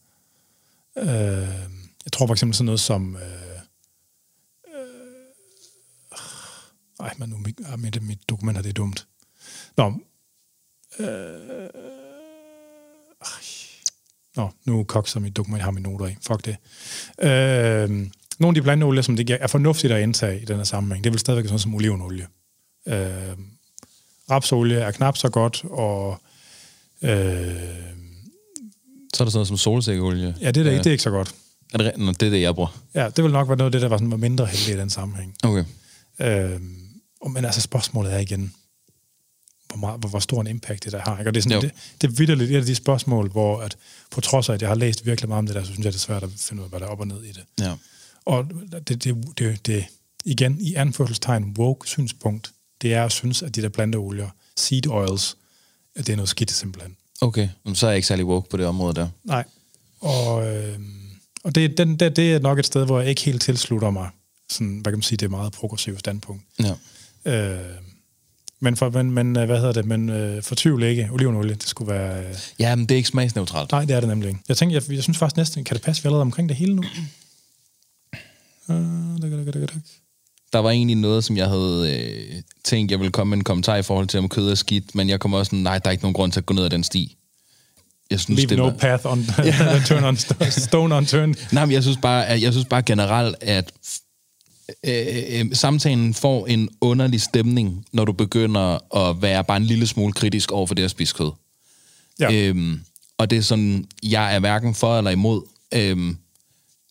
[0.98, 1.08] Øh,
[2.06, 3.16] Jeg tror for eksempel sådan noget som...
[3.16, 3.43] Øh,
[7.04, 9.08] ej, men nu mit, ah, mit, mit dokument her, det er dumt.
[9.78, 9.94] Nå,
[11.00, 11.06] øh,
[13.22, 13.28] ej,
[14.36, 16.16] Nå, nu kokser mit dokument, jeg har mine noter i.
[16.28, 16.56] Fuck det.
[17.22, 17.90] Øh,
[18.40, 21.10] nogle af de planteolier, som det er fornuftigt at indtage i den her sammenhæng, det
[21.10, 22.28] er vel stadigvæk sådan som olivenolie.
[22.88, 23.38] Øh,
[24.32, 26.22] rapsolie er knap så godt, og
[27.02, 27.10] øh,
[29.14, 30.36] Så er der sådan noget som solsikkeolie.
[30.42, 30.78] ja, det er, ja.
[30.78, 31.36] det er ikke så godt.
[31.74, 31.94] Er det?
[31.98, 32.82] Nå, det er det, jeg bruger.
[32.96, 34.80] Ja, det vil nok være noget af det, der var, sådan, var mindre heldigt i
[34.80, 35.36] den sammenhæng.
[35.44, 35.64] Okay.
[36.22, 36.60] Øh, og-
[37.30, 38.54] men altså spørgsmålet er igen,
[39.68, 41.20] hvor, meget, hvor, hvor stor en impact det der har.
[41.20, 41.30] Ikke?
[41.30, 41.62] Og det er, sådan, Jo.
[41.62, 41.72] det,
[42.02, 43.78] det er vidderligt et af de spørgsmål, hvor at,
[44.12, 45.94] på trods af, at jeg har læst virkelig meget om det der, så synes jeg,
[45.94, 47.44] det er svært at finde ud af, hvad der er op og ned i det.
[47.60, 47.76] Ja.
[48.26, 48.46] Og
[48.88, 49.86] det, det, det, det
[50.26, 52.52] igen, i anførselstegn, woke synspunkt,
[52.82, 55.38] det er at synes, at de der planteolier, seed oils,
[55.96, 56.98] at det er noget skidt simpelthen.
[57.22, 59.08] Okay, Men så er jeg ikke særlig woke på det område der.
[59.24, 59.44] Nej.
[60.02, 60.80] Og, øh,
[61.44, 64.10] og det, den, det, det er nok et sted, hvor jeg ikke helt tilslutter mig,
[64.50, 66.44] sådan, hvad kan man sige, det er meget progressivt standpunkt.
[66.60, 66.74] Ja.
[67.26, 67.58] Øh,
[68.60, 71.94] men, for, men, men øh, hvad hedder det, men øh, fortvivl ikke, olivenolie, det skulle
[71.94, 72.20] være...
[72.20, 73.72] Øh, Ja, men det er ikke smagsneutralt.
[73.72, 74.40] nej, det er det nemlig ikke.
[74.48, 76.58] Jeg tænker, jeg, jeg synes faktisk næsten, kan det passe, vi er allerede omkring det
[76.58, 76.84] hele nu?
[78.70, 78.78] Øh.
[80.54, 83.76] Der var egentlig noget, som jeg havde øh, tænkt, jeg ville komme med en kommentar
[83.76, 85.92] i forhold til, om kød er skidt, men jeg kommer også sådan, nej, der er
[85.92, 87.18] ikke nogen grund til at gå ned ad den sti.
[88.10, 89.26] Jeg synes, Leave det no var, path on,
[89.88, 90.18] turn on,
[90.52, 91.36] stone unturned.
[91.52, 93.72] nej, men jeg synes bare, at, jeg synes bare generelt, at
[94.84, 99.88] øh, øh, samtalen får en underlig stemning, når du begynder at være bare en lille
[99.88, 101.32] smule kritisk over for det at spise kød.
[102.20, 102.34] Ja.
[102.34, 102.82] Øhm,
[103.18, 105.42] og det er sådan, jeg er hverken for eller imod.
[105.74, 106.18] Øhm,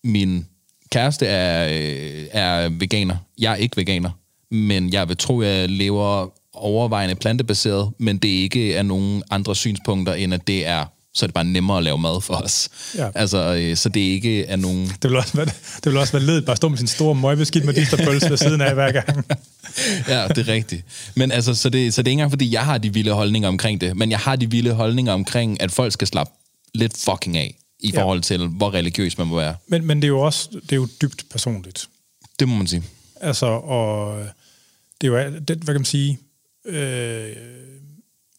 [0.04, 0.46] min
[0.90, 3.16] kæreste er, øh, er veganer.
[3.38, 4.10] Jeg er ikke veganer.
[4.50, 10.14] Men jeg vil tro, jeg lever overvejende plantebaseret, men det ikke er nogen andre synspunkter,
[10.14, 12.68] end at det er, så er det bare nemmere at lave mad for os.
[12.98, 13.08] Ja.
[13.14, 14.86] Altså, øh, så det ikke er nogen...
[15.02, 15.46] Det vil også være,
[15.84, 18.60] det vil også være ledet bare at stå med sin store møgbeskidt medisterpølse ved siden
[18.60, 19.26] af hver gang.
[20.08, 20.84] ja, det er rigtigt.
[21.16, 23.48] Men altså, så det, så det er ikke engang, fordi jeg har de vilde holdninger
[23.48, 26.32] omkring det, men jeg har de vilde holdninger omkring, at folk skal slappe
[26.74, 28.02] lidt fucking af, i Ja.
[28.02, 29.56] forhold til, hvor religiøs man må være.
[29.68, 31.88] Men, men det er jo også det er jo dybt personligt.
[32.40, 32.82] Det må man sige.
[33.20, 34.18] Altså, og
[35.00, 36.18] det er jo, det, hvad kan man sige,
[36.66, 37.36] øh,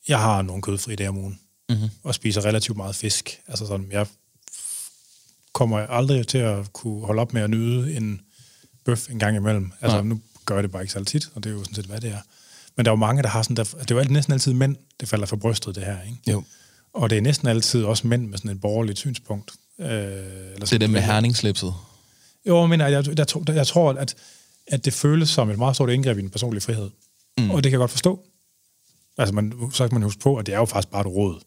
[0.07, 1.39] jeg har nogle kødfri dage om ugen,
[1.70, 1.89] mm-hmm.
[2.03, 3.39] og spiser relativt meget fisk.
[3.47, 4.07] Altså sådan, jeg
[5.53, 8.22] kommer aldrig til at kunne holde op med at nyde en
[8.86, 9.72] bøf en gang imellem.
[9.82, 10.07] Altså, Nej.
[10.07, 12.01] nu gør jeg det bare ikke så tit, og det er jo sådan set, hvad
[12.01, 12.20] det er.
[12.78, 14.76] Men der er jo mange, der har sådan, der, det er jo næsten altid mænd,
[14.99, 16.32] det falder for brystet, det her, ikke?
[16.32, 16.43] Jo.
[16.93, 19.51] Og det er næsten altid også mænd med sådan et borgerligt synspunkt.
[19.80, 21.74] Øh, eller Det er det med herningslipset.
[22.47, 24.16] jo, men jeg, jeg, jeg, tror- jeg tror, at,
[24.68, 26.89] at det føles som et meget stort indgreb i den personlige frihed.
[27.38, 27.51] Mm.
[27.51, 28.24] Og det kan jeg godt forstå.
[29.18, 31.39] Altså, man, så kan man huske på, at det er jo faktisk bare et råd.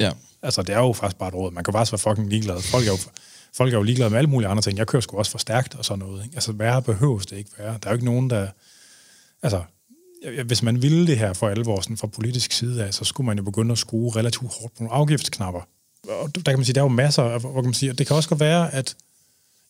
[0.00, 0.12] Ja.
[0.42, 1.52] Altså, det er jo faktisk bare et råd.
[1.52, 2.62] Man kan bare være fucking ligeglad.
[2.62, 2.98] Folk er jo,
[3.56, 4.78] folk er jo ligeglade med alle mulige andre ting.
[4.78, 6.24] Jeg kører sgu også for stærkt og sådan noget.
[6.24, 6.36] Ikke?
[6.36, 7.78] Altså, værre behøves det ikke være.
[7.82, 8.48] Der er jo ikke nogen, der...
[9.42, 9.62] Altså,
[10.46, 13.38] hvis man ville det her for alvor, sådan fra politisk side af, så skulle man
[13.38, 15.60] jo begynde at skrue relativt hårdt på nogle afgiftsknapper.
[16.08, 17.98] Og der kan man sige, der er jo masser af, hvor kan man sige, og
[17.98, 18.96] det kan også godt være, at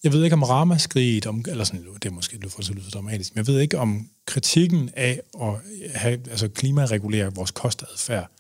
[0.04, 2.84] jeg ved ikke om ramaskriget, om, eller sådan, det er måske lidt for så lyder
[2.84, 5.52] så dramatisk, men jeg ved ikke om kritikken af at
[5.94, 8.30] have, altså klimaregulere vores kostadfærd,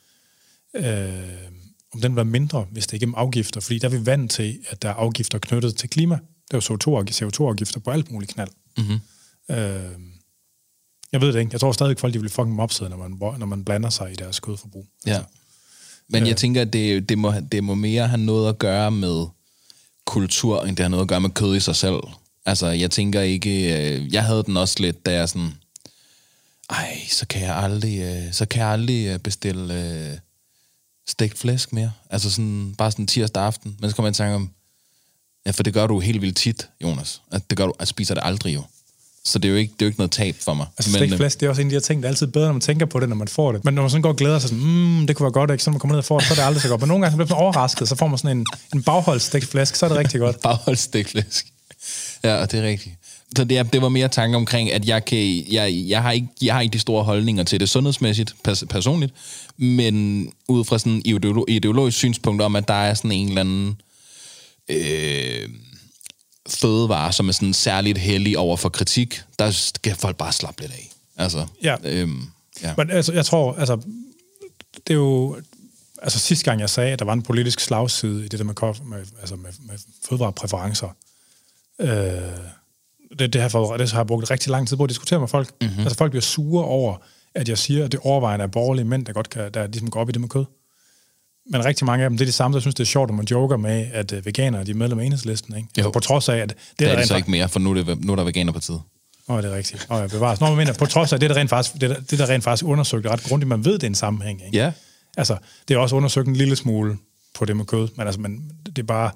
[0.74, 0.84] øh,
[1.94, 4.58] om den var mindre, hvis det ikke er afgifter, fordi der er vi vant til,
[4.68, 6.18] at der er afgifter knyttet til klima.
[6.50, 8.50] Der er jo CO2-afgifter CO2-afgifter på alt muligt knald.
[8.76, 9.00] Mm-hmm.
[9.50, 9.90] Øh,
[11.12, 11.52] jeg ved det ikke.
[11.52, 14.14] Jeg tror stadig, folk de vil fucking mopsede, når man, når man blander sig i
[14.14, 14.86] deres kødforbrug.
[15.06, 15.20] Ja.
[16.08, 19.26] Men jeg tænker, at det, det, må, det må mere have noget at gøre med
[20.06, 22.00] kultur, end det har noget at gøre med kød i sig selv.
[22.46, 23.50] Altså, jeg tænker ikke...
[23.50, 25.54] Øh, jeg havde den også lidt, da jeg sådan...
[26.70, 29.74] Ej, så kan jeg aldrig, øh, så kan jeg aldrig øh, bestille
[30.10, 30.18] øh,
[31.08, 31.92] stegt flæsk mere.
[32.10, 33.76] Altså sådan, bare sådan tirsdag aften.
[33.80, 34.50] Men så kommer man i tanke om...
[35.46, 37.22] Ja, for det gør du helt vildt tit, Jonas.
[37.32, 38.62] At det gør du, at spiser det aldrig jo.
[39.24, 40.66] Så det er jo ikke, det er jo ikke noget tab for mig.
[40.78, 42.26] Altså stegt øh, flæsk, det er også en af de her ting, der er altid
[42.26, 43.64] bedre, når man tænker på det, når man får det.
[43.64, 45.64] Men når man sådan går og glæder sig sådan, mm, det kunne være godt, ikke?
[45.64, 46.80] så når man kommer ned og får det, så er det aldrig så godt.
[46.80, 49.46] Men nogle gange så bliver man overrasket, så får man sådan en, en bagholdt stegt
[49.46, 50.40] flæsk, så er det rigtig godt.
[50.48, 51.46] Bagholdstikflæsk.
[52.24, 52.94] Ja, det er rigtigt.
[53.36, 56.28] Så det, er, det var mere tanke omkring, at jeg, kan, jeg, jeg, har ikke,
[56.42, 59.12] jeg har ikke de store holdninger til det sundhedsmæssigt, pers- personligt,
[59.56, 63.80] men ud fra sådan ideolo- ideologisk synspunkt om, at der er sådan en eller anden
[64.68, 65.48] øh,
[66.48, 70.72] fødevare, som er sådan særligt heldig over for kritik, der skal folk bare slappe lidt
[70.72, 70.90] af.
[71.16, 71.76] Altså, Ja.
[71.84, 72.22] øhm,
[72.62, 72.74] ja.
[72.76, 73.76] Men altså, jeg tror, altså,
[74.86, 75.36] det er jo...
[76.02, 78.54] Altså sidste gang, jeg sagde, at der var en politisk slagside i det der med,
[78.84, 79.74] med, altså med, med
[80.08, 80.88] fødevarepræferencer,
[81.80, 81.88] øh,
[83.18, 85.28] det, det, har for, det har jeg brugt rigtig lang tid på at diskutere med
[85.28, 85.50] folk.
[85.60, 85.80] Mm-hmm.
[85.80, 86.96] Altså folk bliver sure over,
[87.34, 90.00] at jeg siger, at det overvejende er borgerlige mænd, der godt kan, der ligesom går
[90.00, 90.44] op i det med kød.
[91.50, 93.16] Men rigtig mange af dem, det er de samme, der synes, det er sjovt, når
[93.16, 95.56] man joker med, at øh, veganere de er medlem af enhedslisten.
[95.56, 95.68] Ikke?
[95.78, 95.80] Jo.
[95.80, 97.70] Altså, på trods af, at det, Det er der det så ikke mere, for nu
[97.70, 98.80] er, det, nu er der veganerpartiet.
[99.28, 99.86] Åh, oh, det er rigtigt.
[99.90, 100.40] Åh, oh, jeg bevares.
[100.40, 102.44] Nå, men mener, på trods af det, der rent faktisk, det, der, det der rent
[102.44, 104.44] faktisk undersøgt ret grundigt, man ved, det er en sammenhæng.
[104.44, 104.58] Ikke?
[104.58, 104.72] Ja.
[105.16, 105.36] Altså,
[105.68, 106.96] det er også undersøgt en lille smule
[107.34, 109.10] på det med kød, men altså, man, det er bare...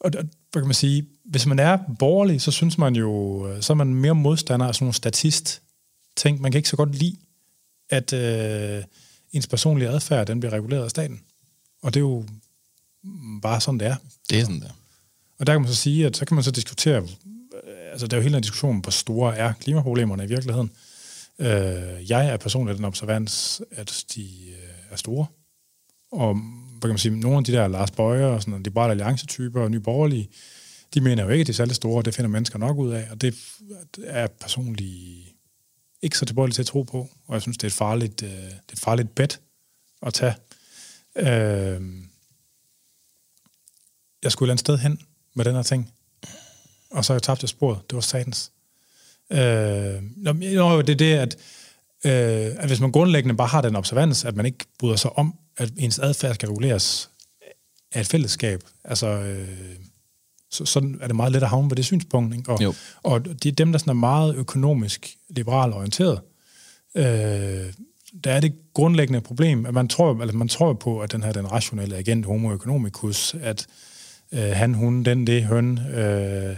[0.00, 0.10] Og,
[0.52, 1.06] hvad kan man sige?
[1.24, 4.74] Hvis man er borgerlig, så synes man jo, øh, så er man mere modstander af
[4.74, 5.62] sådan nogle statist
[6.16, 6.40] ting.
[6.40, 7.16] Man kan ikke så godt lide,
[7.90, 8.84] at øh,
[9.32, 11.20] ens personlige adfærd, den bliver reguleret af staten.
[11.82, 12.24] Og det er jo
[13.42, 13.96] bare sådan, det er.
[14.30, 14.70] Det er sådan der.
[15.38, 18.16] Og der kan man så sige, at så kan man så diskutere, øh, altså der
[18.16, 20.70] er jo hele den diskussion, hvor store er klimaproblemerne i virkeligheden.
[21.38, 25.26] Øh, jeg er personligt den observans, at de øh, er store.
[26.12, 26.36] Og
[26.82, 29.60] hvad kan man sige, nogle af de der Lars Bøger og sådan noget, liberale alliancetyper
[29.62, 30.28] og nye borgerlige,
[30.94, 32.92] de mener jo ikke, at det er særlig store, og det finder mennesker nok ud
[32.92, 33.34] af, og det
[34.04, 35.28] er personligt
[36.02, 38.28] ikke så tilbøjelig til at tro på, og jeg synes, det er et farligt, øh,
[38.28, 39.40] det er et farligt bet
[40.02, 40.34] at tage.
[41.16, 41.80] Øh,
[44.22, 44.98] jeg skulle et sted hen
[45.34, 45.92] med den her ting,
[46.90, 47.90] og så tabte jeg sporet.
[47.90, 48.52] Det var satans.
[49.30, 51.36] Øh, nå, det er det, at,
[52.04, 55.38] øh, at hvis man grundlæggende bare har den observans, at man ikke bryder sig om,
[55.56, 57.10] at ens adfærd skal reguleres
[57.92, 59.48] af et fællesskab, altså, øh,
[60.50, 62.36] så, sådan er det meget let at havne på det synspunkt.
[62.36, 62.50] Ikke?
[62.52, 62.74] Og, Jo.
[63.02, 66.20] og de, dem, der sådan er meget økonomisk liberalt orienteret,
[66.94, 67.72] øh,
[68.24, 71.32] der er det grundlæggende problem, at man tror, eller man tror på, at den her
[71.32, 73.66] den rationelle agent homo economicus, at
[74.32, 76.56] øh, han, hun, den, det, høn, øh,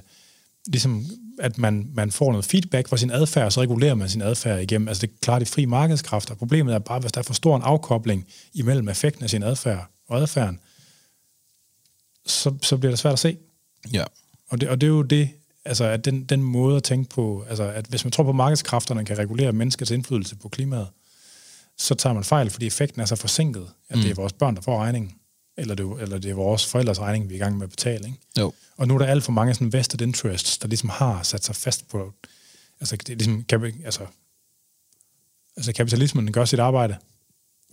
[0.66, 1.06] ligesom
[1.38, 4.60] at man, man får noget feedback for sin adfærd, og så regulerer man sin adfærd
[4.60, 4.88] igennem.
[4.88, 6.34] Altså det er klart de frie markedskræfter.
[6.34, 9.90] Problemet er bare, hvis der er for stor en afkobling imellem effekten af sin adfærd
[10.08, 10.60] og adfærden,
[12.26, 13.36] så, så bliver det svært at se.
[13.92, 14.04] Ja.
[14.48, 15.30] Og det, og det er jo det,
[15.64, 18.36] altså at den, den måde at tænke på, altså at hvis man tror på, at
[18.36, 20.88] markedskræfterne kan regulere menneskets indflydelse på klimaet,
[21.78, 24.02] så tager man fejl, fordi effekten er så forsinket, at mm.
[24.02, 25.12] det er vores børn, der får regningen,
[25.56, 28.06] eller det, eller det er vores forældres regning, vi er i gang med at betale.
[28.06, 28.18] Ikke?
[28.38, 28.52] Jo.
[28.76, 31.56] Og nu er der alt for mange sådan vested interests, der ligesom har sat sig
[31.56, 32.12] fast på,
[32.80, 34.06] altså, det er ligesom, kapi- altså,
[35.56, 36.96] altså kapitalismen gør sit arbejde,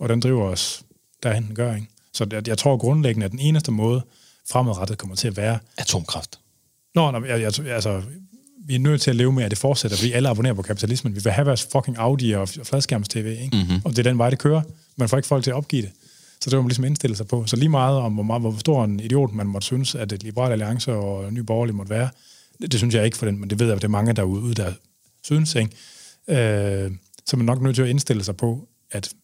[0.00, 0.82] og den driver os
[1.22, 1.86] derhen, den gør, ikke?
[2.12, 4.02] Så jeg, jeg tror grundlæggende, at den eneste måde
[4.50, 5.58] fremadrettet kommer til at være...
[5.76, 6.38] Atomkraft.
[6.94, 8.02] Nå, nå jeg, jeg, altså,
[8.64, 11.14] vi er nødt til at leve med, at det fortsætter, fordi alle abonnerer på kapitalismen.
[11.14, 13.56] Vi vil have vores fucking Audi og fladskærms-tv, ikke?
[13.56, 13.80] Mm-hmm.
[13.84, 14.62] og det er den vej, det kører.
[14.96, 15.90] Man får ikke folk til at opgive det.
[16.42, 17.46] Så det var man ligesom indstille sig på.
[17.46, 20.22] Så lige meget om, hvor, meget, hvor stor en idiot man måtte synes, at et
[20.22, 22.10] liberal alliance og ny borgerlig måtte være,
[22.60, 24.12] det, det synes jeg ikke for den, men det ved jeg, at det er mange
[24.12, 24.72] derude, der
[25.22, 25.54] synes.
[25.54, 25.70] Ikke?
[26.28, 26.92] Øh,
[27.26, 29.14] så man er nok nødt til at indstille sig på, at,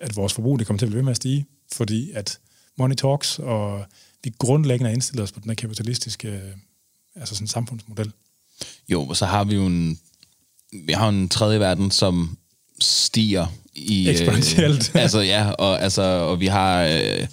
[0.00, 2.38] at vores forbrug det kommer til at blive ved med at stige, fordi at
[2.78, 3.84] money talks, og
[4.24, 6.52] vi grundlæggende indstiller os på den her kapitalistiske øh,
[7.14, 8.12] altså sådan samfundsmodel.
[8.88, 9.98] Jo, og så har vi jo en,
[10.72, 12.38] vi har en tredje verden, som
[12.80, 14.08] stiger i...
[14.08, 14.92] Eksponentielt.
[14.94, 17.26] Øh, altså, ja, og, altså, og vi har øh,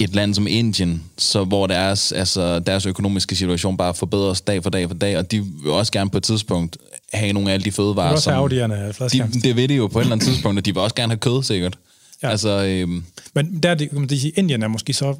[0.00, 4.70] et land som Indien, så, hvor deres, altså, deres økonomiske situation bare forbedres dag for
[4.70, 6.76] dag for dag, og de vil også gerne på et tidspunkt
[7.12, 8.34] have nogle af alle de fødevarer, også som...
[8.34, 10.94] Audierne, de, det ved de jo på et eller andet tidspunkt, og de vil også
[10.94, 11.78] gerne have kød, sikkert.
[12.22, 12.30] Ja.
[12.30, 13.04] Altså, øhm,
[13.34, 15.16] Men der, det, man sige, Indien er måske så...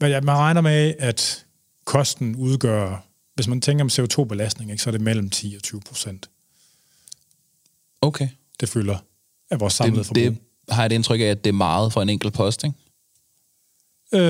[0.00, 1.44] Men man regner med, at
[1.84, 5.80] kosten udgør, hvis man tænker om CO2-belastning, ikke, så er det mellem 10 og 20
[5.80, 6.28] procent.
[8.04, 8.28] Okay.
[8.60, 8.96] Det fylder
[9.50, 10.22] af vores samlede det, forbrug.
[10.22, 10.36] Det
[10.68, 12.76] har jeg et indtryk af, at det er meget for en enkelt post, ikke?
[14.14, 14.20] Øh,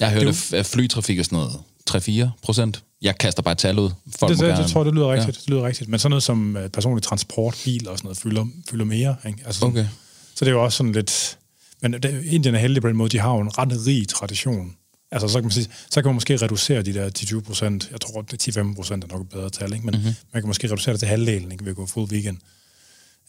[0.00, 1.52] jeg har hørt, det, at flytrafik er sådan noget
[1.90, 2.82] 3-4 procent.
[3.02, 3.90] Jeg kaster bare tal ud.
[4.18, 5.36] Folk det, det, det, tror det lyder rigtigt.
[5.36, 5.40] Ja.
[5.40, 5.90] Det lyder rigtigt.
[5.90, 9.16] Men sådan noget som uh, personlig transport, bil og sådan noget, fylder, fylder mere.
[9.26, 9.42] Ikke?
[9.46, 9.86] Altså sådan, okay.
[10.34, 11.38] Så det er jo også sådan lidt...
[11.82, 14.76] Men det, Indien er heldig på den måde, de har jo en ret rig tradition.
[15.12, 17.88] Altså, så kan man, sige, så kan man måske reducere de der 10-20 procent.
[17.92, 19.86] Jeg tror, at 10-15 procent er nok et bedre tal, ikke?
[19.86, 20.14] men mm-hmm.
[20.32, 21.64] man kan måske reducere det til halvdelen, ikke?
[21.64, 22.40] ved at gå full vegan.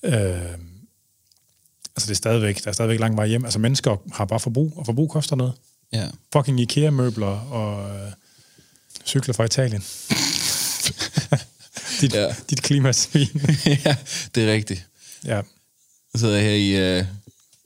[0.04, 0.14] Øh,
[1.96, 3.46] altså, det er stadigvæk, der er stadigvæk lang vej hjem.
[3.46, 5.54] Altså, mennesker har bare forbrug, og forbrug koster noget.
[5.94, 6.08] Ja.
[6.34, 8.12] Fucking IKEA-møbler og øh,
[9.06, 9.82] cykler fra Italien.
[12.02, 12.36] dit, ja.
[12.50, 13.42] dit klimasvin.
[13.86, 13.96] ja,
[14.36, 14.88] det er rigtigt.
[15.26, 15.42] Ja.
[16.16, 17.06] Så sidder jeg her i, uh,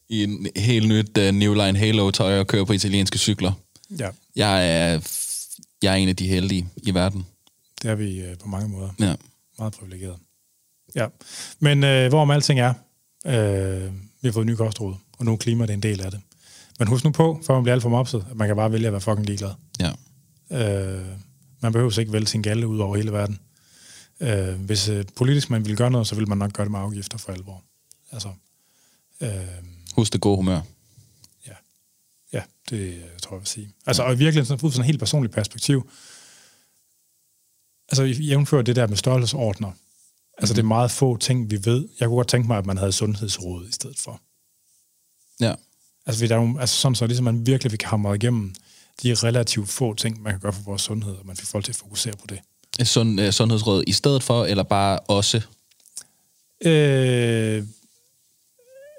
[0.10, 3.52] i en helt nyt uh, New Line Halo-tøj og kører på italienske cykler.
[4.00, 4.10] Ja.
[4.36, 5.00] Jeg er,
[5.82, 7.26] jeg er en af de heldige i verden.
[7.82, 8.90] Det er vi uh, på mange måder.
[9.00, 9.16] Ja.
[9.58, 10.18] Meget privilegeret.
[10.96, 11.08] Ja.
[11.60, 12.74] Men uh, hvorom alting er,
[13.26, 16.12] uh, vi har fået nye kostråd, og nu er klima det er en del af
[16.12, 16.22] det.
[16.80, 18.88] Men husk nu på, før man bliver alt for mopset, at man kan bare vælge
[18.88, 19.52] at være fucking ligeglad.
[19.80, 19.92] Ja.
[20.50, 21.06] Uh,
[21.62, 23.40] man behøver ikke vælge sin galle ud over hele verden.
[24.20, 26.80] Uh, hvis uh, politisk man vil gøre noget, så vil man nok gøre det med
[26.80, 27.64] afgifter for alvor.
[28.12, 28.30] Altså,
[29.22, 29.28] uh,
[29.96, 30.62] Husk det gode humør.
[32.36, 33.70] Ja, det tror jeg vil sige.
[33.86, 35.90] Altså, og i virkeligheden, sådan, ud fra sådan et helt personligt perspektiv,
[37.90, 39.78] altså jævnfører det der med størrelsesordner, altså
[40.40, 40.56] mm-hmm.
[40.56, 41.88] det er meget få ting, vi ved.
[42.00, 44.22] Jeg kunne godt tænke mig, at man havde sundhedsråd i stedet for.
[45.40, 45.54] Ja.
[46.06, 48.56] Altså, vi der er nogle, altså sådan så, ligesom man virkelig fik hamret igennem
[49.04, 51.72] de relativt få ting, man kan gøre for vores sundhed, og man fik folk til
[51.72, 52.40] at fokusere på det.
[52.88, 55.42] Sund, uh, sundhedsråd i stedet for, eller bare også?
[56.66, 57.64] Øh,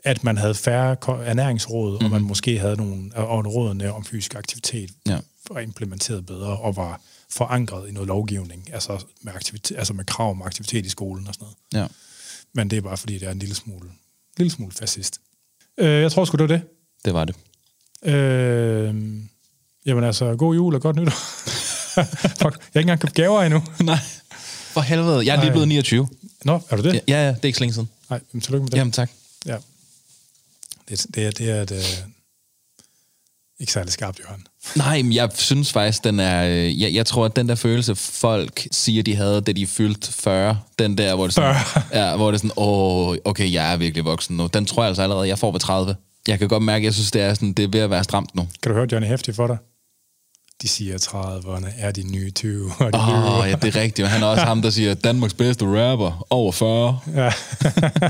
[0.07, 2.05] at man havde færre ernæringsråd, mm-hmm.
[2.05, 2.29] og man mhm.
[2.29, 5.19] måske havde nogle og rådene om fysisk aktivitet ja.
[5.51, 7.01] var implementeret bedre, og var
[7.31, 11.35] forankret i noget lovgivning, altså med, aktivitet, altså med krav om aktivitet i skolen og
[11.35, 11.83] sådan noget.
[11.83, 11.89] Ja.
[12.55, 13.89] Men det er bare fordi, det er en lille smule,
[14.37, 15.21] lille smule fascist.
[15.79, 16.63] Øh, jeg tror sgu, det var det.
[17.05, 17.37] Det var det.
[18.03, 18.95] Øh,
[19.87, 21.11] jamen altså, god jul og godt nytår.
[22.41, 23.63] Fuck, jeg har ikke engang købt gaver endnu.
[23.85, 23.99] Nej,
[24.73, 25.27] for helvede.
[25.27, 26.09] Jeg er lige blevet 29.
[26.45, 27.01] Nå, er du det?
[27.09, 27.89] Ja, ja, det er ikke så længe siden.
[28.11, 28.79] Nej, men tillykke med det.
[28.79, 29.11] Jamen tak.
[29.47, 29.57] Ja.
[30.89, 32.09] Det, det, er, det er et, øh,
[33.61, 34.47] ikke særlig skarpt, Johan.
[34.77, 36.45] Nej, men jeg synes faktisk, den er...
[36.45, 40.13] Øh, jeg, jeg tror, at den der følelse, folk siger, de havde, da de fyldte
[40.13, 41.83] 40, den der, hvor det sådan, 40.
[41.93, 44.47] ja, hvor det sådan, åh, okay, jeg er virkelig voksen nu.
[44.47, 45.97] Den tror jeg altså allerede, jeg får ved 30.
[46.29, 48.05] Jeg kan godt mærke, at jeg synes, det er, sådan, det er ved at være
[48.05, 48.49] stramt nu.
[48.63, 49.57] Kan du høre Johnny Hefti for dig?
[50.63, 52.73] De siger, at 30'erne er de nye 20.
[52.81, 54.09] Åh, oh, ja, det er rigtigt.
[54.09, 56.99] Han er også ham, der siger, Danmarks bedste rapper, over 40.
[57.15, 57.33] Ja.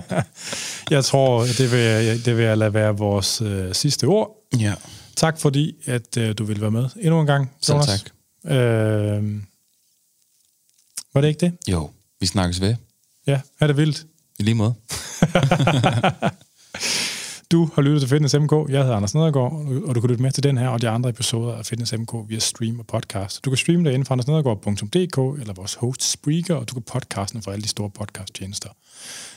[0.97, 4.31] jeg tror, det vil, det vil jeg lade være vores øh, sidste ord.
[4.59, 4.75] Ja.
[5.17, 8.01] Tak fordi, at øh, du ville være med endnu en gang, Selv tak.
[8.53, 9.43] Øh,
[11.15, 11.53] var det ikke det?
[11.69, 11.91] Jo,
[12.21, 12.75] vi snakkes ved.
[13.27, 14.07] Ja, er det vildt?
[14.39, 14.75] I lige måde.
[17.51, 18.53] Du har lyttet til Fitness MK.
[18.53, 19.53] Jeg hedder Anders Nedergaard,
[19.85, 22.13] og du kan lytte med til den her og de andre episoder af Fitness MK
[22.29, 23.45] via stream og podcast.
[23.45, 27.43] Du kan streame det inden for andersnedergaard.dk eller vores host Spreaker, og du kan podcasten
[27.43, 28.69] for alle de store podcasttjenester.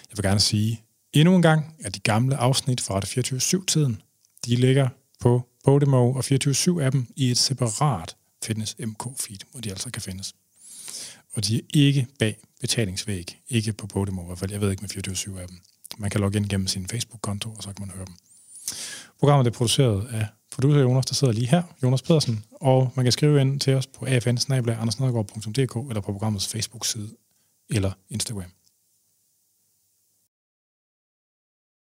[0.09, 0.83] Jeg vil gerne sige
[1.13, 4.01] endnu en gang, at de gamle afsnit fra 24-7-tiden,
[4.45, 4.89] de ligger
[5.21, 10.33] på Podimo og 24-7-appen i et separat Fitness MK-feed, hvor de altså kan findes.
[11.33, 14.51] Og de er ikke bag betalingsvæg, ikke på Podimo i hvert fald.
[14.51, 15.78] Jeg ved ikke med 24-7-appen.
[15.99, 18.13] Man kan logge ind gennem sin Facebook-konto, og så kan man høre dem.
[19.19, 23.11] Programmet er produceret af producer Jonas, der sidder lige her, Jonas Pedersen, og man kan
[23.11, 24.89] skrive ind til os på afn
[25.89, 27.09] eller på programmets Facebook-side
[27.69, 28.51] eller Instagram.